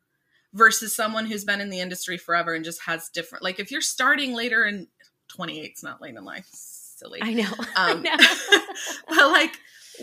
versus 0.54 0.94
someone 0.94 1.26
who's 1.26 1.44
been 1.44 1.60
in 1.60 1.70
the 1.70 1.80
industry 1.80 2.16
forever 2.16 2.54
and 2.54 2.64
just 2.64 2.82
has 2.82 3.08
different 3.10 3.44
like 3.44 3.60
if 3.60 3.70
you're 3.70 3.80
starting 3.80 4.34
later 4.34 4.64
in 4.64 4.86
28 5.28 5.64
it's 5.64 5.82
not 5.82 6.00
late 6.00 6.14
in 6.14 6.24
life 6.24 6.46
silly 6.52 7.20
I 7.22 7.34
know. 7.34 7.50
um, 7.58 7.68
I 7.76 7.92
know. 8.02 8.60
but 9.08 9.30
like 9.30 9.52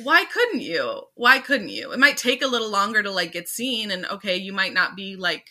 why 0.04 0.25
couldn't 0.25 0.62
you? 0.62 1.04
Why 1.15 1.39
couldn't 1.39 1.69
you? 1.69 1.91
It 1.91 1.99
might 1.99 2.17
take 2.17 2.41
a 2.41 2.47
little 2.47 2.69
longer 2.69 3.04
to 3.04 3.12
like 3.12 3.32
get 3.32 3.47
seen, 3.47 3.91
and 3.91 4.06
okay, 4.06 4.38
you 4.38 4.54
might 4.54 4.73
not 4.73 4.95
be 4.95 5.15
like 5.15 5.47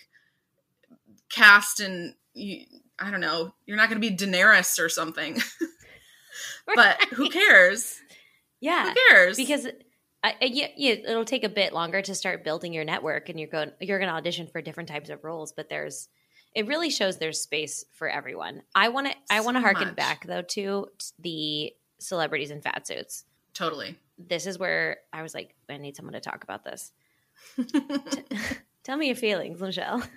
cast 1.30 1.80
and 1.80 2.14
you, 2.34 2.64
I 2.98 3.10
don't 3.10 3.20
know, 3.20 3.54
you're 3.66 3.76
not 3.76 3.88
going 3.90 4.00
to 4.00 4.08
be 4.08 4.16
Daenerys 4.16 4.78
or 4.78 4.88
something. 4.88 5.40
but 6.74 7.02
who 7.12 7.28
cares? 7.28 8.00
Yeah, 8.60 8.88
who 8.88 8.94
cares? 9.10 9.36
Because 9.36 9.66
I, 10.22 10.34
yeah, 10.40 10.68
yeah, 10.76 10.92
it'll 10.92 11.24
take 11.24 11.44
a 11.44 11.48
bit 11.48 11.72
longer 11.72 12.02
to 12.02 12.14
start 12.14 12.44
building 12.44 12.72
your 12.72 12.84
network, 12.84 13.28
and 13.28 13.38
you're 13.38 13.48
going 13.48 13.72
you're 13.80 13.98
going 13.98 14.10
to 14.10 14.14
audition 14.14 14.48
for 14.48 14.60
different 14.60 14.88
types 14.88 15.10
of 15.10 15.24
roles. 15.24 15.52
But 15.52 15.68
there's 15.68 16.08
it 16.54 16.66
really 16.66 16.90
shows 16.90 17.18
there's 17.18 17.40
space 17.40 17.84
for 17.92 18.08
everyone. 18.08 18.62
I 18.74 18.88
want 18.88 19.08
to 19.08 19.14
I 19.30 19.40
want 19.40 19.56
to 19.56 19.60
harken 19.60 19.88
much. 19.88 19.96
back 19.96 20.26
though 20.26 20.42
to 20.42 20.88
the 21.18 21.72
celebrities 21.98 22.50
in 22.50 22.62
fat 22.62 22.86
suits. 22.86 23.24
Totally. 23.54 23.96
This 24.18 24.46
is 24.46 24.58
where 24.58 24.98
I 25.12 25.22
was 25.22 25.34
like, 25.34 25.54
I 25.68 25.76
need 25.76 25.96
someone 25.96 26.14
to 26.14 26.20
talk 26.20 26.42
about 26.44 26.64
this. 26.64 26.92
Tell 28.84 28.96
me 28.96 29.06
your 29.06 29.16
feelings, 29.16 29.60
Michelle. 29.60 30.02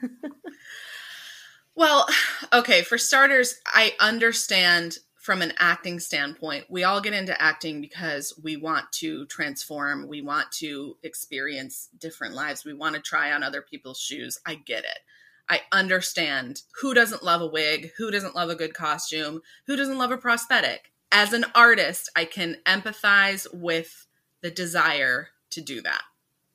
Well, 1.73 2.05
okay, 2.51 2.81
for 2.81 2.97
starters, 2.97 3.55
I 3.65 3.93
understand 3.99 4.97
from 5.15 5.41
an 5.41 5.53
acting 5.57 5.99
standpoint. 5.99 6.65
We 6.69 6.83
all 6.83 6.99
get 6.99 7.13
into 7.13 7.39
acting 7.41 7.79
because 7.79 8.37
we 8.43 8.57
want 8.57 8.91
to 8.93 9.25
transform, 9.27 10.07
we 10.07 10.21
want 10.21 10.51
to 10.53 10.97
experience 11.03 11.89
different 11.97 12.35
lives, 12.35 12.65
we 12.65 12.73
want 12.73 12.95
to 12.95 13.01
try 13.01 13.31
on 13.31 13.43
other 13.43 13.61
people's 13.61 13.99
shoes. 13.99 14.37
I 14.45 14.55
get 14.55 14.83
it. 14.83 14.99
I 15.47 15.61
understand 15.71 16.61
who 16.81 16.93
doesn't 16.93 17.23
love 17.23 17.41
a 17.41 17.47
wig, 17.47 17.91
who 17.97 18.11
doesn't 18.11 18.35
love 18.35 18.49
a 18.49 18.55
good 18.55 18.73
costume, 18.73 19.41
who 19.67 19.75
doesn't 19.75 19.97
love 19.97 20.11
a 20.11 20.17
prosthetic. 20.17 20.90
As 21.11 21.33
an 21.33 21.45
artist, 21.53 22.09
I 22.15 22.25
can 22.25 22.57
empathize 22.65 23.47
with 23.53 24.07
the 24.41 24.51
desire 24.51 25.29
to 25.51 25.61
do 25.61 25.81
that. 25.81 26.03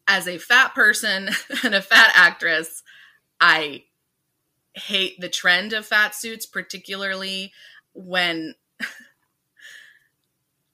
As 0.09 0.27
a 0.27 0.39
fat 0.39 0.75
person 0.75 1.31
and 1.65 1.75
a 1.75 1.83
fat 1.83 2.13
actress, 2.15 2.83
I 3.41 3.85
hate 4.75 5.21
the 5.21 5.29
trend 5.29 5.73
of 5.73 5.87
fat 5.87 6.15
suits, 6.15 6.47
particularly 6.47 7.53
when 7.95 8.55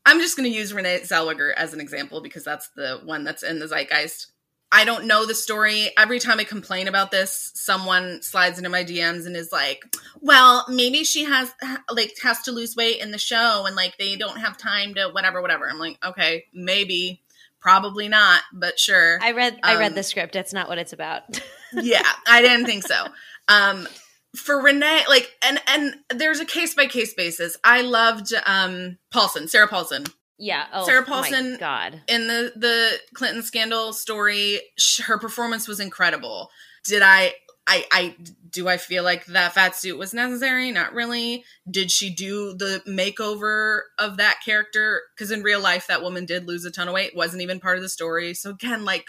I'm 0.06 0.20
just 0.20 0.36
going 0.36 0.50
to 0.50 0.56
use 0.56 0.74
Renee 0.74 1.00
Zellweger 1.00 1.52
as 1.54 1.72
an 1.72 1.80
example 1.80 2.20
because 2.20 2.44
that's 2.44 2.68
the 2.70 3.00
one 3.04 3.24
that's 3.24 3.42
in 3.42 3.58
the 3.58 3.66
zeitgeist. 3.66 4.31
I 4.74 4.86
don't 4.86 5.04
know 5.04 5.26
the 5.26 5.34
story. 5.34 5.90
Every 5.98 6.18
time 6.18 6.40
I 6.40 6.44
complain 6.44 6.88
about 6.88 7.10
this, 7.10 7.52
someone 7.54 8.22
slides 8.22 8.56
into 8.56 8.70
my 8.70 8.82
DMs 8.84 9.26
and 9.26 9.36
is 9.36 9.52
like, 9.52 9.84
"Well, 10.20 10.64
maybe 10.68 11.04
she 11.04 11.24
has 11.24 11.52
like 11.90 12.14
has 12.22 12.40
to 12.42 12.52
lose 12.52 12.74
weight 12.74 13.00
in 13.00 13.10
the 13.10 13.18
show 13.18 13.66
and 13.66 13.76
like 13.76 13.98
they 13.98 14.16
don't 14.16 14.38
have 14.38 14.56
time 14.56 14.94
to 14.94 15.10
whatever 15.10 15.42
whatever." 15.42 15.68
I'm 15.68 15.78
like, 15.78 15.98
"Okay, 16.02 16.46
maybe, 16.54 17.22
probably 17.60 18.08
not, 18.08 18.40
but 18.52 18.80
sure." 18.80 19.18
I 19.20 19.32
read 19.32 19.60
I 19.62 19.76
read 19.76 19.92
Um, 19.92 19.94
the 19.94 20.02
script. 20.02 20.32
That's 20.32 20.54
not 20.54 20.68
what 20.70 20.78
it's 20.78 20.94
about. 20.94 21.24
yeah, 21.74 22.02
I 22.26 22.40
didn't 22.40 22.64
think 22.64 22.84
so. 22.84 23.06
Um, 23.48 23.86
for 24.34 24.62
Renee, 24.62 25.04
like, 25.06 25.30
and 25.42 25.60
and 25.66 25.94
there's 26.08 26.40
a 26.40 26.46
case 26.46 26.74
by 26.74 26.86
case 26.86 27.12
basis. 27.12 27.58
I 27.62 27.82
loved 27.82 28.32
um 28.46 28.96
Paulson, 29.10 29.48
Sarah 29.48 29.68
Paulson, 29.68 30.04
yeah. 30.42 30.66
Oh, 30.72 30.84
Sarah 30.84 31.02
my 31.02 31.06
Paulson- 31.06 31.56
God. 31.60 32.02
in 32.08 32.26
the 32.26 32.52
the 32.56 32.98
Clinton 33.14 33.42
scandal 33.42 33.92
story. 33.92 34.60
Sh- 34.76 35.02
her 35.02 35.18
performance 35.18 35.68
was 35.68 35.78
incredible. 35.78 36.50
Did 36.84 37.02
I? 37.02 37.34
I, 37.64 37.86
I 37.92 38.16
do 38.50 38.66
I 38.66 38.76
feel 38.76 39.04
like 39.04 39.24
that 39.26 39.52
fat 39.52 39.76
suit 39.76 39.96
was 39.96 40.12
necessary? 40.12 40.72
Not 40.72 40.94
really. 40.94 41.44
Did 41.70 41.92
she 41.92 42.12
do 42.12 42.54
the 42.54 42.82
makeover 42.88 43.82
of 44.00 44.16
that 44.16 44.40
character? 44.44 45.02
Because 45.14 45.30
in 45.30 45.44
real 45.44 45.60
life, 45.60 45.86
that 45.86 46.02
woman 46.02 46.26
did 46.26 46.48
lose 46.48 46.64
a 46.64 46.72
ton 46.72 46.88
of 46.88 46.94
weight. 46.94 47.14
wasn't 47.14 47.42
even 47.42 47.60
part 47.60 47.76
of 47.76 47.82
the 47.84 47.88
story. 47.88 48.34
So 48.34 48.50
again, 48.50 48.84
like, 48.84 49.06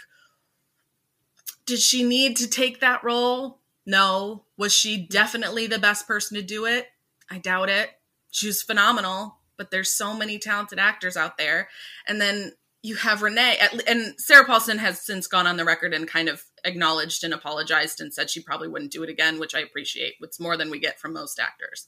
did 1.66 1.80
she 1.80 2.04
need 2.04 2.36
to 2.36 2.46
take 2.48 2.78
that 2.78 3.02
role? 3.02 3.58
No. 3.84 4.44
Was 4.56 4.72
she 4.72 5.04
definitely 5.04 5.66
the 5.66 5.80
best 5.80 6.06
person 6.06 6.36
to 6.36 6.42
do 6.42 6.64
it? 6.64 6.86
I 7.28 7.38
doubt 7.38 7.68
it. 7.70 7.90
She 8.30 8.46
was 8.46 8.62
phenomenal, 8.62 9.38
but 9.56 9.70
there's 9.70 9.94
so 9.94 10.14
many 10.16 10.38
talented 10.38 10.78
actors 10.78 11.16
out 11.16 11.38
there. 11.38 11.68
And 12.06 12.20
then 12.20 12.52
you 12.82 12.96
have 12.96 13.22
Renee, 13.22 13.58
and 13.86 14.14
Sarah 14.18 14.44
Paulson 14.44 14.78
has 14.78 15.00
since 15.00 15.26
gone 15.26 15.46
on 15.46 15.56
the 15.56 15.64
record 15.64 15.94
and 15.94 16.06
kind 16.06 16.28
of 16.28 16.42
acknowledged 16.64 17.24
and 17.24 17.32
apologized 17.32 18.00
and 18.00 18.12
said 18.12 18.28
she 18.28 18.42
probably 18.42 18.68
wouldn't 18.68 18.92
do 18.92 19.02
it 19.02 19.08
again, 19.08 19.38
which 19.38 19.54
I 19.54 19.60
appreciate. 19.60 20.14
It's 20.20 20.38
more 20.38 20.56
than 20.56 20.70
we 20.70 20.78
get 20.78 21.00
from 21.00 21.14
most 21.14 21.40
actors. 21.40 21.86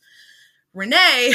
Renee 0.72 1.34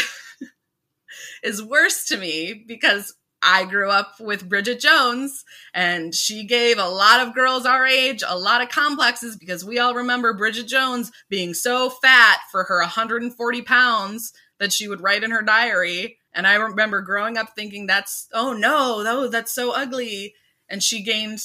is 1.43 1.61
worse 1.61 2.05
to 2.05 2.17
me 2.17 2.63
because 2.67 3.13
I 3.43 3.65
grew 3.65 3.89
up 3.89 4.19
with 4.19 4.47
Bridget 4.47 4.79
Jones 4.79 5.43
and 5.73 6.13
she 6.13 6.45
gave 6.45 6.77
a 6.77 6.87
lot 6.87 7.25
of 7.25 7.33
girls 7.33 7.65
our 7.65 7.85
age 7.85 8.23
a 8.27 8.37
lot 8.37 8.61
of 8.61 8.69
complexes 8.69 9.35
because 9.35 9.65
we 9.65 9.79
all 9.79 9.95
remember 9.95 10.33
Bridget 10.33 10.67
Jones 10.67 11.11
being 11.29 11.53
so 11.53 11.89
fat 11.89 12.39
for 12.51 12.65
her 12.65 12.79
140 12.79 13.61
pounds 13.63 14.31
that 14.59 14.71
she 14.71 14.87
would 14.87 15.01
write 15.01 15.23
in 15.23 15.31
her 15.31 15.41
diary. 15.41 16.19
And 16.33 16.47
I 16.47 16.55
remember 16.55 17.01
growing 17.01 17.37
up 17.37 17.55
thinking 17.55 17.87
that's, 17.87 18.29
oh 18.33 18.53
no, 18.53 19.03
oh, 19.05 19.27
that's 19.27 19.51
so 19.51 19.71
ugly. 19.71 20.35
And 20.69 20.81
she 20.81 21.03
gained 21.03 21.41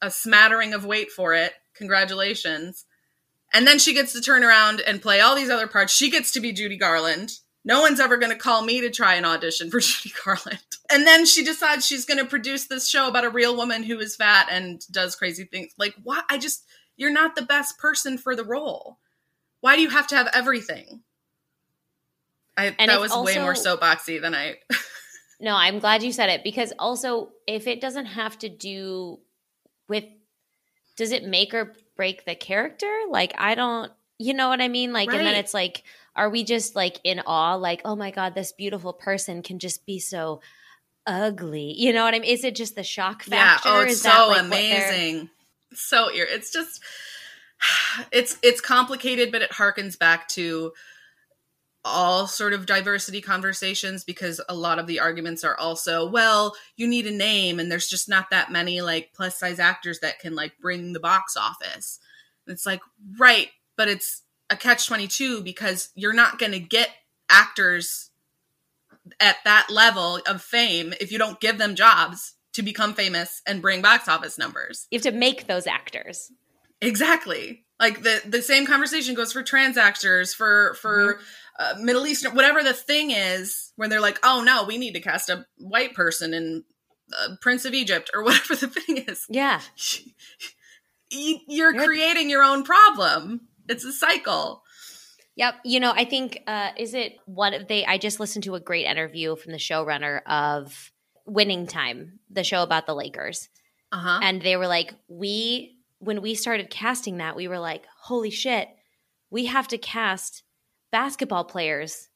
a 0.00 0.10
smattering 0.10 0.74
of 0.74 0.84
weight 0.84 1.10
for 1.10 1.34
it. 1.34 1.52
Congratulations. 1.74 2.84
And 3.52 3.66
then 3.66 3.78
she 3.78 3.94
gets 3.94 4.12
to 4.12 4.20
turn 4.20 4.44
around 4.44 4.80
and 4.80 5.02
play 5.02 5.20
all 5.20 5.36
these 5.36 5.50
other 5.50 5.66
parts. 5.66 5.92
She 5.92 6.10
gets 6.10 6.30
to 6.32 6.40
be 6.40 6.52
Judy 6.52 6.76
Garland. 6.76 7.38
no 7.64 7.80
one's 7.80 8.00
ever 8.00 8.16
going 8.16 8.32
to 8.32 8.38
call 8.38 8.62
me 8.62 8.80
to 8.80 8.90
try 8.90 9.14
an 9.14 9.24
audition 9.24 9.70
for 9.70 9.80
Judy 9.80 10.14
Garland. 10.24 10.58
And 10.90 11.06
then 11.06 11.26
she 11.26 11.44
decides 11.44 11.86
she's 11.86 12.04
going 12.04 12.18
to 12.18 12.24
produce 12.24 12.66
this 12.66 12.88
show 12.88 13.08
about 13.08 13.24
a 13.24 13.30
real 13.30 13.56
woman 13.56 13.82
who 13.82 13.98
is 13.98 14.16
fat 14.16 14.48
and 14.50 14.84
does 14.90 15.16
crazy 15.16 15.44
things. 15.44 15.72
Like, 15.78 15.94
what? 16.02 16.24
I 16.28 16.38
just, 16.38 16.64
you're 16.96 17.12
not 17.12 17.34
the 17.34 17.42
best 17.42 17.78
person 17.78 18.18
for 18.18 18.34
the 18.34 18.44
role. 18.44 18.98
Why 19.60 19.76
do 19.76 19.82
you 19.82 19.90
have 19.90 20.06
to 20.08 20.16
have 20.16 20.28
everything? 20.34 21.02
I, 22.56 22.74
And 22.78 22.90
that 22.90 23.00
was 23.00 23.12
way 23.14 23.38
more 23.38 23.50
also- 23.50 23.76
soapboxy 23.76 24.20
than 24.20 24.34
I. 24.34 24.56
No, 25.42 25.56
I'm 25.56 25.80
glad 25.80 26.04
you 26.04 26.12
said 26.12 26.30
it 26.30 26.44
because 26.44 26.72
also 26.78 27.30
if 27.48 27.66
it 27.66 27.80
doesn't 27.80 28.06
have 28.06 28.38
to 28.38 28.48
do 28.48 29.18
with 29.88 30.04
does 30.96 31.10
it 31.10 31.24
make 31.24 31.52
or 31.52 31.74
break 31.96 32.24
the 32.24 32.36
character? 32.36 32.86
Like 33.10 33.34
I 33.36 33.56
don't 33.56 33.90
you 34.18 34.34
know 34.34 34.48
what 34.48 34.60
I 34.60 34.68
mean? 34.68 34.92
Like 34.92 35.08
and 35.08 35.18
then 35.18 35.34
it's 35.34 35.52
like 35.52 35.82
are 36.14 36.30
we 36.30 36.44
just 36.44 36.76
like 36.76 37.00
in 37.02 37.22
awe 37.26 37.56
like 37.56 37.82
oh 37.84 37.96
my 37.96 38.12
god 38.12 38.36
this 38.36 38.52
beautiful 38.52 38.92
person 38.92 39.42
can 39.42 39.58
just 39.58 39.84
be 39.84 39.98
so 39.98 40.42
ugly. 41.08 41.74
You 41.76 41.92
know 41.92 42.04
what 42.04 42.14
I 42.14 42.20
mean? 42.20 42.30
Is 42.30 42.44
it 42.44 42.54
just 42.54 42.76
the 42.76 42.84
shock 42.84 43.24
yeah. 43.26 43.34
Oh, 43.34 43.38
factor? 43.38 43.68
Oh, 43.68 43.80
it's 43.80 43.92
Is 43.94 44.02
that, 44.04 44.16
so 44.16 44.28
like, 44.28 44.42
amazing. 44.42 45.30
So 45.74 46.08
ear. 46.12 46.26
It's 46.30 46.52
just. 46.52 46.80
It's 48.10 48.38
it's 48.42 48.60
complicated, 48.60 49.30
but 49.30 49.42
it 49.42 49.50
harkens 49.50 49.98
back 49.98 50.28
to 50.28 50.72
all 51.84 52.26
sort 52.26 52.52
of 52.52 52.66
diversity 52.66 53.20
conversations 53.20 54.04
because 54.04 54.40
a 54.48 54.54
lot 54.54 54.78
of 54.78 54.86
the 54.86 55.00
arguments 55.00 55.42
are 55.42 55.58
also 55.58 56.08
well 56.08 56.54
you 56.76 56.86
need 56.86 57.06
a 57.06 57.10
name 57.10 57.58
and 57.58 57.70
there's 57.70 57.88
just 57.88 58.08
not 58.08 58.30
that 58.30 58.52
many 58.52 58.80
like 58.80 59.10
plus 59.14 59.38
size 59.38 59.58
actors 59.58 59.98
that 59.98 60.20
can 60.20 60.34
like 60.34 60.52
bring 60.60 60.92
the 60.92 61.00
box 61.00 61.36
office 61.36 61.98
it's 62.46 62.66
like 62.66 62.80
right 63.18 63.48
but 63.76 63.88
it's 63.88 64.22
a 64.48 64.56
catch 64.56 64.86
22 64.86 65.42
because 65.42 65.88
you're 65.96 66.12
not 66.12 66.38
going 66.38 66.52
to 66.52 66.60
get 66.60 66.90
actors 67.28 68.10
at 69.18 69.36
that 69.44 69.66
level 69.68 70.20
of 70.28 70.40
fame 70.40 70.94
if 71.00 71.10
you 71.10 71.18
don't 71.18 71.40
give 71.40 71.58
them 71.58 71.74
jobs 71.74 72.34
to 72.52 72.62
become 72.62 72.94
famous 72.94 73.42
and 73.46 73.60
bring 73.60 73.82
box 73.82 74.06
office 74.08 74.38
numbers 74.38 74.86
you 74.92 74.98
have 74.98 75.02
to 75.02 75.10
make 75.10 75.48
those 75.48 75.66
actors. 75.66 76.30
Exactly. 76.82 77.64
Like 77.80 78.02
the 78.02 78.20
the 78.26 78.42
same 78.42 78.66
conversation 78.66 79.14
goes 79.14 79.32
for 79.32 79.42
trans 79.42 79.76
actors, 79.78 80.34
for 80.34 80.74
for 80.74 81.14
mm-hmm. 81.14 81.24
Uh, 81.62 81.74
Middle 81.78 82.06
Eastern, 82.06 82.34
whatever 82.34 82.62
the 82.62 82.72
thing 82.72 83.10
is, 83.10 83.72
where 83.76 83.88
they're 83.88 84.00
like, 84.00 84.18
oh 84.22 84.42
no, 84.42 84.64
we 84.64 84.78
need 84.78 84.92
to 84.94 85.00
cast 85.00 85.28
a 85.30 85.46
white 85.58 85.94
person 85.94 86.34
in 86.34 86.64
uh, 87.18 87.36
Prince 87.40 87.64
of 87.64 87.74
Egypt 87.74 88.10
or 88.14 88.22
whatever 88.28 88.56
the 88.56 88.68
thing 88.68 88.98
is. 89.08 89.24
Yeah. 89.28 89.60
You- 91.10 91.40
You're 91.46 91.74
You're- 91.74 91.86
creating 91.86 92.30
your 92.30 92.42
own 92.42 92.64
problem. 92.64 93.42
It's 93.68 93.84
a 93.84 93.92
cycle. 93.92 94.62
Yep. 95.36 95.54
You 95.64 95.80
know, 95.80 95.92
I 95.94 96.04
think 96.04 96.40
uh 96.46 96.70
is 96.76 96.94
it 96.94 97.16
what 97.26 97.68
they 97.68 97.84
I 97.86 97.98
just 97.98 98.18
listened 98.20 98.44
to 98.44 98.54
a 98.54 98.60
great 98.60 98.86
interview 98.86 99.36
from 99.36 99.52
the 99.52 99.58
showrunner 99.58 100.20
of 100.26 100.90
Winning 101.26 101.66
Time, 101.66 102.18
the 102.30 102.44
show 102.44 102.62
about 102.62 102.86
the 102.86 102.94
Lakers. 102.94 103.48
Uh 103.90 103.98
huh. 103.98 104.20
And 104.22 104.42
they 104.42 104.56
were 104.56 104.66
like, 104.66 104.94
we 105.08 105.76
when 105.98 106.20
we 106.22 106.34
started 106.34 106.68
casting 106.70 107.18
that, 107.18 107.36
we 107.36 107.46
were 107.48 107.58
like, 107.60 107.84
holy 108.02 108.30
shit, 108.30 108.68
we 109.30 109.46
have 109.46 109.68
to 109.68 109.78
cast 109.78 110.42
basketball 110.92 111.44
players 111.44 112.08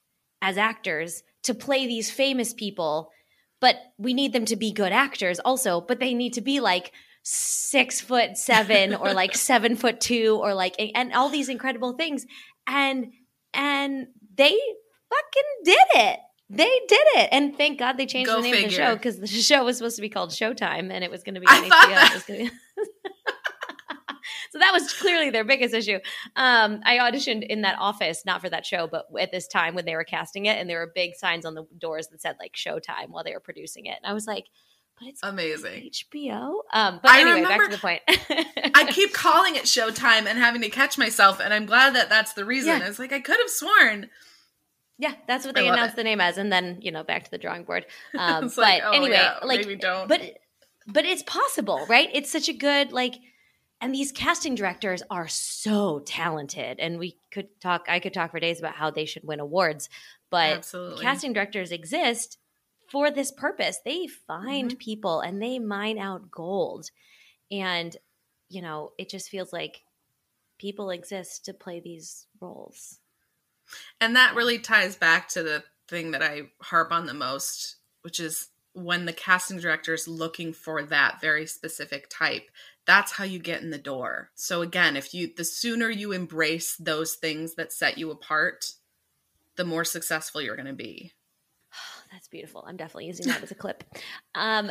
as 0.43 0.57
actors 0.59 1.23
to 1.45 1.55
play 1.55 1.87
these 1.87 2.11
famous 2.11 2.53
people, 2.55 3.11
but 3.61 3.77
we 3.99 4.15
need 4.15 4.33
them 4.33 4.45
to 4.45 4.57
be 4.57 4.73
good 4.73 4.93
actors 4.93 5.41
also, 5.41 5.81
but 5.81 5.99
they 5.99 6.15
need 6.15 6.35
to 6.35 6.41
be 6.41 6.61
like 6.61 6.93
six 7.23 8.01
foot 8.01 8.37
seven 8.37 8.95
or 8.95 9.13
like 9.13 9.35
seven 9.51 9.75
foot 9.75 10.01
two 10.01 10.39
or 10.41 10.55
like 10.55 10.77
and 10.95 11.13
all 11.13 11.29
these 11.31 11.49
incredible 11.49 11.95
things. 11.95 12.27
And 12.67 13.13
and 13.55 14.07
they 14.37 14.51
fucking 14.51 15.51
did 15.65 15.87
it. 15.95 16.21
They 16.49 16.81
did 16.87 17.07
it. 17.17 17.29
And 17.33 17.57
thank 17.57 17.79
God 17.79 17.95
they 17.97 18.07
changed 18.07 18.31
Go 18.31 18.37
the 18.37 18.43
name 18.43 18.65
of 18.67 18.71
the 18.71 18.77
show 18.77 18.95
because 18.95 19.19
the 19.19 19.27
show 19.27 19.65
was 19.65 19.79
supposed 19.79 19.97
to 19.97 20.03
be 20.03 20.09
called 20.11 20.31
Showtime 20.31 20.93
and 20.93 21.03
it 21.03 21.11
was 21.11 21.25
going 21.25 21.35
to 21.35 21.41
be 21.41 21.47
I 21.49 21.57
on 21.59 21.65
HBO. 21.65 21.71
that- 21.71 22.11
It 22.11 22.15
was 22.15 22.23
gonna 22.25 22.39
be- 22.39 22.51
so 24.51 24.59
that 24.59 24.73
was 24.73 24.93
clearly 24.93 25.31
their 25.31 25.45
biggest 25.45 25.75
issue. 25.75 25.99
Um, 26.37 26.81
I 26.85 26.99
auditioned 26.99 27.47
in 27.47 27.63
that 27.63 27.77
office, 27.79 28.25
not 28.25 28.41
for 28.41 28.51
that 28.51 28.67
show, 28.67 28.87
but 28.87 29.07
at 29.19 29.33
this 29.33 29.47
time 29.49 29.75
when 29.75 29.85
they 29.85 29.95
were 29.95 30.05
casting 30.05 30.47
it, 30.47 30.59
and 30.59 30.69
there 30.69 30.79
were 30.81 30.93
big 30.95 31.15
signs 31.15 31.45
on 31.45 31.55
the 31.55 31.67
doors 31.79 32.09
that 32.09 32.21
said 32.21 32.37
like 32.39 32.55
Showtime 32.55 33.09
while 33.09 33.25
they 33.25 33.33
were 33.33 33.41
producing 33.41 33.87
it. 33.87 33.99
And 34.03 34.11
I 34.11 34.13
was 34.15 34.27
like, 34.27 34.47
but 34.99 35.09
it's 35.09 35.21
Amazing. 35.23 35.91
HBO. 35.91 36.55
Um, 36.73 37.01
but 37.03 37.11
I 37.11 37.21
anyway, 37.21 37.43
back 37.43 37.51
remember- 37.61 37.67
to 37.67 37.71
the 37.73 37.79
point. 37.79 38.03
I 38.75 38.87
keep 38.91 39.13
calling 39.13 39.55
it 39.57 39.65
Showtime 39.65 40.27
and 40.27 40.39
having 40.39 40.63
to 40.63 40.71
catch 40.71 40.97
myself, 40.97 41.39
and 41.41 41.53
I'm 41.53 41.67
glad 41.67 41.95
that 41.97 42.09
that's 42.09 42.33
the 42.33 42.45
reason. 42.47 42.81
Yeah. 42.81 42.89
It's 42.89 42.99
like 42.99 43.13
I 43.13 43.21
could 43.21 43.37
have 43.39 43.51
sworn. 43.51 44.09
yeah, 44.99 45.13
that's 45.29 45.45
what 45.45 45.55
they 45.55 45.69
announced 45.69 45.93
it. 45.93 45.97
the 45.97 46.05
name 46.05 46.21
as, 46.23 46.39
and 46.39 46.51
then 46.51 46.79
you 46.81 46.91
know 46.93 47.03
back 47.05 47.25
to 47.25 47.31
the 47.31 47.37
drawing 47.37 47.65
board. 47.65 47.85
Um, 48.19 48.45
but 48.49 48.57
like, 48.57 48.83
oh, 48.87 48.93
anyway, 48.93 49.17
yeah, 49.17 49.35
like 49.43 49.61
maybe 49.61 49.77
don't. 49.77 50.09
but 50.09 50.23
but 50.87 51.05
it's 51.05 51.23
possible 51.25 51.85
right 51.89 52.09
it's 52.15 52.31
such 52.31 52.49
a 52.49 52.53
good 52.55 52.93
like 52.93 53.17
and 53.81 53.95
these 53.95 54.13
casting 54.13 54.55
directors 54.55 55.03
are 55.11 55.29
so 55.29 56.01
talented 56.01 56.79
and 56.81 56.99
we 56.99 57.19
could 57.31 57.49
talk 57.61 57.85
i 57.89 58.01
could 58.01 58.15
talk 58.15 58.31
for 58.31 58.41
days 58.41 58.59
about 58.59 58.75
how 58.75 58.91
they 58.91 59.05
should 59.05 59.25
win 59.25 59.41
awards 59.41 59.89
but 60.31 60.59
Absolutely. 60.59 61.03
casting 61.05 61.33
directors 61.33 61.73
exist 61.73 62.39
for 62.91 63.11
this 63.11 63.33
purpose 63.33 63.79
they 63.85 64.07
find 64.07 64.73
Mm-hmm. 64.73 64.79
people 64.79 65.21
and 65.21 65.43
they 65.43 65.59
mine 65.59 65.99
out 65.99 66.31
gold 66.31 66.91
and 67.51 67.97
you 68.49 68.63
know 68.63 68.93
it 68.99 69.09
just 69.11 69.31
feels 69.31 69.53
like 69.53 69.83
people 70.59 70.91
exist 70.91 71.45
to 71.47 71.55
play 71.55 71.81
these 71.81 72.27
roles 72.41 73.01
And 74.01 74.17
that 74.17 74.35
really 74.35 74.59
ties 74.59 74.97
back 74.97 75.29
to 75.31 75.43
the 75.43 75.65
thing 75.89 76.13
that 76.13 76.23
I 76.23 76.51
harp 76.61 76.93
on 76.93 77.07
the 77.07 77.15
most, 77.15 77.77
which 78.03 78.21
is 78.21 78.49
when 78.77 79.07
the 79.07 79.13
casting 79.13 79.59
director 79.59 79.95
is 79.95 80.07
looking 80.07 80.53
for 80.53 80.83
that 80.83 81.19
very 81.21 81.47
specific 81.47 82.07
type. 82.11 82.51
That's 82.85 83.13
how 83.13 83.25
you 83.25 83.39
get 83.39 83.63
in 83.63 83.71
the 83.71 83.79
door. 83.79 84.31
So 84.35 84.61
again, 84.61 84.97
if 84.97 85.15
you 85.15 85.31
the 85.35 85.45
sooner 85.45 85.89
you 85.89 86.13
embrace 86.13 86.77
those 86.77 87.15
things 87.15 87.55
that 87.55 87.73
set 87.73 87.97
you 87.97 88.11
apart, 88.11 88.73
the 89.57 89.65
more 89.65 89.85
successful 89.85 90.43
you're 90.43 90.57
going 90.57 90.67
to 90.67 90.75
be. 90.75 91.13
That's 92.13 92.29
beautiful. 92.29 92.65
I'm 92.67 92.77
definitely 92.77 93.07
using 93.07 93.27
that 93.27 93.43
as 93.43 93.51
a 93.51 93.55
clip. 93.55 93.85
Um, 94.35 94.71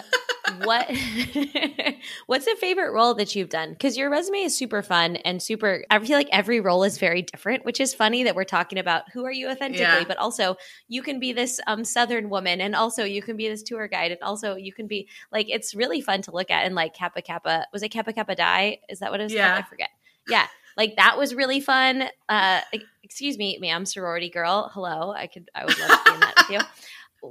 what 0.64 0.90
What's 2.28 2.48
a 2.48 2.56
favorite 2.56 2.92
role 2.92 3.14
that 3.16 3.36
you've 3.36 3.50
done? 3.50 3.72
Because 3.72 3.98
your 3.98 4.10
resume 4.10 4.40
is 4.40 4.56
super 4.58 4.82
fun 4.82 5.18
and 5.18 5.42
super. 5.42 5.84
I 5.90 6.00
feel 6.00 6.18
like 6.18 6.30
every 6.32 6.60
role 6.60 6.84
is 6.84 6.98
very 6.98 7.22
different, 7.22 7.66
which 7.66 7.80
is 7.80 7.94
funny 7.94 8.24
that 8.24 8.36
we're 8.36 8.44
talking 8.46 8.80
about 8.80 9.04
who 9.12 9.26
are 9.26 9.32
you 9.32 9.50
authentically, 9.50 9.82
Yeah. 9.84 10.04
but 10.08 10.18
also 10.18 10.56
you 10.88 11.02
can 11.02 11.20
be 11.20 11.34
this 11.34 11.60
um, 11.68 11.84
Southern 11.84 12.30
woman, 12.30 12.62
and 12.62 12.76
also 12.76 13.04
you 13.04 13.22
can 13.22 13.38
be 13.38 13.48
this 13.48 13.64
tour 13.64 13.88
guide, 13.88 14.12
and 14.12 14.22
also 14.22 14.56
you 14.56 14.74
can 14.74 14.88
be 14.88 15.08
like 15.32 15.48
it's 15.50 15.76
really 15.76 16.02
fun 16.02 16.22
to 16.24 16.32
look 16.32 16.50
at. 16.52 16.66
And 16.66 16.76
like 16.76 16.94
Kappa 16.94 17.22
Kappa 17.22 17.66
was 17.74 17.84
it 17.84 17.90
Kappa 17.90 18.14
Kappa 18.14 18.36
Die? 18.36 18.80
Is 18.90 19.00
that 19.00 19.12
what 19.12 19.20
it 19.20 19.24
was? 19.24 19.34
Yeah. 19.34 19.54
called? 19.54 19.66
I 19.66 19.70
forget. 19.70 19.90
Yeah, 20.28 20.48
like 20.78 20.96
that 20.96 21.18
was 21.18 21.36
really 21.36 21.60
fun. 21.60 22.06
Uh, 22.30 22.62
excuse 23.04 23.38
me, 23.38 23.58
ma'am, 23.62 23.86
sorority 23.86 24.30
girl. 24.30 24.72
Hello, 24.74 25.12
I 25.12 25.28
could. 25.28 25.50
I 25.54 25.66
would 25.66 25.78
love 25.80 25.90
to 25.90 26.04
be 26.06 26.14
in 26.16 26.20
that 26.22 26.34
with 26.38 26.50
you. 26.50 26.60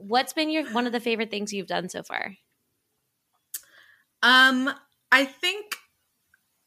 What's 0.03 0.33
been 0.33 0.51
your 0.51 0.65
one 0.73 0.87
of 0.87 0.93
the 0.93 1.01
favorite 1.01 1.31
things 1.31 1.53
you've 1.53 1.67
done 1.67 1.89
so 1.89 2.03
far? 2.03 2.35
Um, 4.23 4.71
I 5.13 5.25
think 5.25 5.77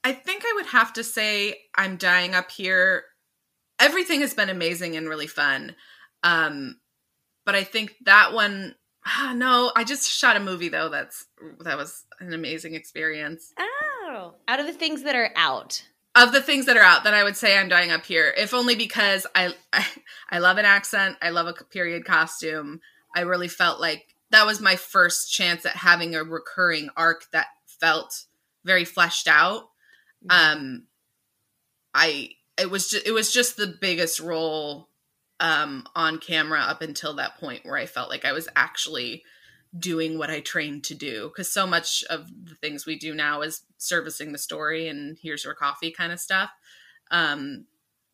I 0.03 0.13
think 0.13 0.43
I 0.45 0.53
would 0.55 0.67
have 0.67 0.93
to 0.93 1.03
say 1.03 1.57
I'm 1.75 1.97
dying 1.97 2.33
up 2.33 2.51
here. 2.51 3.03
Everything 3.79 4.21
has 4.21 4.33
been 4.33 4.49
amazing 4.49 4.95
and 4.95 5.09
really 5.09 5.27
fun. 5.27 5.75
Um, 6.23 6.79
but 7.45 7.55
I 7.55 7.63
think 7.63 7.95
that 8.05 8.33
one 8.33 8.75
ah, 9.07 9.33
no, 9.35 9.71
I 9.75 9.83
just 9.83 10.09
shot 10.09 10.35
a 10.35 10.39
movie 10.39 10.69
though 10.69 10.89
that's 10.89 11.25
that 11.59 11.77
was 11.77 12.05
an 12.19 12.33
amazing 12.33 12.75
experience. 12.75 13.53
Oh, 13.57 14.35
out 14.47 14.59
of 14.59 14.65
the 14.65 14.73
things 14.73 15.03
that 15.03 15.15
are 15.15 15.31
out. 15.35 15.83
Of 16.15 16.31
the 16.31 16.41
things 16.41 16.65
that 16.65 16.77
are 16.77 16.83
out 16.83 17.03
that 17.03 17.13
I 17.13 17.23
would 17.23 17.37
say 17.37 17.57
I'm 17.57 17.69
dying 17.69 17.91
up 17.91 18.05
here, 18.05 18.33
if 18.37 18.53
only 18.53 18.75
because 18.75 19.25
I 19.35 19.53
I, 19.73 19.85
I 20.29 20.39
love 20.39 20.57
an 20.57 20.65
accent, 20.65 21.17
I 21.21 21.29
love 21.29 21.47
a 21.47 21.53
period 21.53 22.05
costume. 22.05 22.81
I 23.17 23.21
really 23.21 23.47
felt 23.47 23.81
like 23.81 24.13
that 24.29 24.45
was 24.45 24.61
my 24.61 24.75
first 24.75 25.33
chance 25.33 25.65
at 25.65 25.75
having 25.75 26.13
a 26.13 26.23
recurring 26.23 26.91
arc 26.95 27.25
that 27.31 27.47
felt 27.65 28.25
very 28.63 28.85
fleshed 28.85 29.27
out. 29.27 29.69
Um 30.29 30.83
I 31.95 32.29
it 32.59 32.69
was 32.69 32.89
just 32.89 33.07
it 33.07 33.11
was 33.11 33.33
just 33.33 33.57
the 33.57 33.75
biggest 33.81 34.19
role 34.19 34.89
um 35.39 35.87
on 35.95 36.19
camera 36.19 36.59
up 36.59 36.83
until 36.83 37.15
that 37.15 37.39
point 37.39 37.65
where 37.65 37.77
I 37.77 37.87
felt 37.87 38.11
like 38.11 38.23
I 38.23 38.33
was 38.33 38.47
actually 38.55 39.23
doing 39.77 40.19
what 40.19 40.29
I 40.29 40.39
trained 40.39 40.83
to 40.85 40.95
do 40.95 41.29
because 41.29 41.51
so 41.51 41.65
much 41.65 42.03
of 42.11 42.27
the 42.43 42.53
things 42.53 42.85
we 42.85 42.99
do 42.99 43.15
now 43.15 43.41
is 43.41 43.63
servicing 43.79 44.31
the 44.31 44.37
story 44.37 44.87
and 44.87 45.17
here's 45.19 45.43
your 45.43 45.55
coffee 45.55 45.89
kind 45.89 46.11
of 46.11 46.19
stuff. 46.19 46.51
Um 47.09 47.65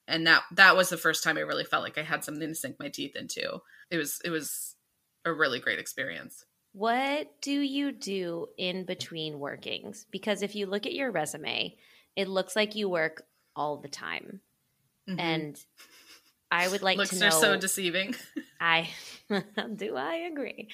and 0.08 0.28
that 0.28 0.44
that 0.54 0.78
was 0.78 0.88
the 0.90 0.98
first 0.98 1.26
time 1.26 1.38
I 1.38 1.42
really 1.42 1.66
felt 1.66 1.84
like 1.84 1.98
I 1.98 2.04
had 2.04 2.24
something 2.24 2.48
to 2.48 2.56
sink 2.56 2.78
my 2.80 2.88
teeth 2.88 3.18
into. 3.18 3.60
It 3.90 3.98
was 3.98 4.22
it 4.24 4.30
was 4.30 4.73
a 5.26 5.34
really 5.34 5.60
great 5.60 5.80
experience. 5.80 6.46
What 6.74 7.42
do 7.42 7.52
you 7.52 7.92
do 7.92 8.48
in 8.58 8.86
between 8.86 9.40
workings? 9.40 10.06
Because 10.12 10.42
if 10.42 10.56
you 10.56 10.66
look 10.66 10.86
at 10.86 10.94
your 10.94 11.12
resume, 11.12 11.76
it 12.16 12.28
looks 12.28 12.56
like 12.56 12.76
you 12.76 12.90
work 12.90 13.24
all 13.56 13.78
the 13.78 13.88
time. 13.88 14.42
Mhm. 15.08 15.20
And 15.20 15.66
I 16.50 16.68
would 16.68 16.82
like 16.82 16.98
Looks 16.98 17.12
to 17.12 17.20
know. 17.20 17.28
are 17.28 17.32
so 17.32 17.58
deceiving. 17.58 18.16
I 18.60 18.90
do. 19.76 19.96
I 19.96 20.16
agree. 20.32 20.70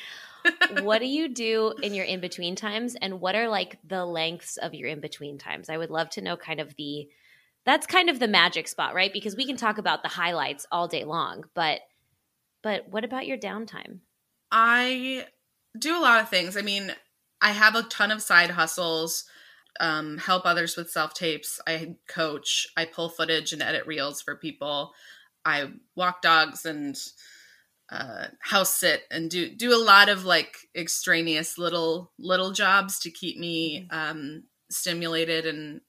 what 0.82 1.00
do 1.00 1.06
you 1.08 1.28
do 1.30 1.74
in 1.82 1.93
your 1.93 2.06
in 2.06 2.20
between 2.22 2.56
times, 2.56 2.95
and 2.95 3.20
what 3.20 3.36
are 3.36 3.47
like 3.50 3.78
the 3.84 4.06
lengths 4.06 4.58
of 4.58 4.74
your 4.74 4.88
in 4.89 5.00
between 5.00 5.38
times? 5.38 5.70
I 5.70 5.78
would 5.78 5.89
love 5.89 6.10
to 6.12 6.22
know 6.22 6.38
kind 6.38 6.60
of 6.60 6.76
the. 6.76 7.10
That's 7.66 7.86
kind 7.86 8.10
of 8.10 8.20
the 8.20 8.28
magic 8.28 8.68
spot, 8.68 8.95
right? 8.95 9.12
Because 9.12 9.36
we 9.36 9.45
can 9.45 9.58
talk 9.58 9.78
about 9.78 10.02
the 10.02 10.10
highlights 10.10 10.66
all 10.72 10.88
day 10.88 11.04
long, 11.04 11.43
but 11.54 11.82
but 12.62 12.88
what 12.89 13.04
about 13.04 13.28
your 13.28 13.38
downtime? 13.38 14.00
I 14.52 15.26
do 15.78 15.97
a 15.97 16.02
lot 16.02 16.22
of 16.22 16.30
things. 16.30 16.58
I 16.58 16.62
mean, 16.62 16.93
I 17.41 17.52
have 17.52 17.76
a 17.76 17.84
ton 17.84 18.12
of 18.12 18.22
side 18.22 18.52
hustles. 18.52 19.26
Um, 19.80 20.18
help 20.18 20.45
others 20.45 20.76
with 20.76 20.89
self 20.89 21.14
tapes. 21.14 21.62
I 21.66 21.95
coach. 22.08 22.68
I 22.76 22.86
pull 22.86 23.08
footage 23.08 23.54
and 23.54 23.62
edit 23.62 23.86
reels 23.86 24.22
for 24.22 24.36
people. 24.36 24.93
I 25.45 25.70
walk 25.95 26.22
dogs 26.22 26.66
and 26.66 26.97
uh, 27.91 28.26
house 28.39 28.74
sit 28.74 29.04
and 29.10 29.30
do 29.30 29.50
do 29.50 29.74
a 29.74 29.82
lot 29.82 30.10
of 30.10 30.26
like 30.26 30.58
extraneous 30.76 31.58
little 31.58 32.12
little 32.20 32.52
jobs 32.52 33.00
to 33.00 33.10
keep 33.10 33.38
me 33.38 33.88
um, 33.89 34.43
stimulated 34.70 35.45
and 35.45 35.82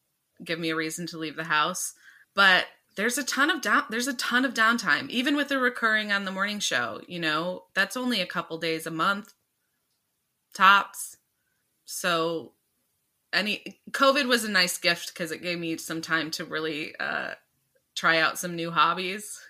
give 0.43 0.59
me 0.59 0.71
a 0.71 0.77
reason 0.77 1.07
to 1.09 1.19
leave 1.19 1.37
the 1.37 1.45
house. 1.45 1.93
But 2.35 2.67
there's 3.01 3.17
a 3.17 3.25
ton 3.25 3.49
of 3.49 3.63
down 3.63 3.85
there's 3.89 4.09
a 4.09 4.13
ton 4.13 4.45
of 4.45 4.53
downtime 4.53 5.09
even 5.09 5.35
with 5.35 5.49
the 5.49 5.59
recurring 5.59 6.13
on 6.13 6.27
the 6.27 6.31
morning 6.31 6.59
show 6.59 7.01
you 7.09 7.19
know? 7.19 7.65
That's 7.73 7.97
only 7.97 8.21
a 8.21 8.27
couple 8.27 8.59
days 8.59 8.87
a 8.87 8.91
month. 8.91 9.33
Tops. 10.55 11.17
So 11.87 12.53
any 13.33 13.81
covid 13.91 14.27
was 14.29 14.45
a 14.45 14.51
nice 14.51 14.77
gift 14.77 15.15
because 15.15 15.33
it 15.33 15.43
gave 15.43 15.59
me 15.59 15.79
some 15.79 16.03
time 16.03 16.31
to 16.33 16.45
really 16.45 16.95
uh 17.01 17.31
try 17.95 18.19
out 18.19 18.39
some 18.39 18.55
new 18.55 18.71
hobbies 18.71 19.41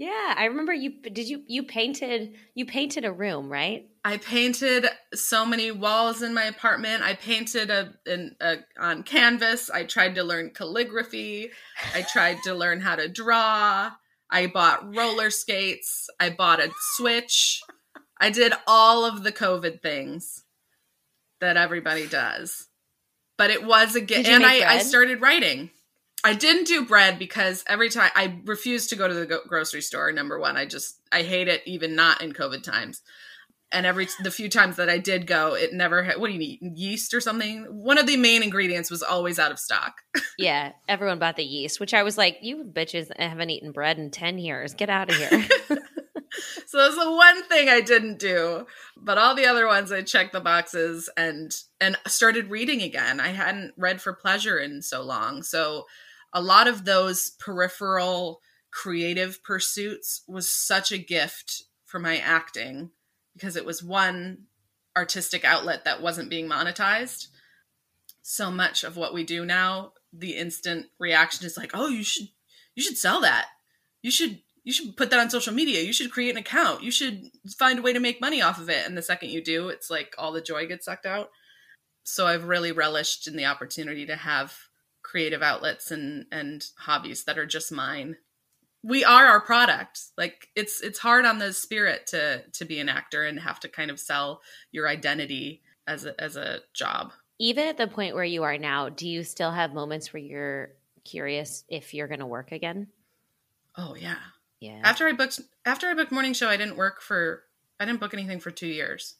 Yeah, 0.00 0.34
I 0.34 0.46
remember 0.46 0.72
you 0.72 0.92
did 1.02 1.28
you 1.28 1.42
you 1.46 1.62
painted 1.62 2.34
you 2.54 2.64
painted 2.64 3.04
a 3.04 3.12
room, 3.12 3.52
right? 3.52 3.86
I 4.02 4.16
painted 4.16 4.86
so 5.12 5.44
many 5.44 5.70
walls 5.70 6.22
in 6.22 6.32
my 6.32 6.44
apartment. 6.44 7.02
I 7.02 7.12
painted 7.12 7.68
a, 7.68 7.92
an, 8.06 8.34
a 8.40 8.56
on 8.78 9.02
canvas. 9.02 9.68
I 9.68 9.84
tried 9.84 10.14
to 10.14 10.24
learn 10.24 10.52
calligraphy. 10.54 11.50
I 11.94 12.00
tried 12.00 12.38
to 12.44 12.54
learn 12.54 12.80
how 12.80 12.96
to 12.96 13.08
draw. 13.08 13.90
I 14.30 14.46
bought 14.46 14.96
roller 14.96 15.28
skates. 15.28 16.08
I 16.18 16.30
bought 16.30 16.60
a 16.60 16.70
switch. 16.96 17.60
I 18.18 18.30
did 18.30 18.54
all 18.66 19.04
of 19.04 19.22
the 19.22 19.32
COVID 19.32 19.82
things 19.82 20.44
that 21.42 21.58
everybody 21.58 22.06
does. 22.06 22.68
But 23.36 23.50
it 23.50 23.66
was 23.66 23.96
a 23.96 24.00
you 24.00 24.16
And 24.16 24.46
I, 24.46 24.76
I 24.76 24.78
started 24.78 25.20
writing. 25.20 25.68
I 26.22 26.34
didn't 26.34 26.66
do 26.66 26.84
bread 26.84 27.18
because 27.18 27.64
every 27.66 27.88
time 27.88 28.10
I 28.14 28.40
refuse 28.44 28.88
to 28.88 28.96
go 28.96 29.08
to 29.08 29.14
the 29.14 29.26
go- 29.26 29.40
grocery 29.46 29.80
store. 29.80 30.12
Number 30.12 30.38
one, 30.38 30.56
I 30.56 30.66
just 30.66 31.00
I 31.10 31.22
hate 31.22 31.48
it, 31.48 31.62
even 31.66 31.94
not 31.94 32.20
in 32.20 32.32
COVID 32.32 32.62
times. 32.62 33.02
And 33.72 33.86
every 33.86 34.08
the 34.22 34.32
few 34.32 34.48
times 34.48 34.76
that 34.76 34.90
I 34.90 34.98
did 34.98 35.26
go, 35.26 35.54
it 35.54 35.72
never 35.72 36.02
had. 36.02 36.18
What 36.18 36.26
do 36.26 36.32
you 36.32 36.38
need? 36.38 36.58
Yeast 36.76 37.14
or 37.14 37.20
something? 37.20 37.64
One 37.70 37.98
of 37.98 38.06
the 38.06 38.16
main 38.16 38.42
ingredients 38.42 38.90
was 38.90 39.02
always 39.02 39.38
out 39.38 39.52
of 39.52 39.58
stock. 39.58 39.94
Yeah, 40.38 40.72
everyone 40.88 41.18
bought 41.18 41.36
the 41.36 41.44
yeast, 41.44 41.80
which 41.80 41.92
I 41.92 42.02
was 42.02 42.16
like, 42.16 42.38
you 42.40 42.64
bitches 42.64 43.10
haven't 43.18 43.50
eaten 43.50 43.72
bread 43.72 43.98
in 43.98 44.10
10 44.10 44.38
years. 44.38 44.72
Get 44.72 44.88
out 44.88 45.10
of 45.10 45.16
here. 45.16 45.46
so 46.66 46.78
that's 46.78 46.96
the 46.96 47.10
one 47.10 47.42
thing 47.44 47.68
I 47.68 47.82
didn't 47.82 48.18
do. 48.18 48.66
But 48.96 49.18
all 49.18 49.34
the 49.34 49.44
other 49.44 49.66
ones, 49.66 49.92
I 49.92 50.00
checked 50.00 50.32
the 50.32 50.40
boxes 50.40 51.10
and 51.14 51.54
and 51.78 51.98
started 52.06 52.50
reading 52.50 52.80
again. 52.80 53.20
I 53.20 53.28
hadn't 53.28 53.74
read 53.76 54.00
for 54.00 54.14
pleasure 54.14 54.58
in 54.58 54.80
so 54.80 55.02
long, 55.02 55.42
so 55.42 55.84
a 56.32 56.42
lot 56.42 56.68
of 56.68 56.84
those 56.84 57.30
peripheral 57.30 58.40
creative 58.70 59.42
pursuits 59.42 60.22
was 60.28 60.50
such 60.50 60.92
a 60.92 60.98
gift 60.98 61.64
for 61.84 61.98
my 61.98 62.18
acting 62.18 62.90
because 63.34 63.56
it 63.56 63.64
was 63.64 63.82
one 63.82 64.44
artistic 64.96 65.44
outlet 65.44 65.84
that 65.84 66.02
wasn't 66.02 66.30
being 66.30 66.48
monetized. 66.48 67.28
So 68.22 68.50
much 68.50 68.84
of 68.84 68.96
what 68.96 69.14
we 69.14 69.24
do 69.24 69.44
now, 69.44 69.92
the 70.12 70.36
instant 70.36 70.86
reaction 70.98 71.46
is 71.46 71.56
like, 71.56 71.70
"Oh, 71.74 71.88
you 71.88 72.04
should 72.04 72.28
you 72.74 72.82
should 72.82 72.98
sell 72.98 73.20
that. 73.22 73.48
You 74.02 74.10
should 74.10 74.42
you 74.62 74.72
should 74.72 74.96
put 74.96 75.10
that 75.10 75.18
on 75.18 75.30
social 75.30 75.54
media. 75.54 75.82
You 75.82 75.92
should 75.92 76.12
create 76.12 76.30
an 76.30 76.36
account. 76.36 76.82
You 76.82 76.90
should 76.90 77.30
find 77.58 77.78
a 77.78 77.82
way 77.82 77.92
to 77.92 78.00
make 78.00 78.20
money 78.20 78.42
off 78.42 78.60
of 78.60 78.68
it." 78.68 78.86
And 78.86 78.96
the 78.96 79.02
second 79.02 79.30
you 79.30 79.42
do, 79.42 79.68
it's 79.68 79.90
like 79.90 80.14
all 80.18 80.32
the 80.32 80.40
joy 80.40 80.66
gets 80.66 80.84
sucked 80.84 81.06
out. 81.06 81.30
So 82.04 82.26
I've 82.26 82.44
really 82.44 82.72
relished 82.72 83.26
in 83.26 83.36
the 83.36 83.46
opportunity 83.46 84.06
to 84.06 84.16
have 84.16 84.56
creative 85.10 85.42
outlets 85.42 85.90
and 85.90 86.26
and 86.30 86.64
hobbies 86.78 87.24
that 87.24 87.38
are 87.38 87.46
just 87.46 87.72
mine. 87.72 88.16
We 88.82 89.04
are 89.04 89.26
our 89.26 89.40
product. 89.40 90.00
Like 90.16 90.48
it's 90.54 90.80
it's 90.80 91.00
hard 91.00 91.24
on 91.24 91.38
the 91.38 91.52
spirit 91.52 92.06
to 92.08 92.44
to 92.52 92.64
be 92.64 92.78
an 92.78 92.88
actor 92.88 93.24
and 93.24 93.40
have 93.40 93.60
to 93.60 93.68
kind 93.68 93.90
of 93.90 93.98
sell 93.98 94.40
your 94.70 94.88
identity 94.88 95.62
as 95.86 96.04
a 96.06 96.18
as 96.20 96.36
a 96.36 96.60
job. 96.74 97.12
Even 97.38 97.66
at 97.66 97.76
the 97.76 97.86
point 97.86 98.14
where 98.14 98.24
you 98.24 98.42
are 98.42 98.58
now, 98.58 98.88
do 98.88 99.08
you 99.08 99.24
still 99.24 99.50
have 99.50 99.72
moments 99.72 100.12
where 100.12 100.22
you're 100.22 100.70
curious 101.04 101.64
if 101.68 101.94
you're 101.94 102.08
going 102.08 102.20
to 102.20 102.26
work 102.26 102.52
again? 102.52 102.86
oh 103.76 103.94
yeah. 103.94 104.16
Yeah. 104.60 104.80
after 104.84 105.06
i 105.06 105.12
booked 105.12 105.40
after 105.64 105.86
i 105.86 105.94
booked 105.94 106.12
morning 106.12 106.34
show 106.34 106.48
i 106.48 106.58
didn't 106.58 106.76
work 106.76 107.00
for 107.00 107.44
i 107.78 107.86
didn't 107.86 107.98
book 107.98 108.12
anything 108.12 108.40
for 108.40 108.50
two 108.50 108.66
years 108.66 109.14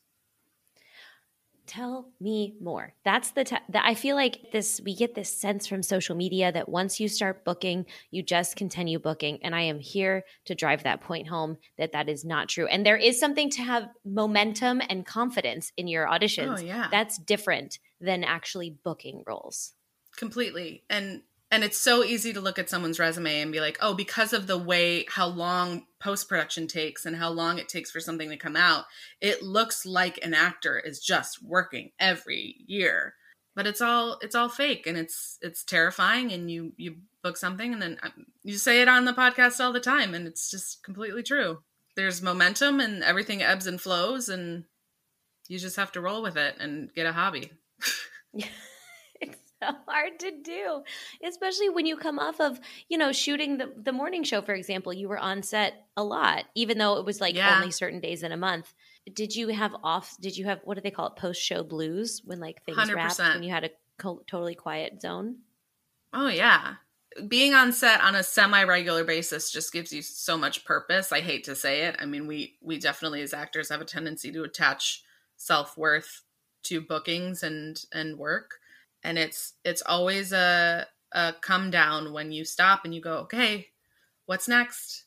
Tell 1.70 2.08
me 2.20 2.56
more. 2.60 2.94
That's 3.04 3.30
the, 3.30 3.44
t- 3.44 3.56
that 3.68 3.84
I 3.86 3.94
feel 3.94 4.16
like 4.16 4.50
this, 4.50 4.80
we 4.84 4.92
get 4.92 5.14
this 5.14 5.32
sense 5.32 5.68
from 5.68 5.84
social 5.84 6.16
media 6.16 6.50
that 6.50 6.68
once 6.68 6.98
you 6.98 7.06
start 7.06 7.44
booking, 7.44 7.86
you 8.10 8.24
just 8.24 8.56
continue 8.56 8.98
booking. 8.98 9.38
And 9.44 9.54
I 9.54 9.60
am 9.62 9.78
here 9.78 10.24
to 10.46 10.56
drive 10.56 10.82
that 10.82 11.00
point 11.00 11.28
home 11.28 11.58
that 11.78 11.92
that 11.92 12.08
is 12.08 12.24
not 12.24 12.48
true. 12.48 12.66
And 12.66 12.84
there 12.84 12.96
is 12.96 13.20
something 13.20 13.50
to 13.50 13.62
have 13.62 13.88
momentum 14.04 14.82
and 14.90 15.06
confidence 15.06 15.70
in 15.76 15.86
your 15.86 16.06
auditions. 16.08 16.58
oh 16.58 16.60
yeah 16.60 16.88
That's 16.90 17.18
different 17.18 17.78
than 18.00 18.24
actually 18.24 18.70
booking 18.82 19.22
roles. 19.24 19.74
completely 20.16 20.82
and 20.90 21.22
and 21.50 21.64
it's 21.64 21.78
so 21.78 22.04
easy 22.04 22.32
to 22.32 22.40
look 22.40 22.58
at 22.58 22.70
someone's 22.70 22.98
resume 22.98 23.40
and 23.40 23.52
be 23.52 23.60
like 23.60 23.78
oh 23.80 23.94
because 23.94 24.32
of 24.32 24.46
the 24.46 24.58
way 24.58 25.04
how 25.08 25.26
long 25.26 25.84
post 26.00 26.28
production 26.28 26.66
takes 26.66 27.04
and 27.04 27.16
how 27.16 27.30
long 27.30 27.58
it 27.58 27.68
takes 27.68 27.90
for 27.90 28.00
something 28.00 28.30
to 28.30 28.36
come 28.36 28.56
out 28.56 28.84
it 29.20 29.42
looks 29.42 29.84
like 29.84 30.18
an 30.22 30.34
actor 30.34 30.78
is 30.78 31.00
just 31.00 31.42
working 31.42 31.90
every 31.98 32.56
year. 32.66 33.14
But 33.54 33.66
it's 33.66 33.80
all 33.80 34.18
it's 34.22 34.34
all 34.34 34.48
fake 34.48 34.86
and 34.86 34.96
it's 34.96 35.38
it's 35.42 35.64
terrifying 35.64 36.32
and 36.32 36.50
you 36.50 36.72
you 36.76 36.96
book 37.22 37.36
something 37.36 37.72
and 37.72 37.82
then 37.82 37.98
um, 38.02 38.26
you 38.42 38.56
say 38.56 38.80
it 38.80 38.88
on 38.88 39.04
the 39.04 39.12
podcast 39.12 39.62
all 39.62 39.72
the 39.72 39.80
time 39.80 40.14
and 40.14 40.26
it's 40.26 40.50
just 40.50 40.82
completely 40.82 41.22
true. 41.22 41.58
There's 41.96 42.22
momentum 42.22 42.80
and 42.80 43.02
everything 43.02 43.42
ebbs 43.42 43.66
and 43.66 43.80
flows 43.80 44.28
and 44.28 44.64
you 45.48 45.58
just 45.58 45.76
have 45.76 45.92
to 45.92 46.00
roll 46.00 46.22
with 46.22 46.36
it 46.36 46.56
and 46.60 46.94
get 46.94 47.06
a 47.06 47.12
hobby 47.12 47.50
so 49.62 49.68
hard 49.88 50.18
to 50.20 50.32
do, 50.42 50.82
especially 51.24 51.68
when 51.68 51.86
you 51.86 51.96
come 51.96 52.18
off 52.18 52.40
of, 52.40 52.58
you 52.88 52.98
know, 52.98 53.12
shooting 53.12 53.58
the, 53.58 53.72
the 53.76 53.92
morning 53.92 54.22
show, 54.24 54.42
for 54.42 54.54
example. 54.54 54.92
You 54.92 55.08
were 55.08 55.18
on 55.18 55.42
set 55.42 55.86
a 55.96 56.04
lot, 56.04 56.44
even 56.54 56.78
though 56.78 56.98
it 56.98 57.04
was 57.04 57.20
like 57.20 57.34
Yeah. 57.34 57.54
only 57.56 57.70
certain 57.70 58.00
days 58.00 58.22
in 58.22 58.32
a 58.32 58.36
month. 58.36 58.72
Did 59.12 59.34
you 59.34 59.48
have 59.48 59.74
off? 59.82 60.16
Did 60.20 60.36
you 60.36 60.44
have 60.46 60.60
what 60.64 60.74
do 60.74 60.80
they 60.80 60.90
call 60.90 61.08
it? 61.08 61.16
Post 61.16 61.42
show 61.42 61.62
blues 61.62 62.22
when 62.24 62.38
like 62.40 62.62
things 62.64 62.92
wrapped 62.92 63.18
100%. 63.18 63.34
when 63.34 63.42
you 63.42 63.50
had 63.50 63.64
a 63.64 63.70
co- 63.98 64.22
totally 64.26 64.54
quiet 64.54 65.00
zone. 65.00 65.38
Oh 66.12 66.28
yeah. 66.28 66.74
Being 67.26 67.54
on 67.54 67.72
set 67.72 68.00
on 68.02 68.14
a 68.14 68.22
semi-regular 68.22 69.02
basis 69.02 69.50
just 69.50 69.72
gives 69.72 69.92
you 69.92 70.00
so 70.00 70.36
much 70.38 70.64
purpose. 70.64 71.10
I 71.10 71.20
hate 71.20 71.42
to 71.44 71.56
say 71.56 71.82
it. 71.86 71.96
I 71.98 72.06
mean, 72.06 72.26
we 72.28 72.56
we 72.62 72.78
definitely 72.78 73.20
as 73.22 73.34
actors 73.34 73.68
have 73.70 73.80
a 73.80 73.84
tendency 73.84 74.30
to 74.30 74.44
attach 74.44 75.02
self-worth 75.36 76.22
to 76.64 76.80
bookings 76.80 77.42
and 77.42 77.82
and 77.92 78.16
work. 78.16 78.59
And 79.02 79.18
it's 79.18 79.54
it's 79.64 79.82
always 79.82 80.32
a 80.32 80.86
a 81.12 81.34
come 81.40 81.70
down 81.70 82.12
when 82.12 82.32
you 82.32 82.44
stop 82.44 82.84
and 82.84 82.94
you 82.94 83.00
go, 83.00 83.18
"Okay, 83.18 83.68
what's 84.26 84.48
next?" 84.48 85.04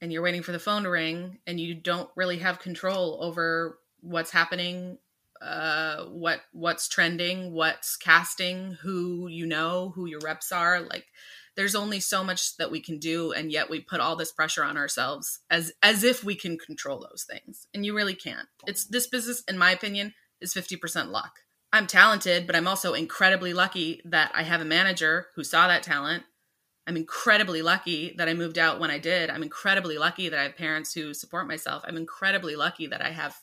And 0.00 0.12
you're 0.12 0.22
waiting 0.22 0.42
for 0.42 0.52
the 0.52 0.58
phone 0.58 0.84
to 0.84 0.90
ring 0.90 1.38
and 1.46 1.60
you 1.60 1.74
don't 1.74 2.10
really 2.16 2.38
have 2.38 2.58
control 2.58 3.18
over 3.20 3.78
what's 4.00 4.30
happening 4.30 4.98
uh 5.42 6.04
what 6.06 6.40
what's 6.52 6.86
trending 6.88 7.52
what's 7.52 7.96
casting 7.96 8.72
who 8.82 9.26
you 9.26 9.46
know 9.46 9.92
who 9.94 10.06
your 10.06 10.20
reps 10.20 10.52
are. 10.52 10.80
Like 10.80 11.06
there's 11.56 11.74
only 11.74 12.00
so 12.00 12.22
much 12.22 12.56
that 12.58 12.70
we 12.70 12.80
can 12.80 12.98
do 12.98 13.32
and 13.32 13.50
yet 13.50 13.70
we 13.70 13.80
put 13.80 14.00
all 14.00 14.16
this 14.16 14.32
pressure 14.32 14.64
on 14.64 14.76
ourselves 14.76 15.40
as 15.50 15.72
as 15.82 16.04
if 16.04 16.22
we 16.22 16.34
can 16.34 16.58
control 16.58 17.00
those 17.00 17.26
things. 17.28 17.66
And 17.74 17.84
you 17.84 17.94
really 17.94 18.14
can't. 18.14 18.48
It's 18.66 18.84
this 18.84 19.06
business 19.06 19.42
in 19.48 19.58
my 19.58 19.70
opinion 19.70 20.14
is 20.40 20.54
50% 20.54 21.10
luck 21.10 21.40
i'm 21.72 21.86
talented 21.86 22.46
but 22.46 22.56
i'm 22.56 22.68
also 22.68 22.94
incredibly 22.94 23.52
lucky 23.52 24.00
that 24.04 24.30
i 24.34 24.42
have 24.42 24.60
a 24.60 24.64
manager 24.64 25.26
who 25.34 25.44
saw 25.44 25.68
that 25.68 25.82
talent 25.82 26.22
i'm 26.86 26.96
incredibly 26.96 27.62
lucky 27.62 28.14
that 28.16 28.28
i 28.28 28.34
moved 28.34 28.58
out 28.58 28.80
when 28.80 28.90
i 28.90 28.98
did 28.98 29.30
i'm 29.30 29.42
incredibly 29.42 29.98
lucky 29.98 30.28
that 30.28 30.38
i 30.38 30.44
have 30.44 30.56
parents 30.56 30.92
who 30.92 31.14
support 31.14 31.46
myself 31.46 31.82
i'm 31.86 31.96
incredibly 31.96 32.56
lucky 32.56 32.86
that 32.86 33.02
i 33.02 33.10
have 33.10 33.32
a 33.32 33.34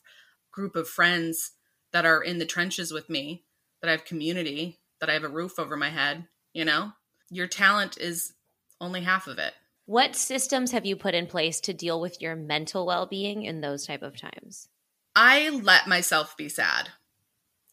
group 0.51 0.75
of 0.75 0.88
friends 0.88 1.51
that 1.93 2.05
are 2.05 2.21
in 2.21 2.38
the 2.38 2.45
trenches 2.45 2.91
with 2.91 3.09
me, 3.09 3.43
that 3.82 3.88
I 3.88 3.91
have 3.91 4.05
community, 4.05 4.80
that 4.99 5.09
I 5.09 5.13
have 5.13 5.23
a 5.23 5.30
roof 5.30 5.59
over 5.59 5.78
my 5.78 5.89
head, 5.89 6.28
you 6.53 6.65
know? 6.65 6.91
Your 7.30 7.47
talent 7.47 7.97
is 7.97 8.34
only 8.80 9.01
half 9.01 9.28
of 9.28 9.39
it. 9.39 9.53
What 9.86 10.15
systems 10.15 10.71
have 10.71 10.86
you 10.86 10.95
put 10.95 11.15
in 11.15 11.28
place 11.28 11.59
to 11.61 11.73
deal 11.73 12.01
with 12.01 12.21
your 12.21 12.36
mental 12.36 12.86
well-being 12.86 13.43
in 13.43 13.61
those 13.61 13.86
type 13.86 14.01
of 14.01 14.19
times? 14.19 14.67
I 15.15 15.49
let 15.49 15.88
myself 15.88 16.36
be 16.38 16.49
sad. 16.49 16.89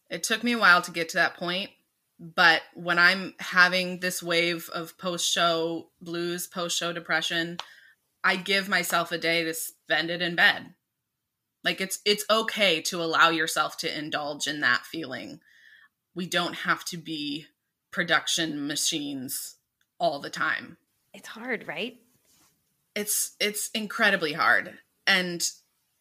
It 0.09 0.23
took 0.23 0.43
me 0.43 0.53
a 0.53 0.59
while 0.59 0.81
to 0.83 0.91
get 0.91 1.09
to 1.09 1.17
that 1.17 1.35
point, 1.35 1.69
but 2.19 2.61
when 2.75 2.99
I'm 2.99 3.33
having 3.39 3.99
this 3.99 4.21
wave 4.21 4.69
of 4.73 4.97
post-show 4.97 5.89
blues, 6.01 6.47
post-show 6.47 6.93
depression, 6.93 7.57
I 8.23 8.35
give 8.37 8.69
myself 8.69 9.11
a 9.11 9.17
day 9.17 9.43
to 9.43 9.53
spend 9.53 10.09
it 10.09 10.21
in 10.21 10.35
bed. 10.35 10.73
Like 11.63 11.81
it's 11.81 11.99
it's 12.05 12.25
okay 12.29 12.81
to 12.83 13.01
allow 13.01 13.29
yourself 13.29 13.77
to 13.77 13.97
indulge 13.97 14.45
in 14.47 14.61
that 14.61 14.85
feeling. 14.85 15.39
We 16.13 16.27
don't 16.27 16.53
have 16.53 16.85
to 16.85 16.97
be 16.97 17.47
production 17.91 18.67
machines 18.67 19.55
all 19.99 20.19
the 20.19 20.29
time. 20.29 20.77
It's 21.13 21.27
hard, 21.27 21.67
right? 21.67 21.97
It's 22.95 23.35
it's 23.39 23.69
incredibly 23.71 24.33
hard. 24.33 24.77
And 25.07 25.47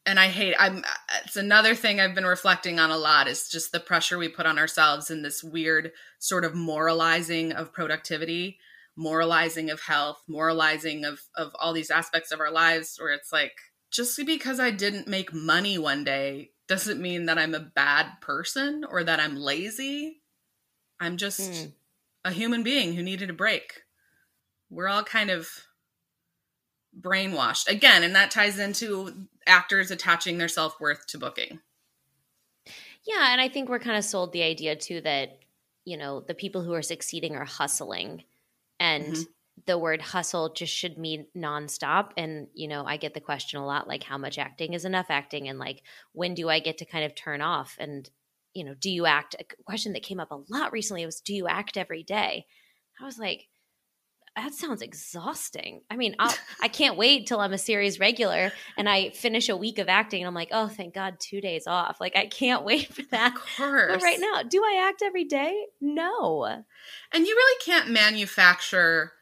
and 0.07 0.21
I 0.21 0.29
hate 0.29 0.55
I'm 0.59 0.85
it's 1.25 1.37
another 1.37 1.75
thing 1.75 2.01
I've 2.01 2.15
been 2.15 2.27
reflecting 2.27 2.79
on 2.79 2.91
a 2.91 2.99
lot 2.99 3.29
is 3.29 3.49
just 3.49 3.73
the 3.73 3.81
pressure 3.81 4.19
we 4.19 4.29
put 4.29 4.47
on 4.47 4.59
ourselves 4.59 5.11
in 5.11 5.23
this 5.23 5.43
weird 5.43 5.93
sort 6.19 6.45
of 6.45 6.55
moralizing 6.55 7.53
of 7.53 7.73
productivity, 7.73 8.59
moralizing 8.97 9.71
of 9.71 9.81
health, 9.81 10.23
moralizing 10.29 11.05
of 11.05 11.21
of 11.37 11.53
all 11.59 11.73
these 11.73 11.91
aspects 11.91 12.33
of 12.33 12.41
our 12.41 12.51
lives 12.51 12.97
where 12.99 13.13
it's 13.13 13.33
like 13.33 13.55
just 13.91 14.19
because 14.27 14.59
I 14.59 14.71
didn't 14.71 15.09
make 15.09 15.33
money 15.33 15.79
one 15.79 16.05
day 16.05 16.51
doesn't 16.67 17.01
mean 17.01 17.27
that 17.27 17.39
I'm 17.39 17.55
a 17.55 17.61
bad 17.61 18.21
person 18.21 18.85
or 18.89 19.05
that 19.05 19.21
I'm 19.21 19.37
lazy. 19.37 20.23
I'm 20.99 21.17
just 21.17 21.41
mm. 21.41 21.73
a 22.25 22.33
human 22.33 22.63
being 22.63 22.95
who 22.95 23.03
needed 23.03 23.31
a 23.31 23.35
break. 23.35 23.83
We're 24.71 24.89
all 24.89 25.05
kind 25.05 25.31
of 25.31 25.49
brainwashed 27.01 27.69
again, 27.69 28.03
and 28.03 28.15
that 28.15 28.31
ties 28.31 28.59
into 28.59 29.27
actors 29.47 29.91
attaching 29.91 30.39
their 30.39 30.49
self 30.49 30.81
worth 30.81 31.07
to 31.09 31.19
booking. 31.19 31.61
Yeah, 33.07 33.33
and 33.33 33.41
I 33.41 33.49
think 33.49 33.69
we're 33.69 33.79
kind 33.79 33.99
of 33.99 34.05
sold 34.05 34.33
the 34.33 34.43
idea 34.43 34.77
too 34.77 35.01
that 35.03 35.39
you 35.85 35.97
know 35.97 36.21
the 36.21 36.35
people 36.35 36.63
who 36.63 36.73
are 36.73 36.83
succeeding 36.83 37.37
are 37.37 37.45
hustling, 37.45 38.25
and 38.79 39.05
mm-hmm 39.07 39.23
the 39.67 39.79
word 39.79 40.03
hustle 40.03 40.53
just 40.53 40.75
should 40.75 40.99
mean 40.99 41.27
nonstop. 41.37 42.11
And, 42.17 42.49
you 42.55 42.69
know, 42.69 42.85
I 42.85 42.97
get 42.97 43.15
the 43.15 43.21
question 43.21 43.61
a 43.61 43.67
lot 43.67 43.89
like, 43.89 44.03
how 44.03 44.19
much 44.19 44.39
acting 44.39 44.75
is 44.75 44.85
enough 44.85 45.07
acting? 45.09 45.49
And 45.49 45.59
like, 45.59 45.83
when 46.13 46.35
do 46.35 46.49
I 46.49 46.59
get 46.59 46.79
to 46.79 46.85
kind 46.85 47.05
of 47.05 47.15
turn 47.15 47.41
off? 47.41 47.77
And, 47.79 48.09
you 48.53 48.65
know, 48.65 48.75
do 48.75 48.91
you 48.91 49.07
act? 49.07 49.37
A 49.39 49.45
question 49.65 49.93
that 49.93 50.03
came 50.03 50.21
up 50.21 50.33
a 50.33 50.43
lot 50.49 50.73
recently 50.73 51.07
was, 51.07 51.21
do 51.21 51.35
you 51.35 51.47
act 51.47 51.77
every 51.77 52.03
day? 52.03 52.47
I 53.01 53.05
was 53.05 53.19
like, 53.19 53.47
that 54.37 54.53
sounds 54.53 54.83
exhausting. 54.83 55.83
I 55.91 55.97
mean, 55.97 56.17
I'll, 56.19 56.35
I 56.61 56.69
can 56.69 56.89
not 56.89 56.97
wait 56.97 57.27
till 57.27 57.41
I'm 57.41 57.53
a 57.53 57.59
series 57.59 58.01
regular 58.01 58.53
and 58.77 58.89
I 58.89 59.11
finish 59.11 59.49
a 59.49 59.57
week 59.57 59.79
of 59.79 59.89
acting 59.89 60.23
and 60.23 60.29
I'm 60.29 60.35
like, 60.35 60.49
oh, 60.51 60.67
thank 60.67 60.93
God, 60.93 61.21
two 61.21 61.41
days 61.41 61.67
off. 61.67 62.01
Like, 62.01 62.17
I 62.17 62.27
can't 62.27 62.65
wait 62.65 62.93
for 62.93 63.03
that. 63.11 63.35
Of 63.35 63.41
course. 63.57 63.93
But 63.95 64.03
right 64.03 64.19
now, 64.19 64.43
do 64.43 64.63
I 64.63 64.87
act 64.89 65.03
every 65.03 65.25
day? 65.25 65.67
No. 65.81 66.45
And 67.13 67.27
you 67.27 67.35
really 67.35 67.61
can't 67.65 67.91
manufacture 67.91 69.13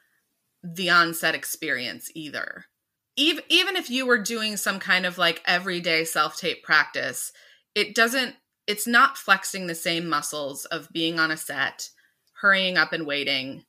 the 0.63 0.91
on-set 0.91 1.35
experience 1.35 2.11
either. 2.15 2.67
Even 3.15 3.45
even 3.51 3.77
if 3.77 3.91
you 3.91 4.07
were 4.07 4.23
doing 4.23 4.57
some 4.57 4.79
kind 4.79 5.05
of 5.05 5.19
like 5.19 5.43
everyday 5.45 6.05
self-tape 6.05 6.63
practice, 6.63 7.33
it 7.75 7.95
doesn't 7.95 8.37
it's 8.67 8.87
not 8.87 9.19
flexing 9.19 9.67
the 9.67 9.75
same 9.75 10.09
muscles 10.09 10.65
of 10.67 10.89
being 10.93 11.19
on 11.19 11.31
a 11.31 11.37
set, 11.37 11.91
hurrying 12.41 12.79
up 12.79 12.93
and 12.95 13.07
waiting, 13.07 13.65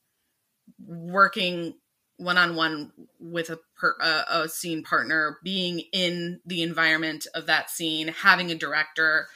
working 0.86 1.74
one-on-one 2.16 2.92
with 3.18 3.50
a, 3.50 3.58
per, 3.76 3.96
a, 4.00 4.42
a 4.42 4.48
scene 4.48 4.82
partner, 4.82 5.38
being 5.42 5.80
in 5.92 6.40
the 6.46 6.62
environment 6.62 7.26
of 7.34 7.46
that 7.46 7.70
scene, 7.70 8.08
having 8.08 8.50
a 8.50 8.54
director, 8.54 9.26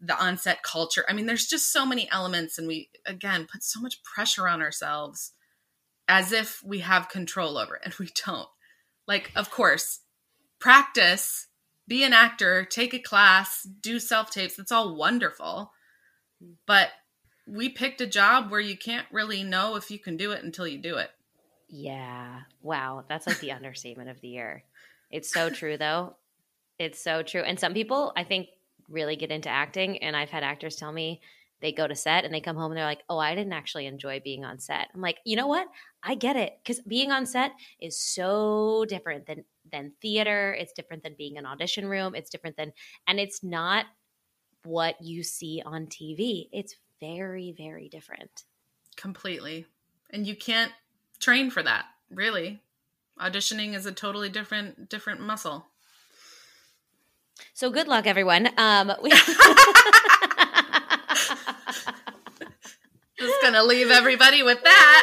the 0.00 0.18
on-set 0.18 0.62
culture. 0.62 1.04
I 1.08 1.12
mean, 1.12 1.26
there's 1.26 1.46
just 1.46 1.72
so 1.72 1.86
many 1.86 2.10
elements 2.10 2.58
and 2.58 2.66
we 2.66 2.88
again 3.06 3.46
put 3.50 3.62
so 3.62 3.80
much 3.80 4.02
pressure 4.02 4.48
on 4.48 4.62
ourselves 4.62 5.32
as 6.08 6.32
if 6.32 6.62
we 6.64 6.80
have 6.80 7.08
control 7.08 7.56
over 7.56 7.76
it 7.76 7.82
and 7.84 7.94
we 7.98 8.08
don't. 8.26 8.48
Like, 9.06 9.30
of 9.36 9.50
course, 9.50 10.00
practice, 10.58 11.48
be 11.86 12.04
an 12.04 12.12
actor, 12.12 12.64
take 12.64 12.94
a 12.94 12.98
class, 12.98 13.66
do 13.80 13.98
self 14.00 14.30
tapes. 14.30 14.56
That's 14.56 14.72
all 14.72 14.96
wonderful. 14.96 15.72
But 16.66 16.90
we 17.46 17.68
picked 17.68 18.00
a 18.00 18.06
job 18.06 18.50
where 18.50 18.60
you 18.60 18.76
can't 18.76 19.06
really 19.10 19.42
know 19.42 19.76
if 19.76 19.90
you 19.90 19.98
can 19.98 20.16
do 20.16 20.32
it 20.32 20.44
until 20.44 20.66
you 20.66 20.78
do 20.78 20.96
it. 20.96 21.10
Yeah. 21.68 22.40
Wow. 22.62 23.04
That's 23.08 23.26
like 23.26 23.40
the 23.40 23.52
understatement 23.52 24.10
of 24.10 24.20
the 24.20 24.28
year. 24.28 24.64
It's 25.10 25.32
so 25.32 25.50
true, 25.50 25.76
though. 25.76 26.16
It's 26.78 27.02
so 27.02 27.22
true. 27.22 27.42
And 27.42 27.58
some 27.58 27.74
people, 27.74 28.12
I 28.16 28.24
think, 28.24 28.48
really 28.88 29.16
get 29.16 29.30
into 29.30 29.48
acting. 29.48 29.98
And 29.98 30.16
I've 30.16 30.30
had 30.30 30.42
actors 30.42 30.76
tell 30.76 30.92
me, 30.92 31.20
they 31.62 31.72
go 31.72 31.86
to 31.86 31.94
set 31.94 32.24
and 32.24 32.34
they 32.34 32.40
come 32.40 32.56
home 32.56 32.72
and 32.72 32.78
they're 32.78 32.84
like, 32.84 33.04
oh, 33.08 33.18
I 33.18 33.34
didn't 33.34 33.52
actually 33.52 33.86
enjoy 33.86 34.20
being 34.22 34.44
on 34.44 34.58
set. 34.58 34.88
I'm 34.94 35.00
like, 35.00 35.18
you 35.24 35.36
know 35.36 35.46
what? 35.46 35.68
I 36.02 36.16
get 36.16 36.36
it 36.36 36.58
because 36.62 36.80
being 36.80 37.12
on 37.12 37.24
set 37.24 37.52
is 37.80 37.96
so 37.96 38.84
different 38.88 39.26
than 39.26 39.44
than 39.70 39.92
theater. 40.02 40.54
It's 40.58 40.72
different 40.72 41.04
than 41.04 41.14
being 41.16 41.38
an 41.38 41.46
audition 41.46 41.86
room. 41.86 42.14
It's 42.14 42.30
different 42.30 42.56
than, 42.56 42.72
and 43.06 43.20
it's 43.20 43.44
not 43.44 43.86
what 44.64 45.00
you 45.00 45.22
see 45.22 45.62
on 45.64 45.86
TV. 45.86 46.48
It's 46.52 46.74
very, 47.02 47.52
very 47.56 47.88
different. 47.88 48.44
Completely, 48.96 49.66
and 50.10 50.26
you 50.26 50.36
can't 50.36 50.72
train 51.18 51.50
for 51.50 51.62
that. 51.62 51.86
Really, 52.10 52.60
auditioning 53.20 53.74
is 53.74 53.86
a 53.86 53.92
totally 53.92 54.28
different 54.28 54.88
different 54.88 55.20
muscle. 55.20 55.66
So 57.54 57.70
good 57.70 57.88
luck, 57.88 58.06
everyone. 58.06 58.48
Um, 58.56 58.92
we- 59.02 59.10
Just 63.18 63.40
gonna 63.42 63.62
leave 63.62 63.90
everybody 63.90 64.42
with 64.42 64.62
that. 64.64 65.02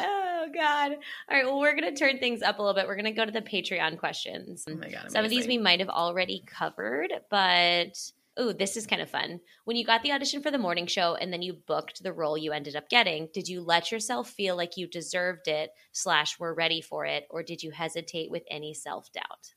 oh, 0.00 0.46
God. 0.54 0.92
All 0.92 1.36
right. 1.36 1.44
Well, 1.44 1.58
we're 1.58 1.74
gonna 1.74 1.94
turn 1.96 2.18
things 2.18 2.42
up 2.42 2.58
a 2.58 2.62
little 2.62 2.74
bit. 2.74 2.86
We're 2.86 2.96
gonna 2.96 3.12
go 3.12 3.24
to 3.24 3.32
the 3.32 3.42
Patreon 3.42 3.98
questions. 3.98 4.64
Oh 4.68 4.76
my 4.76 4.88
God. 4.88 5.10
Some 5.10 5.24
of 5.24 5.30
these 5.30 5.46
we 5.46 5.58
might 5.58 5.80
have 5.80 5.88
already 5.88 6.42
covered, 6.46 7.10
but 7.30 7.98
oh, 8.38 8.52
this 8.52 8.76
is 8.76 8.86
kind 8.86 9.02
of 9.02 9.10
fun. 9.10 9.40
When 9.64 9.76
you 9.76 9.84
got 9.84 10.02
the 10.02 10.12
audition 10.12 10.42
for 10.42 10.50
the 10.50 10.58
morning 10.58 10.86
show 10.86 11.16
and 11.16 11.32
then 11.32 11.42
you 11.42 11.52
booked 11.52 12.02
the 12.02 12.12
role 12.12 12.38
you 12.38 12.52
ended 12.52 12.76
up 12.76 12.88
getting, 12.88 13.28
did 13.34 13.48
you 13.48 13.60
let 13.60 13.90
yourself 13.90 14.30
feel 14.30 14.56
like 14.56 14.76
you 14.76 14.86
deserved 14.86 15.48
it 15.48 15.70
slash 15.92 16.38
were 16.38 16.54
ready 16.54 16.80
for 16.80 17.04
it, 17.04 17.26
or 17.30 17.42
did 17.42 17.62
you 17.62 17.72
hesitate 17.72 18.30
with 18.30 18.44
any 18.48 18.72
self 18.72 19.12
doubt? 19.12 19.54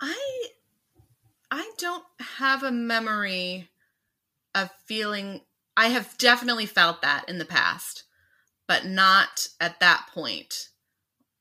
I 0.00 0.46
I 1.50 1.70
don't 1.76 2.04
have 2.38 2.62
a 2.62 2.72
memory 2.72 3.68
of 4.54 4.70
feeling 4.86 5.42
I 5.76 5.88
have 5.88 6.16
definitely 6.18 6.66
felt 6.66 7.02
that 7.02 7.28
in 7.28 7.38
the 7.38 7.44
past, 7.44 8.04
but 8.66 8.86
not 8.86 9.48
at 9.60 9.80
that 9.80 10.06
point. 10.12 10.68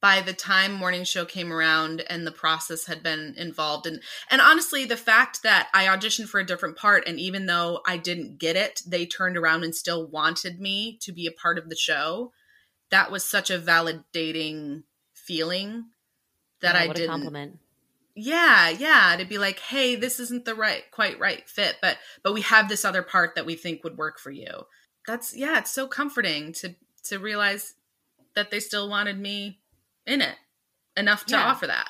By 0.02 0.22
the 0.22 0.34
time 0.34 0.74
morning 0.74 1.04
show 1.04 1.26
came 1.26 1.54
around 1.54 2.02
and 2.10 2.26
the 2.26 2.32
process 2.32 2.88
had 2.88 3.04
been 3.04 3.36
involved. 3.38 3.86
And 3.86 4.02
and 4.32 4.42
honestly 4.42 4.84
the 4.84 4.98
fact 4.98 5.44
that 5.44 5.70
I 5.74 5.86
auditioned 5.86 6.28
for 6.28 6.40
a 6.40 6.46
different 6.46 6.76
part 6.76 7.08
and 7.08 7.20
even 7.20 7.46
though 7.46 7.82
I 7.86 7.98
didn't 7.98 8.40
get 8.40 8.56
it, 8.56 8.82
they 8.86 9.06
turned 9.06 9.38
around 9.38 9.64
and 9.64 9.76
still 9.76 10.08
wanted 10.08 10.60
me 10.60 10.98
to 11.02 11.12
be 11.12 11.28
a 11.28 11.32
part 11.32 11.60
of 11.60 11.70
the 11.70 11.76
show. 11.76 12.32
That 12.90 13.12
was 13.12 13.24
such 13.24 13.52
a 13.52 13.60
validating 13.60 14.84
feeling 15.14 15.86
that 16.62 16.74
yeah, 16.74 16.82
I 16.82 16.88
didn't 16.94 17.10
compliment. 17.12 17.60
Yeah 18.16 18.70
yeah 18.70 19.16
to 19.18 19.26
be 19.26 19.38
like 19.38 19.60
hey 19.60 19.96
this 19.96 20.20
isn't 20.20 20.46
the 20.46 20.56
right 20.56 20.84
quite 20.92 21.20
right 21.20 21.48
fit 21.48 21.78
but 21.82 21.98
but 22.24 22.34
we 22.34 22.42
have 22.42 22.68
this 22.68 22.84
other 22.84 23.04
part 23.04 23.36
that 23.36 23.46
we 23.46 23.56
think 23.56 23.84
would 23.84 23.98
work 23.98 24.20
for 24.20 24.32
you. 24.32 24.66
That's 25.08 25.36
yeah 25.36 25.60
it's 25.60 25.72
so 25.72 25.88
comforting 25.88 26.54
to 26.54 26.76
to 27.04 27.20
realize 27.20 27.76
that 28.36 28.52
they 28.52 28.60
still 28.60 28.90
wanted 28.90 29.20
me 29.20 29.61
in 30.06 30.22
it 30.22 30.36
enough 30.98 31.26
to 31.26 31.36
yeah. 31.36 31.46
offer 31.46 31.68
that 31.68 31.90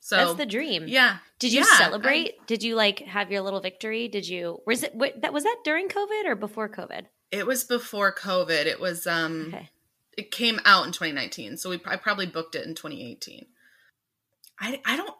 so 0.00 0.16
that's 0.16 0.34
the 0.34 0.46
dream 0.46 0.84
yeah 0.86 1.18
did 1.38 1.52
you 1.52 1.60
yeah, 1.60 1.78
celebrate 1.78 2.34
I, 2.40 2.44
did 2.46 2.62
you 2.62 2.74
like 2.74 3.00
have 3.00 3.30
your 3.30 3.40
little 3.40 3.60
victory 3.60 4.08
did 4.08 4.26
you 4.28 4.60
was 4.66 4.82
it 4.82 4.94
what, 4.94 5.20
that 5.22 5.32
was 5.32 5.44
that 5.44 5.58
during 5.64 5.88
covid 5.88 6.26
or 6.26 6.34
before 6.34 6.68
covid 6.68 7.06
it 7.30 7.46
was 7.46 7.64
before 7.64 8.12
covid 8.14 8.66
it 8.66 8.80
was 8.80 9.06
um 9.06 9.46
okay. 9.48 9.70
it 10.16 10.30
came 10.30 10.60
out 10.64 10.86
in 10.86 10.92
2019 10.92 11.56
so 11.56 11.70
we 11.70 11.80
i 11.86 11.96
probably 11.96 12.26
booked 12.26 12.54
it 12.54 12.66
in 12.66 12.74
2018 12.74 13.46
I, 14.60 14.80
I 14.84 14.96
don't 14.96 15.14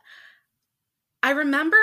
I 1.22 1.30
remember 1.30 1.76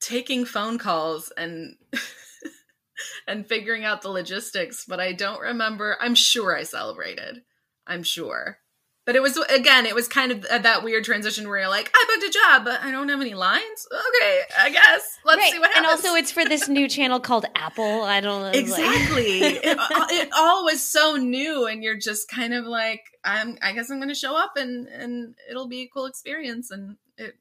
taking 0.00 0.44
phone 0.44 0.78
calls 0.78 1.32
and 1.36 1.76
and 3.26 3.46
figuring 3.46 3.84
out 3.84 4.02
the 4.02 4.08
logistics, 4.08 4.84
but 4.84 5.00
I 5.00 5.12
don't 5.12 5.40
remember. 5.40 5.96
I'm 6.00 6.14
sure 6.14 6.56
I 6.56 6.64
celebrated. 6.64 7.42
I'm 7.86 8.02
sure. 8.02 8.58
But 9.06 9.14
it 9.14 9.22
was 9.22 9.36
again, 9.36 9.86
it 9.86 9.94
was 9.94 10.08
kind 10.08 10.32
of 10.32 10.42
that 10.42 10.82
weird 10.82 11.04
transition 11.04 11.48
where 11.48 11.60
you're 11.60 11.68
like, 11.68 11.88
I 11.94 12.04
booked 12.08 12.28
a 12.28 12.38
job, 12.38 12.64
but 12.64 12.82
I 12.82 12.90
don't 12.90 13.08
have 13.08 13.20
any 13.20 13.34
lines. 13.34 13.86
Okay, 13.92 14.40
I 14.58 14.70
guess 14.70 15.18
let's 15.24 15.38
right. 15.38 15.52
see 15.52 15.60
what 15.60 15.72
happens. 15.72 15.86
And 15.86 16.06
also, 16.06 16.16
it's 16.16 16.32
for 16.32 16.44
this 16.44 16.68
new 16.68 16.88
channel 16.96 17.20
called 17.20 17.46
Apple. 17.54 18.02
I 18.02 18.20
don't 18.20 18.42
know 18.42 18.58
exactly. 18.58 19.40
Like... 19.40 19.60
it, 19.64 19.78
uh, 19.78 20.06
it 20.10 20.28
all 20.36 20.64
was 20.64 20.82
so 20.82 21.14
new, 21.14 21.66
and 21.66 21.84
you're 21.84 21.96
just 21.96 22.28
kind 22.28 22.52
of 22.52 22.66
like, 22.66 23.02
I'm. 23.24 23.56
I 23.62 23.72
guess 23.72 23.90
I'm 23.90 23.98
going 23.98 24.08
to 24.08 24.14
show 24.14 24.36
up, 24.36 24.54
and 24.56 24.88
and 24.88 25.36
it'll 25.48 25.68
be 25.68 25.82
a 25.82 25.88
cool 25.88 26.06
experience, 26.06 26.72
and 26.72 26.96
it 27.16 27.36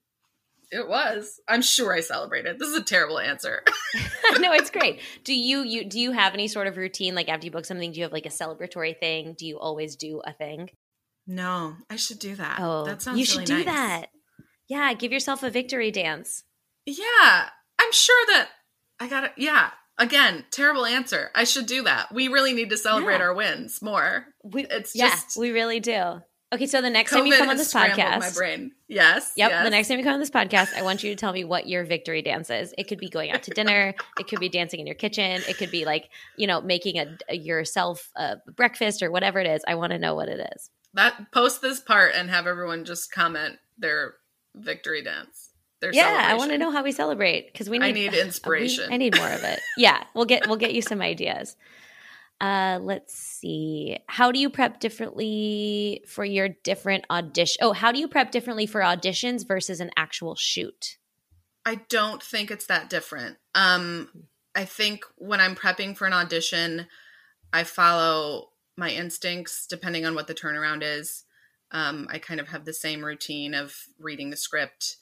it 0.71 0.87
was. 0.87 1.41
I'm 1.47 1.63
sure 1.63 1.95
I 1.95 2.01
celebrated. 2.01 2.59
This 2.59 2.69
is 2.69 2.77
a 2.77 2.83
terrible 2.83 3.17
answer. 3.17 3.63
no, 4.39 4.53
it's 4.53 4.69
great. 4.69 4.99
Do 5.23 5.33
you 5.33 5.63
you 5.63 5.83
do 5.83 5.99
you 5.99 6.11
have 6.11 6.35
any 6.35 6.47
sort 6.47 6.67
of 6.67 6.77
routine 6.77 7.15
like 7.15 7.27
after 7.27 7.45
you 7.45 7.51
book 7.51 7.65
something? 7.65 7.91
Do 7.91 7.97
you 7.97 8.03
have 8.03 8.13
like 8.13 8.27
a 8.27 8.29
celebratory 8.29 8.95
thing? 8.95 9.33
Do 9.35 9.47
you 9.47 9.57
always 9.57 9.95
do 9.95 10.21
a 10.23 10.31
thing? 10.31 10.69
No, 11.27 11.75
I 11.89 11.95
should 11.95 12.19
do 12.19 12.35
that. 12.35 12.59
Oh, 12.59 12.85
that 12.85 13.01
sounds. 13.01 13.19
You 13.19 13.25
should 13.25 13.49
really 13.49 13.63
do 13.63 13.65
nice. 13.65 13.75
that. 13.75 14.05
Yeah, 14.67 14.93
give 14.93 15.11
yourself 15.11 15.43
a 15.43 15.49
victory 15.49 15.91
dance. 15.91 16.43
Yeah, 16.85 17.49
I'm 17.79 17.91
sure 17.91 18.25
that 18.27 18.49
I 18.99 19.07
got 19.07 19.23
it. 19.25 19.31
Yeah, 19.37 19.71
again, 19.97 20.45
terrible 20.51 20.85
answer. 20.85 21.31
I 21.33 21.43
should 21.43 21.65
do 21.65 21.83
that. 21.83 22.13
We 22.13 22.27
really 22.27 22.53
need 22.53 22.69
to 22.69 22.77
celebrate 22.77 23.17
yeah. 23.17 23.23
our 23.23 23.33
wins 23.33 23.81
more. 23.81 24.27
We, 24.43 24.65
it's 24.65 24.95
yeah, 24.95 25.09
just 25.09 25.37
we 25.37 25.51
really 25.51 25.79
do. 25.79 26.21
Okay, 26.53 26.67
so 26.67 26.79
the 26.79 26.91
next 26.91 27.11
COVID 27.11 27.17
time 27.17 27.25
you 27.25 27.33
come 27.33 27.49
on 27.49 27.57
this 27.57 27.73
podcast, 27.73 28.19
my 28.19 28.29
brain. 28.29 28.71
Yes. 28.87 29.33
Yep. 29.35 29.49
Yes. 29.49 29.63
The 29.63 29.69
next 29.71 29.87
time 29.87 29.97
you 29.97 30.03
come 30.03 30.13
on 30.13 30.19
this 30.19 30.29
podcast, 30.29 30.75
I 30.75 30.83
want 30.83 31.03
you 31.03 31.09
to 31.09 31.15
tell 31.15 31.33
me 31.33 31.43
what 31.43 31.67
your 31.67 31.83
victory 31.83 32.21
dance 32.21 32.51
is. 32.51 32.73
It 32.77 32.87
could 32.87 32.99
be 32.99 33.09
going 33.09 33.31
out 33.31 33.43
to 33.43 33.51
dinner. 33.51 33.95
it 34.19 34.27
could 34.27 34.39
be 34.39 34.47
dancing 34.47 34.79
in 34.79 34.85
your 34.85 34.95
kitchen. 34.95 35.41
It 35.49 35.57
could 35.57 35.71
be 35.71 35.85
like 35.85 36.09
you 36.37 36.45
know 36.45 36.61
making 36.61 36.99
a, 36.99 37.17
a 37.29 37.35
yourself 37.35 38.11
a 38.15 38.37
breakfast 38.55 39.01
or 39.01 39.11
whatever 39.11 39.39
it 39.39 39.47
is. 39.47 39.63
I 39.67 39.75
want 39.75 39.91
to 39.91 39.97
know 39.97 40.13
what 40.13 40.29
it 40.29 40.47
is 40.55 40.69
that 40.95 41.31
post 41.31 41.61
this 41.61 41.79
part 41.79 42.13
and 42.15 42.29
have 42.29 42.47
everyone 42.47 42.85
just 42.85 43.11
comment 43.11 43.57
their 43.77 44.15
victory 44.55 45.03
dance. 45.03 45.51
Their 45.81 45.93
yeah, 45.93 46.25
I 46.27 46.35
want 46.35 46.51
to 46.51 46.57
know 46.57 46.71
how 46.71 46.83
we 46.83 46.91
celebrate 46.91 47.51
because 47.51 47.69
we 47.69 47.77
need. 47.77 47.85
I 47.85 47.91
need 47.91 48.13
inspiration. 48.13 48.89
We, 48.89 48.95
I 48.95 48.97
need 48.97 49.15
more 49.15 49.29
of 49.29 49.43
it. 49.43 49.59
yeah, 49.77 50.03
we'll 50.13 50.25
get 50.25 50.47
we'll 50.47 50.57
get 50.57 50.73
you 50.73 50.81
some 50.81 51.01
ideas. 51.01 51.55
Uh, 52.41 52.79
let's 52.81 53.13
see. 53.13 53.97
How 54.07 54.31
do 54.31 54.39
you 54.39 54.49
prep 54.49 54.79
differently 54.79 56.03
for 56.07 56.25
your 56.25 56.49
different 56.49 57.05
audition? 57.09 57.59
Oh, 57.61 57.73
how 57.73 57.91
do 57.91 57.99
you 57.99 58.07
prep 58.07 58.31
differently 58.31 58.65
for 58.65 58.81
auditions 58.81 59.47
versus 59.47 59.79
an 59.79 59.91
actual 59.95 60.35
shoot? 60.35 60.97
I 61.65 61.81
don't 61.89 62.21
think 62.21 62.51
it's 62.51 62.67
that 62.67 62.89
different. 62.89 63.37
Um, 63.53 64.09
I 64.53 64.65
think 64.65 65.05
when 65.17 65.39
I'm 65.39 65.55
prepping 65.55 65.97
for 65.97 66.05
an 66.07 66.13
audition, 66.13 66.87
I 67.51 67.63
follow 67.63 68.49
my 68.77 68.89
instincts 68.89 69.65
depending 69.67 70.05
on 70.05 70.15
what 70.15 70.27
the 70.27 70.35
turnaround 70.35 70.81
is. 70.83 71.23
Um, 71.71 72.07
I 72.11 72.19
kind 72.19 72.39
of 72.39 72.49
have 72.49 72.65
the 72.65 72.73
same 72.73 73.03
routine 73.03 73.53
of 73.53 73.75
reading 73.99 74.29
the 74.29 74.37
script. 74.37 74.97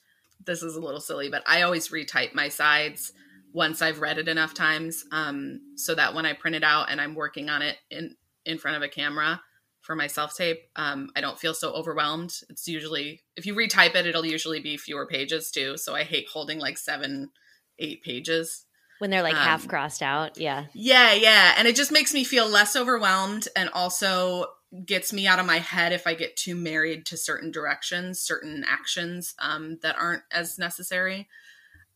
This 0.46 0.64
is 0.64 0.76
a 0.76 0.82
little 0.82 1.02
silly, 1.02 1.30
but 1.30 1.44
I 1.48 1.62
always 1.62 1.90
retype 1.90 2.34
my 2.34 2.50
sides 2.50 3.14
once 3.54 3.82
I've 3.82 4.02
read 4.02 4.18
it 4.18 4.28
enough 4.28 4.54
times, 4.54 5.06
um, 5.12 5.62
so 5.76 5.94
that 5.94 6.16
when 6.16 6.26
I 6.26 6.34
print 6.34 6.56
it 6.56 6.64
out 6.64 6.90
and 6.90 7.00
I'm 7.00 7.14
working 7.16 7.50
on 7.50 7.62
it 7.62 7.78
in 7.90 8.16
in 8.46 8.58
front 8.58 8.76
of 8.76 8.84
a 8.84 8.90
camera 8.90 9.42
for 9.82 9.96
my 9.96 10.08
self 10.08 10.36
tape, 10.36 10.64
um, 10.76 11.10
I 11.16 11.22
don't 11.22 11.40
feel 11.40 11.54
so 11.54 11.72
overwhelmed. 11.72 12.34
It's 12.50 12.68
usually 12.68 13.22
if 13.38 13.46
you 13.46 13.54
retype 13.54 13.96
it, 13.96 14.08
it'll 14.08 14.26
usually 14.26 14.60
be 14.60 14.76
fewer 14.76 15.06
pages 15.06 15.52
too. 15.52 15.78
So 15.78 15.94
I 15.94 16.04
hate 16.04 16.28
holding 16.34 16.58
like 16.58 16.78
seven, 16.78 17.30
eight 17.78 18.02
pages 18.04 18.66
when 19.04 19.10
they're 19.10 19.22
like 19.22 19.36
um, 19.36 19.42
half 19.42 19.68
crossed 19.68 20.02
out. 20.02 20.38
Yeah. 20.38 20.68
Yeah, 20.72 21.12
yeah. 21.12 21.56
And 21.58 21.68
it 21.68 21.76
just 21.76 21.92
makes 21.92 22.14
me 22.14 22.24
feel 22.24 22.48
less 22.48 22.78
overwhelmed 22.78 23.50
and 23.54 23.70
also 23.74 24.46
gets 24.86 25.12
me 25.12 25.28
out 25.28 25.40
of 25.40 25.46
my 25.46 25.58
head 25.58 25.92
if 25.92 26.08
I 26.08 26.14
get 26.14 26.38
too 26.38 26.56
married 26.56 27.08
to 27.08 27.18
certain 27.18 27.52
directions, 27.52 28.22
certain 28.22 28.64
actions 28.66 29.36
um, 29.40 29.78
that 29.82 29.98
aren't 30.00 30.24
as 30.32 30.58
necessary. 30.58 31.28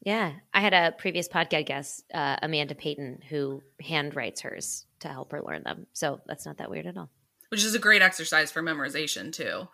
Yeah. 0.02 0.34
I 0.54 0.60
had 0.60 0.74
a 0.74 0.92
previous 0.98 1.30
podcast 1.30 1.68
guest, 1.68 2.04
uh, 2.14 2.36
Amanda 2.42 2.76
Payton, 2.76 3.20
who 3.30 3.64
handwrites 3.82 4.42
hers 4.42 4.86
to 5.00 5.08
help 5.08 5.32
her 5.32 5.42
learn 5.42 5.64
them. 5.64 5.88
So 5.94 6.20
that's 6.28 6.46
not 6.46 6.58
that 6.58 6.70
weird 6.70 6.88
at 6.88 6.98
all. 6.98 7.10
Which 7.48 7.64
is 7.64 7.74
a 7.74 7.80
great 7.80 8.02
exercise 8.02 8.52
for 8.52 8.62
memorization, 8.62 9.32
too. 9.32 9.70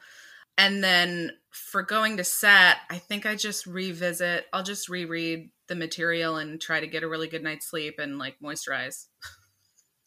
And 0.56 0.84
then 0.84 1.32
for 1.50 1.82
going 1.82 2.18
to 2.18 2.24
set, 2.24 2.78
I 2.92 3.00
think 3.00 3.26
I 3.26 3.34
just 3.34 3.66
revisit, 3.66 4.46
I'll 4.54 4.62
just 4.62 4.88
reread 4.88 5.50
the 5.68 5.76
material 5.76 6.38
and 6.38 6.59
try 6.59 6.80
to 6.80 6.88
get 6.88 7.03
a 7.03 7.07
really 7.07 7.28
good 7.28 7.43
night's 7.43 7.68
sleep 7.68 7.95
and 7.99 8.18
like 8.18 8.36
moisturize. 8.43 9.07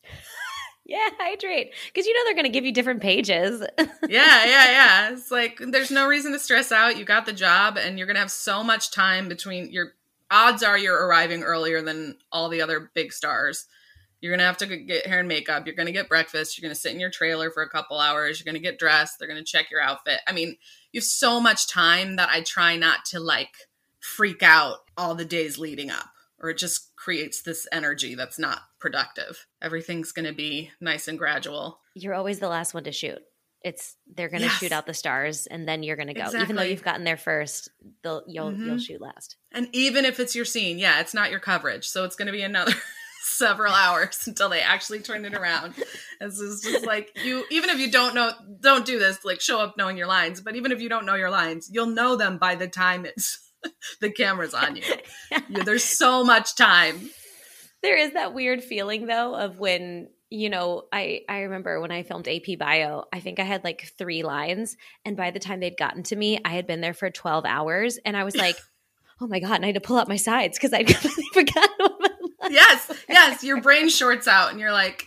yeah, 0.84 1.08
hydrate. 1.18 1.72
Because 1.86 2.06
you 2.06 2.14
know 2.14 2.24
they're 2.24 2.34
going 2.34 2.44
to 2.44 2.56
give 2.56 2.64
you 2.64 2.72
different 2.72 3.02
pages. 3.02 3.60
yeah, 3.78 3.86
yeah, 4.08 4.70
yeah. 4.70 5.10
It's 5.12 5.30
like 5.30 5.58
there's 5.60 5.90
no 5.90 6.06
reason 6.06 6.32
to 6.32 6.38
stress 6.38 6.72
out. 6.72 6.96
You 6.96 7.04
got 7.04 7.26
the 7.26 7.32
job 7.32 7.76
and 7.76 7.98
you're 7.98 8.06
going 8.06 8.16
to 8.16 8.20
have 8.20 8.30
so 8.30 8.62
much 8.62 8.90
time 8.90 9.28
between 9.28 9.70
your 9.70 9.92
odds 10.30 10.62
are 10.62 10.78
you're 10.78 11.06
arriving 11.06 11.42
earlier 11.42 11.82
than 11.82 12.16
all 12.32 12.48
the 12.48 12.62
other 12.62 12.90
big 12.94 13.12
stars. 13.12 13.66
You're 14.20 14.32
going 14.32 14.40
to 14.40 14.46
have 14.46 14.56
to 14.58 14.76
get 14.76 15.06
hair 15.06 15.20
and 15.20 15.28
makeup. 15.28 15.66
You're 15.66 15.76
going 15.76 15.86
to 15.86 15.92
get 15.92 16.08
breakfast. 16.08 16.56
You're 16.56 16.66
going 16.66 16.74
to 16.74 16.80
sit 16.80 16.92
in 16.92 17.00
your 17.00 17.10
trailer 17.10 17.50
for 17.50 17.62
a 17.62 17.68
couple 17.68 17.98
hours. 17.98 18.40
You're 18.40 18.50
going 18.50 18.60
to 18.60 18.66
get 18.66 18.78
dressed. 18.78 19.18
They're 19.18 19.28
going 19.28 19.42
to 19.42 19.44
check 19.44 19.70
your 19.70 19.80
outfit. 19.80 20.20
I 20.26 20.32
mean, 20.32 20.56
you 20.92 21.00
have 21.00 21.04
so 21.04 21.40
much 21.40 21.68
time 21.68 22.16
that 22.16 22.30
I 22.30 22.40
try 22.40 22.76
not 22.76 23.04
to 23.06 23.20
like 23.20 23.54
freak 24.06 24.42
out 24.42 24.78
all 24.96 25.14
the 25.14 25.24
days 25.24 25.58
leading 25.58 25.90
up 25.90 26.08
or 26.40 26.50
it 26.50 26.58
just 26.58 26.94
creates 26.96 27.42
this 27.42 27.66
energy 27.72 28.14
that's 28.14 28.38
not 28.38 28.60
productive. 28.78 29.46
Everything's 29.62 30.12
going 30.12 30.26
to 30.26 30.34
be 30.34 30.70
nice 30.80 31.08
and 31.08 31.18
gradual. 31.18 31.80
You're 31.94 32.14
always 32.14 32.38
the 32.38 32.48
last 32.48 32.74
one 32.74 32.84
to 32.84 32.92
shoot. 32.92 33.18
It's 33.62 33.96
they're 34.14 34.28
going 34.28 34.42
to 34.42 34.46
yes. 34.46 34.58
shoot 34.58 34.70
out 34.70 34.86
the 34.86 34.94
stars 34.94 35.46
and 35.46 35.66
then 35.66 35.82
you're 35.82 35.96
going 35.96 36.08
to 36.08 36.14
go. 36.14 36.20
Exactly. 36.20 36.42
Even 36.42 36.56
though 36.56 36.62
you've 36.62 36.84
gotten 36.84 37.04
there 37.04 37.16
first, 37.16 37.70
they'll 38.02 38.22
you'll 38.28 38.50
mm-hmm. 38.50 38.66
you'll 38.66 38.78
shoot 38.78 39.00
last. 39.00 39.36
And 39.50 39.68
even 39.72 40.04
if 40.04 40.20
it's 40.20 40.36
your 40.36 40.44
scene, 40.44 40.78
yeah, 40.78 41.00
it's 41.00 41.14
not 41.14 41.30
your 41.30 41.40
coverage. 41.40 41.88
So 41.88 42.04
it's 42.04 42.14
going 42.14 42.26
to 42.26 42.32
be 42.32 42.42
another 42.42 42.74
several 43.22 43.72
hours 43.72 44.22
until 44.26 44.48
they 44.48 44.60
actually 44.60 45.00
turn 45.00 45.24
it 45.24 45.34
around. 45.34 45.74
This 46.20 46.38
is 46.38 46.60
just 46.60 46.86
like 46.86 47.10
you 47.24 47.44
even 47.50 47.70
if 47.70 47.80
you 47.80 47.90
don't 47.90 48.14
know 48.14 48.32
don't 48.60 48.86
do 48.86 49.00
this, 49.00 49.24
like 49.24 49.40
show 49.40 49.58
up 49.58 49.76
knowing 49.76 49.96
your 49.96 50.06
lines, 50.06 50.40
but 50.40 50.54
even 50.54 50.70
if 50.70 50.80
you 50.80 50.88
don't 50.88 51.06
know 51.06 51.16
your 51.16 51.30
lines, 51.30 51.68
you'll 51.72 51.86
know 51.86 52.14
them 52.14 52.38
by 52.38 52.54
the 52.54 52.68
time 52.68 53.04
it's 53.04 53.45
the 54.00 54.10
camera's 54.10 54.54
on 54.54 54.76
you. 54.76 54.82
yeah. 55.30 55.40
There's 55.64 55.84
so 55.84 56.24
much 56.24 56.56
time. 56.56 57.10
There 57.82 57.96
is 57.96 58.14
that 58.14 58.34
weird 58.34 58.62
feeling 58.62 59.06
though 59.06 59.34
of 59.34 59.58
when 59.58 60.08
you 60.28 60.50
know, 60.50 60.82
I 60.92 61.20
I 61.28 61.40
remember 61.40 61.80
when 61.80 61.92
I 61.92 62.02
filmed 62.02 62.26
AP 62.26 62.58
Bio, 62.58 63.04
I 63.12 63.20
think 63.20 63.38
I 63.38 63.44
had 63.44 63.62
like 63.62 63.92
3 63.96 64.24
lines 64.24 64.76
and 65.04 65.16
by 65.16 65.30
the 65.30 65.38
time 65.38 65.60
they'd 65.60 65.76
gotten 65.76 66.02
to 66.04 66.16
me, 66.16 66.40
I 66.44 66.50
had 66.50 66.66
been 66.66 66.80
there 66.80 66.94
for 66.94 67.10
12 67.10 67.44
hours 67.44 67.98
and 68.04 68.16
I 68.16 68.24
was 68.24 68.36
like, 68.36 68.56
"Oh 69.20 69.28
my 69.28 69.38
god, 69.38 69.54
and 69.56 69.64
I 69.64 69.68
had 69.68 69.76
to 69.76 69.80
pull 69.80 69.96
up 69.96 70.08
my 70.08 70.16
sides 70.16 70.58
cuz 70.58 70.72
I'd 70.72 70.88
completely 70.88 71.28
forgotten 71.32 71.76
what 71.78 72.00
my 72.00 72.08
lines 72.08 72.54
Yes. 72.54 72.92
Yes, 73.08 73.44
your 73.44 73.60
brain 73.60 73.88
shorts 73.88 74.26
out 74.26 74.50
and 74.50 74.58
you're 74.58 74.72
like, 74.72 75.06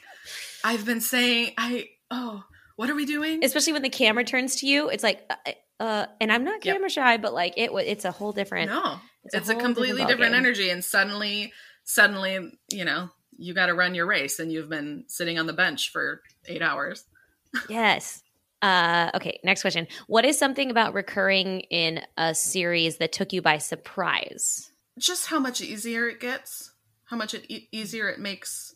"I've 0.64 0.86
been 0.86 1.02
saying 1.02 1.54
I 1.58 1.90
oh, 2.12 2.44
what 2.78 2.90
are 2.90 2.96
we 2.96 3.06
doing?" 3.06 3.44
Especially 3.44 3.74
when 3.74 3.82
the 3.82 3.90
camera 3.90 4.24
turns 4.24 4.58
to 4.58 4.68
you, 4.68 4.90
it's 4.90 5.04
like 5.04 5.22
uh, 5.30 5.52
uh, 5.80 6.08
and 6.20 6.32
I'm 6.32 6.44
not 6.44 6.62
camera 6.62 6.84
yep. 6.84 6.92
shy, 6.92 7.18
but 7.18 7.34
like 7.34 7.54
it, 7.58 7.72
was, 7.72 7.86
it's 7.88 8.06
a 8.06 8.12
whole 8.12 8.32
different. 8.32 8.70
No, 8.70 9.00
it's 9.26 9.50
a, 9.50 9.56
a 9.56 9.60
completely 9.60 10.02
different, 10.02 10.10
different 10.10 10.36
energy, 10.36 10.70
and 10.70 10.84
suddenly, 10.84 11.54
suddenly, 11.84 12.52
you 12.72 12.86
know, 12.86 13.10
you 13.38 13.54
got 13.54 13.68
to 13.68 13.74
run 13.74 13.96
your 13.96 14.06
race, 14.06 14.40
and 14.40 14.52
you've 14.52 14.70
been 14.70 15.06
sitting 15.08 15.40
on 15.40 15.48
the 15.48 15.54
bench 15.54 15.92
for 15.92 16.22
eight 16.48 16.62
hours. 16.62 17.06
yes. 17.70 18.22
Uh, 18.62 19.10
okay. 19.16 19.40
Next 19.44 19.62
question. 19.62 19.88
What 20.08 20.26
is 20.26 20.38
something 20.38 20.70
about 20.70 20.94
recurring 20.94 21.62
in 21.62 22.02
a 22.18 22.36
series 22.36 22.98
that 22.98 23.14
took 23.14 23.32
you 23.32 23.42
by 23.42 23.58
surprise? 23.58 24.72
Just 24.98 25.28
how 25.28 25.40
much 25.40 25.62
easier 25.62 26.10
it 26.10 26.20
gets. 26.20 26.74
How 27.06 27.16
much 27.16 27.34
it 27.34 27.46
e- 27.50 27.70
easier 27.72 28.10
it 28.10 28.20
makes 28.20 28.76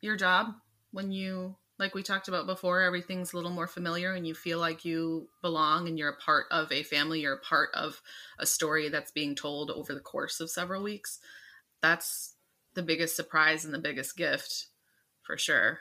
your 0.00 0.16
job 0.16 0.54
when 0.92 1.10
you 1.10 1.56
like 1.78 1.94
we 1.94 2.02
talked 2.02 2.28
about 2.28 2.46
before, 2.46 2.82
everything's 2.82 3.32
a 3.32 3.36
little 3.36 3.50
more 3.50 3.66
familiar 3.66 4.12
and 4.12 4.26
you 4.26 4.34
feel 4.34 4.58
like 4.58 4.84
you 4.84 5.28
belong 5.42 5.88
and 5.88 5.98
you're 5.98 6.10
a 6.10 6.16
part 6.16 6.46
of 6.50 6.70
a 6.70 6.82
family, 6.84 7.20
you're 7.20 7.34
a 7.34 7.40
part 7.40 7.70
of 7.74 8.00
a 8.38 8.46
story 8.46 8.88
that's 8.88 9.10
being 9.10 9.34
told 9.34 9.70
over 9.70 9.92
the 9.92 10.00
course 10.00 10.40
of 10.40 10.50
several 10.50 10.82
weeks. 10.82 11.18
That's 11.82 12.34
the 12.74 12.82
biggest 12.82 13.16
surprise 13.16 13.64
and 13.64 13.74
the 13.74 13.78
biggest 13.78 14.16
gift 14.16 14.66
for 15.22 15.36
sure. 15.36 15.80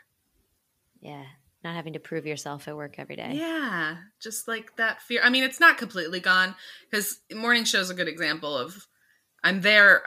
Yeah. 1.00 1.26
Not 1.64 1.76
having 1.76 1.94
to 1.94 2.00
prove 2.00 2.26
yourself 2.26 2.68
at 2.68 2.76
work 2.76 2.96
every 2.98 3.16
day. 3.16 3.34
Yeah. 3.36 3.98
Just 4.22 4.48
like 4.48 4.76
that 4.78 5.02
fear. 5.02 5.22
I 5.24 5.30
mean, 5.30 5.44
it's 5.44 5.60
not 5.60 5.78
completely 5.78 6.20
gone 6.20 6.56
because 6.90 7.20
morning 7.34 7.66
show 7.66 7.80
is 7.80 7.90
a 7.90 7.96
good 7.96 8.08
example 8.08 8.58
of 8.58 8.88
I'm 9.44 9.62
there. 9.62 10.04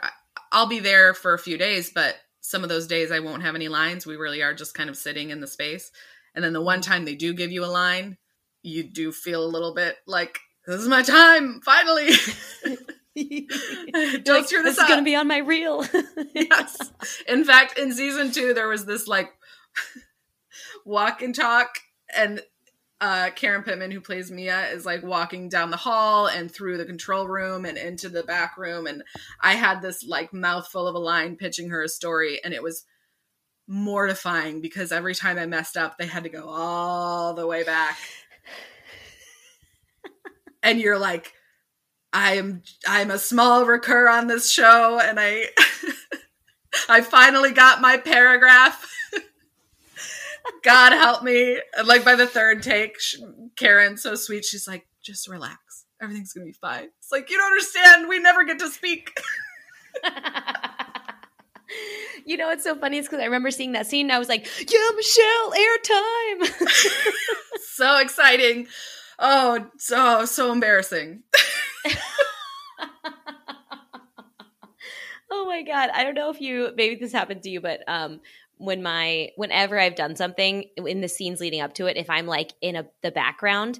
I'll 0.51 0.67
be 0.67 0.79
there 0.79 1.13
for 1.13 1.33
a 1.33 1.39
few 1.39 1.57
days, 1.57 1.91
but 1.91 2.15
some 2.47 2.63
of 2.63 2.69
those 2.69 2.87
days 2.87 3.11
I 3.11 3.19
won't 3.19 3.43
have 3.43 3.55
any 3.55 3.67
lines. 3.67 4.05
We 4.05 4.15
really 4.15 4.41
are 4.41 4.53
just 4.53 4.73
kind 4.73 4.89
of 4.89 4.95
sitting 4.95 5.31
in 5.31 5.41
the 5.41 5.47
space. 5.47 5.91
And 6.33 6.41
then 6.41 6.53
the 6.53 6.61
one 6.61 6.79
time 6.79 7.03
they 7.03 7.15
do 7.15 7.33
give 7.33 7.51
you 7.51 7.65
a 7.65 7.67
line, 7.67 8.15
you 8.63 8.83
do 8.83 9.11
feel 9.11 9.43
a 9.43 9.45
little 9.45 9.73
bit 9.73 9.97
like, 10.07 10.39
this 10.65 10.79
is 10.79 10.87
my 10.87 11.01
time, 11.01 11.59
finally. 11.59 12.07
Don't 13.17 14.27
like, 14.27 14.47
screw 14.47 14.63
this, 14.63 14.75
this 14.75 14.77
is 14.77 14.87
going 14.87 14.99
to 14.99 15.03
be 15.03 15.15
on 15.17 15.27
my 15.27 15.39
reel. 15.39 15.85
yes. 16.33 16.77
In 17.27 17.43
fact, 17.43 17.77
in 17.77 17.91
season 17.91 18.31
two, 18.31 18.53
there 18.53 18.69
was 18.69 18.85
this 18.85 19.07
like 19.07 19.29
walk 20.85 21.21
and 21.21 21.35
talk, 21.35 21.79
and 22.15 22.41
uh, 22.99 23.29
Karen 23.35 23.63
Pittman, 23.63 23.91
who 23.91 24.01
plays 24.01 24.31
Mia, 24.31 24.67
is 24.69 24.85
like 24.85 25.03
walking 25.03 25.49
down 25.49 25.69
the 25.69 25.77
hall 25.77 26.27
and 26.27 26.51
through 26.51 26.77
the 26.77 26.85
control 26.85 27.27
room 27.27 27.65
and 27.65 27.77
into 27.77 28.09
the 28.09 28.23
back 28.23 28.57
room. 28.57 28.87
And 28.87 29.03
I 29.39 29.53
had 29.53 29.81
this 29.81 30.03
like 30.03 30.33
mouthful 30.33 30.87
of 30.87 30.95
a 30.95 30.99
line 30.99 31.35
pitching 31.35 31.69
her 31.69 31.83
a 31.83 31.89
story, 31.89 32.43
and 32.43 32.53
it 32.53 32.63
was 32.63 32.85
mortifying 33.67 34.61
because 34.61 34.91
every 34.91 35.13
time 35.13 35.37
I 35.37 35.45
messed 35.45 35.77
up, 35.77 35.97
they 35.97 36.07
had 36.07 36.23
to 36.23 36.29
go 36.29 36.47
all 36.49 37.33
the 37.35 37.45
way 37.45 37.63
back. 37.63 37.97
and 40.63 40.79
you're 40.79 40.97
like, 40.97 41.33
I 42.11 42.35
am 42.35 42.63
I'm 42.87 43.11
a 43.11 43.19
small 43.19 43.65
recur 43.65 44.09
on 44.09 44.25
this 44.25 44.49
show, 44.49 44.99
and 44.99 45.19
I 45.19 45.45
I 46.89 47.01
finally 47.01 47.51
got 47.51 47.79
my 47.79 47.97
paragraph. 47.97 48.83
God 50.63 50.93
help 50.93 51.23
me. 51.23 51.59
And 51.77 51.87
like 51.87 52.03
by 52.03 52.15
the 52.15 52.27
third 52.27 52.63
take, 52.63 52.97
Karen, 53.55 53.97
so 53.97 54.15
sweet, 54.15 54.45
she's 54.45 54.67
like, 54.67 54.87
just 55.03 55.27
relax. 55.27 55.85
Everything's 56.01 56.33
going 56.33 56.45
to 56.45 56.49
be 56.49 56.57
fine. 56.59 56.87
It's 56.99 57.11
like, 57.11 57.29
you 57.29 57.37
don't 57.37 57.51
understand. 57.51 58.09
We 58.09 58.19
never 58.19 58.43
get 58.43 58.59
to 58.59 58.69
speak. 58.69 59.17
you 62.25 62.37
know 62.37 62.47
what's 62.47 62.63
so 62.63 62.75
funny 62.75 62.97
is 62.97 63.07
because 63.07 63.19
I 63.19 63.25
remember 63.25 63.51
seeing 63.51 63.73
that 63.73 63.87
scene 63.87 64.07
and 64.07 64.11
I 64.11 64.19
was 64.19 64.29
like, 64.29 64.47
yeah, 64.71 64.89
Michelle, 64.95 65.53
airtime. 65.53 66.47
so 67.73 67.99
exciting. 67.99 68.67
Oh, 69.17 69.67
so, 69.77 70.25
so 70.25 70.51
embarrassing. 70.51 71.23
oh 75.31 75.45
my 75.45 75.63
God. 75.63 75.89
I 75.93 76.03
don't 76.03 76.15
know 76.15 76.29
if 76.29 76.41
you, 76.41 76.71
maybe 76.75 76.95
this 76.95 77.11
happened 77.11 77.43
to 77.43 77.49
you, 77.49 77.61
but 77.61 77.81
um, 77.87 78.19
when 78.57 78.81
my 78.81 79.29
whenever 79.35 79.79
I've 79.79 79.95
done 79.95 80.15
something 80.15 80.65
in 80.77 81.01
the 81.01 81.07
scenes 81.07 81.39
leading 81.39 81.61
up 81.61 81.73
to 81.75 81.87
it, 81.87 81.97
if 81.97 82.09
I'm 82.09 82.27
like 82.27 82.53
in 82.61 82.75
a 82.75 82.85
the 83.03 83.11
background, 83.11 83.79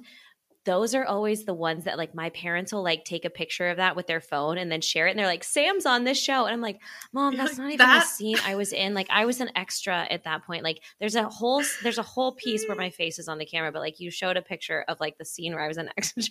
those 0.64 0.94
are 0.94 1.04
always 1.04 1.44
the 1.44 1.54
ones 1.54 1.84
that 1.84 1.96
like 1.96 2.14
my 2.14 2.30
parents 2.30 2.72
will 2.72 2.82
like 2.82 3.04
take 3.04 3.24
a 3.24 3.30
picture 3.30 3.68
of 3.68 3.78
that 3.78 3.96
with 3.96 4.06
their 4.06 4.20
phone 4.20 4.58
and 4.58 4.70
then 4.70 4.80
share 4.80 5.06
it 5.06 5.10
and 5.10 5.18
they're 5.18 5.26
like 5.26 5.44
sam's 5.44 5.86
on 5.86 6.04
this 6.04 6.20
show. 6.22 6.44
And 6.44 6.52
i'm 6.52 6.60
like 6.60 6.80
mom 7.12 7.36
that's 7.36 7.56
not 7.56 7.68
even 7.68 7.78
that? 7.78 8.02
the 8.02 8.06
scene 8.06 8.36
i 8.44 8.54
was 8.54 8.72
in. 8.72 8.94
Like 8.94 9.08
i 9.10 9.24
was 9.24 9.40
an 9.40 9.50
extra 9.56 10.06
at 10.10 10.24
that 10.24 10.44
point. 10.44 10.64
Like 10.64 10.82
there's 11.00 11.16
a 11.16 11.28
whole 11.28 11.62
there's 11.82 11.98
a 11.98 12.02
whole 12.02 12.32
piece 12.32 12.66
where 12.66 12.76
my 12.76 12.90
face 12.90 13.18
is 13.18 13.28
on 13.28 13.38
the 13.38 13.46
camera 13.46 13.72
but 13.72 13.80
like 13.80 13.98
you 13.98 14.10
showed 14.10 14.36
a 14.36 14.42
picture 14.42 14.84
of 14.88 15.00
like 15.00 15.16
the 15.18 15.24
scene 15.24 15.54
where 15.54 15.64
i 15.64 15.68
was 15.68 15.78
an 15.78 15.90
extra. 15.96 16.22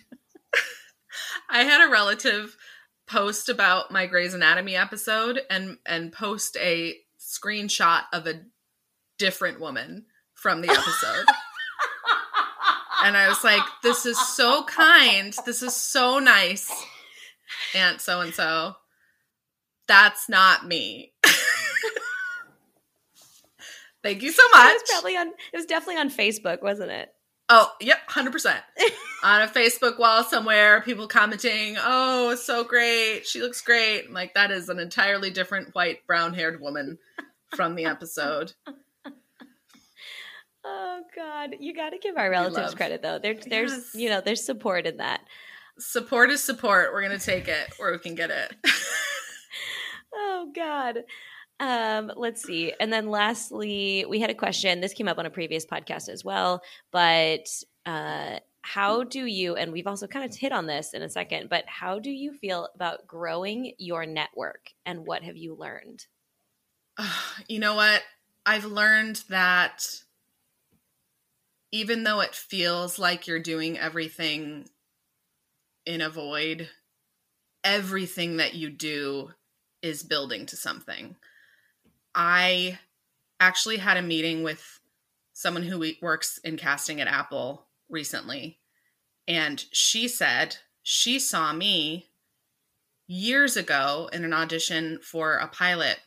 I 1.50 1.64
had 1.64 1.86
a 1.86 1.92
relative 1.92 2.56
post 3.08 3.50
about 3.50 3.90
my 3.90 4.06
Grey's 4.06 4.34
Anatomy 4.34 4.76
episode 4.76 5.42
and 5.50 5.78
and 5.86 6.12
post 6.12 6.58
a 6.58 6.96
screenshot 7.40 8.04
of 8.14 8.28
a 8.28 8.42
different 9.18 9.60
woman 9.60 10.06
from 10.34 10.62
the 10.62 10.70
episode. 10.70 11.26
and 13.04 13.18
I 13.18 13.28
was 13.28 13.44
like, 13.44 13.64
this 13.84 14.06
is 14.06 14.20
so 14.20 14.64
kind. 14.64 15.34
This 15.46 15.62
is 15.62 15.76
so 15.76 16.20
nice. 16.20 16.72
Aunt 17.76 18.02
so 18.02 18.22
and 18.22 18.34
so. 18.34 18.76
That's 19.88 20.30
not 20.30 20.68
me. 20.68 21.14
Thank 24.04 24.22
you 24.22 24.32
so 24.32 24.44
much. 24.54 24.70
It 24.70 24.82
was 24.82 24.90
probably 24.90 25.18
on 25.18 25.28
it 25.28 25.58
was 25.58 25.66
definitely 25.66 26.00
on 26.00 26.10
Facebook, 26.10 26.62
wasn't 26.62 26.92
it? 26.92 27.10
Oh, 27.50 27.72
yep, 27.80 28.00
100%. 28.10 28.58
on 29.24 29.42
a 29.42 29.48
Facebook 29.48 29.98
wall 29.98 30.24
somewhere, 30.24 30.82
people 30.82 31.08
commenting, 31.08 31.78
"Oh, 31.80 32.36
so 32.36 32.64
great. 32.66 33.26
She 33.26 33.42
looks 33.42 33.62
great." 33.62 34.06
I'm 34.08 34.14
like 34.14 34.34
that 34.34 34.52
is 34.52 34.70
an 34.70 34.80
entirely 34.80 35.30
different 35.30 35.74
white 35.74 36.06
brown-haired 36.08 36.60
woman 36.62 36.98
from 37.56 37.76
the 37.76 37.86
episode. 37.86 38.54
oh 40.66 41.02
God, 41.16 41.56
you 41.60 41.74
got 41.74 41.92
to 41.92 41.98
give 41.98 42.18
our 42.18 42.30
relatives 42.30 42.76
credit 42.76 43.02
though. 43.02 43.20
There, 43.20 43.36
there's 43.36 43.72
yes. 43.72 43.96
you 43.96 44.10
know 44.10 44.22
there's 44.22 44.46
support 44.46 44.86
in 44.86 44.98
that. 44.98 45.22
Support 45.80 46.32
is 46.32 46.44
support. 46.44 46.92
We're 46.94 47.02
gonna 47.02 47.20
take 47.20 47.48
it 47.48 47.74
where 47.78 47.92
we 47.92 48.00
can 48.00 48.16
get 48.16 48.32
it. 48.32 48.54
oh 50.14 50.52
God. 50.56 51.00
Um, 51.60 52.12
let's 52.16 52.44
see. 52.44 52.74
And 52.80 52.94
then 52.94 53.10
lastly, 53.10 54.06
we 54.08 54.20
had 54.20 54.30
a 54.30 54.36
question. 54.36 54.80
This 54.80 54.94
came 54.94 55.08
up 55.08 55.18
on 55.18 55.26
a 55.26 55.32
previous 55.32 55.66
podcast 55.66 56.08
as 56.10 56.24
well, 56.24 56.62
but 56.92 57.48
uh 57.86 58.40
how 58.68 59.02
do 59.02 59.26
you 59.26 59.56
and 59.56 59.72
we've 59.72 59.88
also 59.88 60.08
kind 60.08 60.26
of 60.26 60.36
hit 60.36 60.52
on 60.52 60.68
this 60.68 60.94
in 60.94 61.02
a 61.02 61.10
second 61.10 61.48
but 61.48 61.64
how 61.68 62.00
do 62.00 62.10
you 62.10 62.34
feel 62.34 62.68
about 62.76 63.08
growing 63.08 63.72
your 63.78 64.06
network 64.06 64.72
and 64.86 65.08
what 65.08 65.24
have 65.24 65.38
you 65.38 65.56
learned 65.56 66.06
you 67.48 67.60
know 67.60 67.76
what? 67.76 68.04
I've 68.46 68.66
learned 68.66 69.24
that 69.30 69.86
even 71.72 72.04
though 72.04 72.22
it 72.22 72.34
feels 72.34 72.98
like 72.98 73.28
you're 73.28 73.40
doing 73.40 73.78
everything 73.78 74.70
in 75.86 76.02
a 76.02 76.10
void, 76.10 76.70
everything 77.64 78.38
that 78.38 78.54
you 78.56 78.70
do 78.70 79.32
is 79.82 80.04
building 80.04 80.46
to 80.46 80.56
something. 80.56 81.16
I 82.16 82.80
actually 83.40 83.78
had 83.78 83.98
a 83.98 84.02
meeting 84.02 84.44
with 84.44 84.80
someone 85.34 85.64
who 85.64 85.92
works 86.02 86.40
in 86.44 86.58
casting 86.58 87.00
at 87.02 87.08
Apple 87.08 87.66
recently, 87.90 88.58
and 89.28 89.64
she 89.72 90.08
said 90.08 90.58
she 90.82 91.20
saw 91.20 91.54
me 91.54 92.08
years 93.08 93.56
ago 93.56 94.10
in 94.12 94.24
an 94.24 94.34
audition 94.34 95.00
for 95.02 95.36
a 95.36 95.48
pilot 95.48 96.00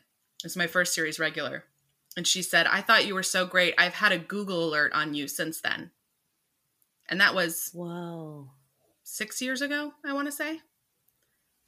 it's 0.44 0.56
my 0.56 0.66
first 0.66 0.94
series 0.94 1.18
regular. 1.18 1.64
And 2.16 2.26
she 2.26 2.42
said, 2.42 2.66
I 2.66 2.80
thought 2.80 3.06
you 3.06 3.14
were 3.14 3.22
so 3.22 3.46
great. 3.46 3.74
I've 3.78 3.94
had 3.94 4.12
a 4.12 4.18
Google 4.18 4.68
alert 4.68 4.92
on 4.92 5.14
you 5.14 5.28
since 5.28 5.60
then. 5.60 5.90
And 7.08 7.20
that 7.20 7.34
was 7.34 7.70
whoa 7.72 8.50
six 9.02 9.42
years 9.42 9.62
ago, 9.62 9.92
I 10.04 10.12
want 10.12 10.28
to 10.28 10.32
say. 10.32 10.60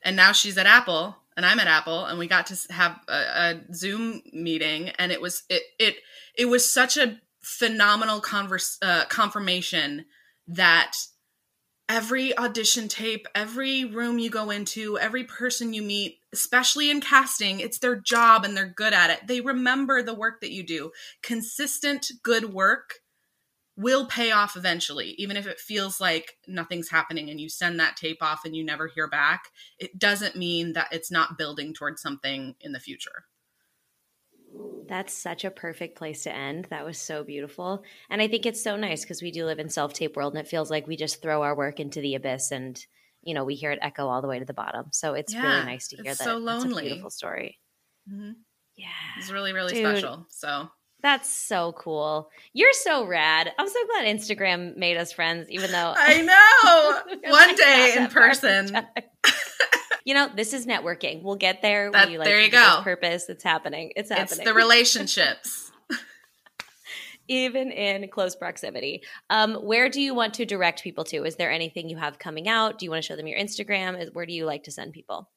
And 0.04 0.16
now 0.16 0.32
she's 0.32 0.58
at 0.58 0.66
Apple 0.66 1.16
and 1.36 1.46
I'm 1.46 1.60
at 1.60 1.66
Apple 1.66 2.04
and 2.04 2.18
we 2.18 2.26
got 2.26 2.46
to 2.46 2.72
have 2.72 3.00
a, 3.08 3.12
a 3.12 3.60
Zoom 3.74 4.22
meeting 4.32 4.90
and 4.90 5.12
it 5.12 5.20
was 5.20 5.44
it 5.48 5.62
it 5.78 5.96
it 6.36 6.46
was 6.46 6.68
such 6.68 6.96
a 6.96 7.20
phenomenal 7.40 8.20
converse 8.20 8.78
uh, 8.82 9.04
confirmation 9.06 10.06
that 10.46 10.96
every 11.88 12.36
audition 12.38 12.88
tape, 12.88 13.26
every 13.34 13.84
room 13.84 14.18
you 14.18 14.30
go 14.30 14.50
into, 14.50 14.98
every 14.98 15.24
person 15.24 15.72
you 15.74 15.82
meet, 15.82 16.18
especially 16.32 16.90
in 16.90 17.00
casting, 17.00 17.60
it's 17.60 17.78
their 17.78 17.96
job 17.96 18.44
and 18.44 18.56
they're 18.56 18.72
good 18.74 18.92
at 18.92 19.10
it. 19.10 19.26
They 19.26 19.40
remember 19.40 20.02
the 20.02 20.14
work 20.14 20.40
that 20.40 20.52
you 20.52 20.64
do. 20.64 20.90
Consistent 21.22 22.10
good 22.22 22.52
work 22.52 23.00
will 23.76 24.06
pay 24.06 24.30
off 24.30 24.56
eventually, 24.56 25.14
even 25.18 25.36
if 25.36 25.46
it 25.46 25.58
feels 25.58 26.00
like 26.00 26.36
nothing's 26.46 26.90
happening 26.90 27.30
and 27.30 27.40
you 27.40 27.48
send 27.48 27.80
that 27.80 27.96
tape 27.96 28.22
off 28.22 28.44
and 28.44 28.54
you 28.54 28.64
never 28.64 28.86
hear 28.86 29.08
back. 29.08 29.44
It 29.78 29.98
doesn't 29.98 30.36
mean 30.36 30.74
that 30.74 30.88
it's 30.92 31.10
not 31.10 31.38
building 31.38 31.72
towards 31.72 32.02
something 32.02 32.54
in 32.60 32.72
the 32.72 32.80
future. 32.80 33.24
That's 34.88 35.14
such 35.14 35.44
a 35.46 35.50
perfect 35.50 35.96
place 35.96 36.24
to 36.24 36.34
end. 36.34 36.66
That 36.68 36.84
was 36.84 36.98
so 36.98 37.24
beautiful. 37.24 37.82
And 38.10 38.20
I 38.20 38.28
think 38.28 38.44
it's 38.44 38.62
so 38.62 38.76
nice 38.76 39.02
because 39.02 39.22
we 39.22 39.30
do 39.30 39.46
live 39.46 39.58
in 39.58 39.70
self-tape 39.70 40.16
world 40.16 40.34
and 40.34 40.44
it 40.44 40.50
feels 40.50 40.70
like 40.70 40.86
we 40.86 40.96
just 40.96 41.22
throw 41.22 41.42
our 41.42 41.56
work 41.56 41.80
into 41.80 42.02
the 42.02 42.14
abyss 42.14 42.52
and 42.52 42.84
you 43.22 43.34
know, 43.34 43.44
we 43.44 43.54
hear 43.54 43.70
it 43.72 43.78
echo 43.82 44.08
all 44.08 44.22
the 44.22 44.28
way 44.28 44.38
to 44.38 44.44
the 44.44 44.54
bottom. 44.54 44.86
So 44.92 45.14
it's 45.14 45.32
yeah, 45.32 45.42
really 45.42 45.64
nice 45.66 45.88
to 45.88 45.96
hear 45.96 46.14
that. 46.14 46.24
So 46.24 46.38
lonely. 46.38 46.84
Beautiful 46.84 47.10
story. 47.10 47.58
Mm-hmm. 48.10 48.32
Yeah. 48.76 48.86
It's 49.18 49.30
really, 49.30 49.52
really 49.52 49.74
Dude, 49.74 49.84
special. 49.84 50.26
So 50.30 50.68
that's 51.02 51.28
so 51.28 51.72
cool. 51.72 52.30
You're 52.52 52.72
so 52.72 53.04
rad. 53.04 53.52
I'm 53.58 53.68
so 53.68 53.78
glad 53.86 54.06
Instagram 54.06 54.76
made 54.76 54.96
us 54.96 55.12
friends, 55.12 55.50
even 55.50 55.72
though 55.72 55.94
I 55.96 56.22
know 56.22 57.30
one 57.30 57.56
day 57.56 57.96
in 57.98 58.06
person. 58.08 58.86
you 60.04 60.14
know, 60.14 60.28
this 60.34 60.52
is 60.52 60.66
networking. 60.66 61.22
We'll 61.22 61.36
get 61.36 61.60
there. 61.60 61.90
That, 61.90 62.10
you, 62.10 62.18
like, 62.18 62.26
there 62.26 62.40
you 62.40 62.50
go. 62.50 62.80
Purpose. 62.82 63.28
It's 63.28 63.42
happening. 63.42 63.92
It's 63.96 64.10
happening. 64.10 64.38
It's 64.40 64.44
the 64.44 64.54
relationships. 64.54 65.71
Even 67.28 67.70
in 67.70 68.08
close 68.08 68.34
proximity. 68.34 69.02
Um, 69.30 69.54
where 69.54 69.88
do 69.88 70.00
you 70.00 70.14
want 70.14 70.34
to 70.34 70.44
direct 70.44 70.82
people 70.82 71.04
to? 71.04 71.24
Is 71.24 71.36
there 71.36 71.50
anything 71.50 71.88
you 71.88 71.96
have 71.96 72.18
coming 72.18 72.48
out? 72.48 72.78
Do 72.78 72.84
you 72.84 72.90
want 72.90 73.02
to 73.02 73.06
show 73.06 73.16
them 73.16 73.26
your 73.26 73.38
Instagram? 73.38 74.12
Where 74.12 74.26
do 74.26 74.32
you 74.32 74.44
like 74.44 74.64
to 74.64 74.70
send 74.70 74.92
people? 74.92 75.30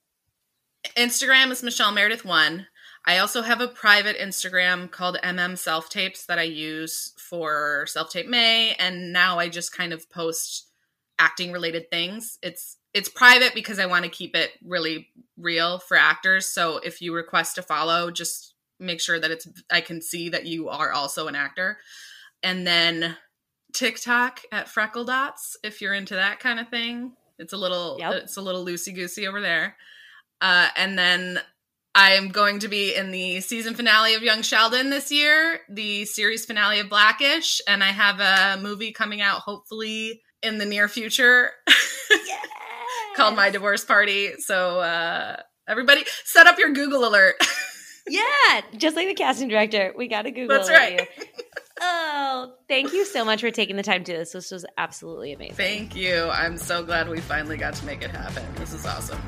Instagram 0.98 1.52
is 1.52 1.64
Michelle 1.64 1.92
Meredith 1.92 2.26
one. 2.26 2.68
I 3.06 3.20
also 3.20 3.44
have 3.44 3.62
a 3.62 3.68
private 3.68 4.18
Instagram 4.18 4.90
called 4.90 5.18
MM 5.24 5.58
Self 5.58 5.90
Tapes 5.90 6.26
that 6.26 6.40
I 6.40 6.44
use 6.44 7.14
for 7.18 7.86
Self 7.88 8.10
Tape 8.10 8.28
May, 8.28 8.74
and 8.80 9.14
now 9.14 9.38
I 9.38 9.48
just 9.50 9.76
kind 9.76 9.94
of 9.94 10.10
post 10.10 10.70
acting 11.20 11.52
related 11.52 11.90
things. 11.92 12.40
It's 12.42 12.78
it's 12.94 13.10
private 13.10 13.54
because 13.54 13.78
I 13.78 13.86
want 13.86 14.06
to 14.06 14.10
keep 14.10 14.36
it 14.36 14.52
really 14.64 15.10
real 15.38 15.80
for 15.80 15.98
actors. 15.98 16.48
So 16.48 16.78
if 16.78 17.02
you 17.02 17.14
request 17.14 17.56
to 17.56 17.62
follow, 17.62 18.10
just 18.10 18.55
make 18.80 19.02
sure 19.02 19.20
that 19.20 19.32
it's 19.32 19.48
I 19.72 19.82
can 19.82 20.02
see 20.02 20.30
that 20.30 20.46
you 20.46 20.70
are 20.70 20.92
also 20.92 21.28
an 21.28 21.36
actor. 21.36 21.78
And 22.44 22.66
then 22.66 23.18
TikTok 23.74 24.42
at 24.52 24.70
Freckle 24.70 25.06
Dots 25.06 25.58
if 25.64 25.82
you're 25.82 25.94
into 25.94 26.16
that 26.16 26.40
kind 26.40 26.60
of 26.60 26.70
thing. 26.70 27.14
It's 27.38 27.54
a 27.54 27.58
little 27.58 27.98
yep. 28.00 28.14
it's 28.14 28.38
a 28.38 28.42
little 28.42 28.66
loosey 28.66 28.94
goosey 28.94 29.28
over 29.28 29.42
there. 29.42 29.76
Uh, 30.42 30.70
and 30.76 30.98
then 30.98 31.40
I 31.94 32.14
am 32.14 32.30
going 32.30 32.60
to 32.60 32.68
be 32.68 32.94
in 32.94 33.12
the 33.12 33.40
season 33.40 33.74
finale 33.74 34.16
of 34.16 34.22
Young 34.22 34.42
Sheldon 34.42 34.90
this 34.90 35.12
year, 35.12 35.62
the 35.70 36.04
series 36.04 36.46
finale 36.46 36.82
of 36.82 36.90
Black-ish, 36.90 37.62
and 37.70 37.82
I 37.82 37.88
have 37.88 38.20
a 38.20 38.62
movie 38.62 38.92
coming 38.92 39.22
out 39.22 39.40
hopefully 39.40 40.22
in 40.44 40.58
the 40.58 40.66
near 40.66 40.90
future 40.90 41.52
Yes. 42.10 42.48
called 43.16 43.36
My 43.36 43.50
Divorce 43.50 43.86
Party. 43.86 44.34
So 44.40 44.82
uh, 44.82 45.38
everybody, 45.68 46.04
set 46.26 46.48
up 46.48 46.60
your 46.60 46.74
Google 46.74 47.08
alert. 47.08 47.36
Yeah, 48.08 48.62
just 48.78 48.96
like 48.96 49.08
the 49.08 49.14
casting 49.14 49.48
director, 49.48 49.94
we 49.98 50.08
got 50.08 50.24
to 50.24 50.32
Google. 50.32 50.58
That's 50.58 50.70
right. 50.70 51.08
Oh, 51.82 52.54
thank 52.68 52.94
you 52.94 53.06
so 53.06 53.26
much 53.26 53.42
for 53.42 53.52
taking 53.52 53.76
the 53.76 53.84
time 53.84 54.04
to 54.04 54.12
do 54.14 54.18
this. 54.18 54.32
This 54.32 54.52
was 54.52 54.66
absolutely 54.78 55.34
amazing. 55.34 55.56
Thank 55.56 55.96
you. 55.96 56.30
I'm 56.30 56.58
so 56.58 56.84
glad 56.84 57.10
we 57.10 57.20
finally 57.20 57.58
got 57.58 57.74
to 57.76 57.86
make 57.86 58.02
it 58.02 58.12
happen. 58.12 58.46
This 58.56 58.74
is 58.74 58.86
awesome. 58.86 59.22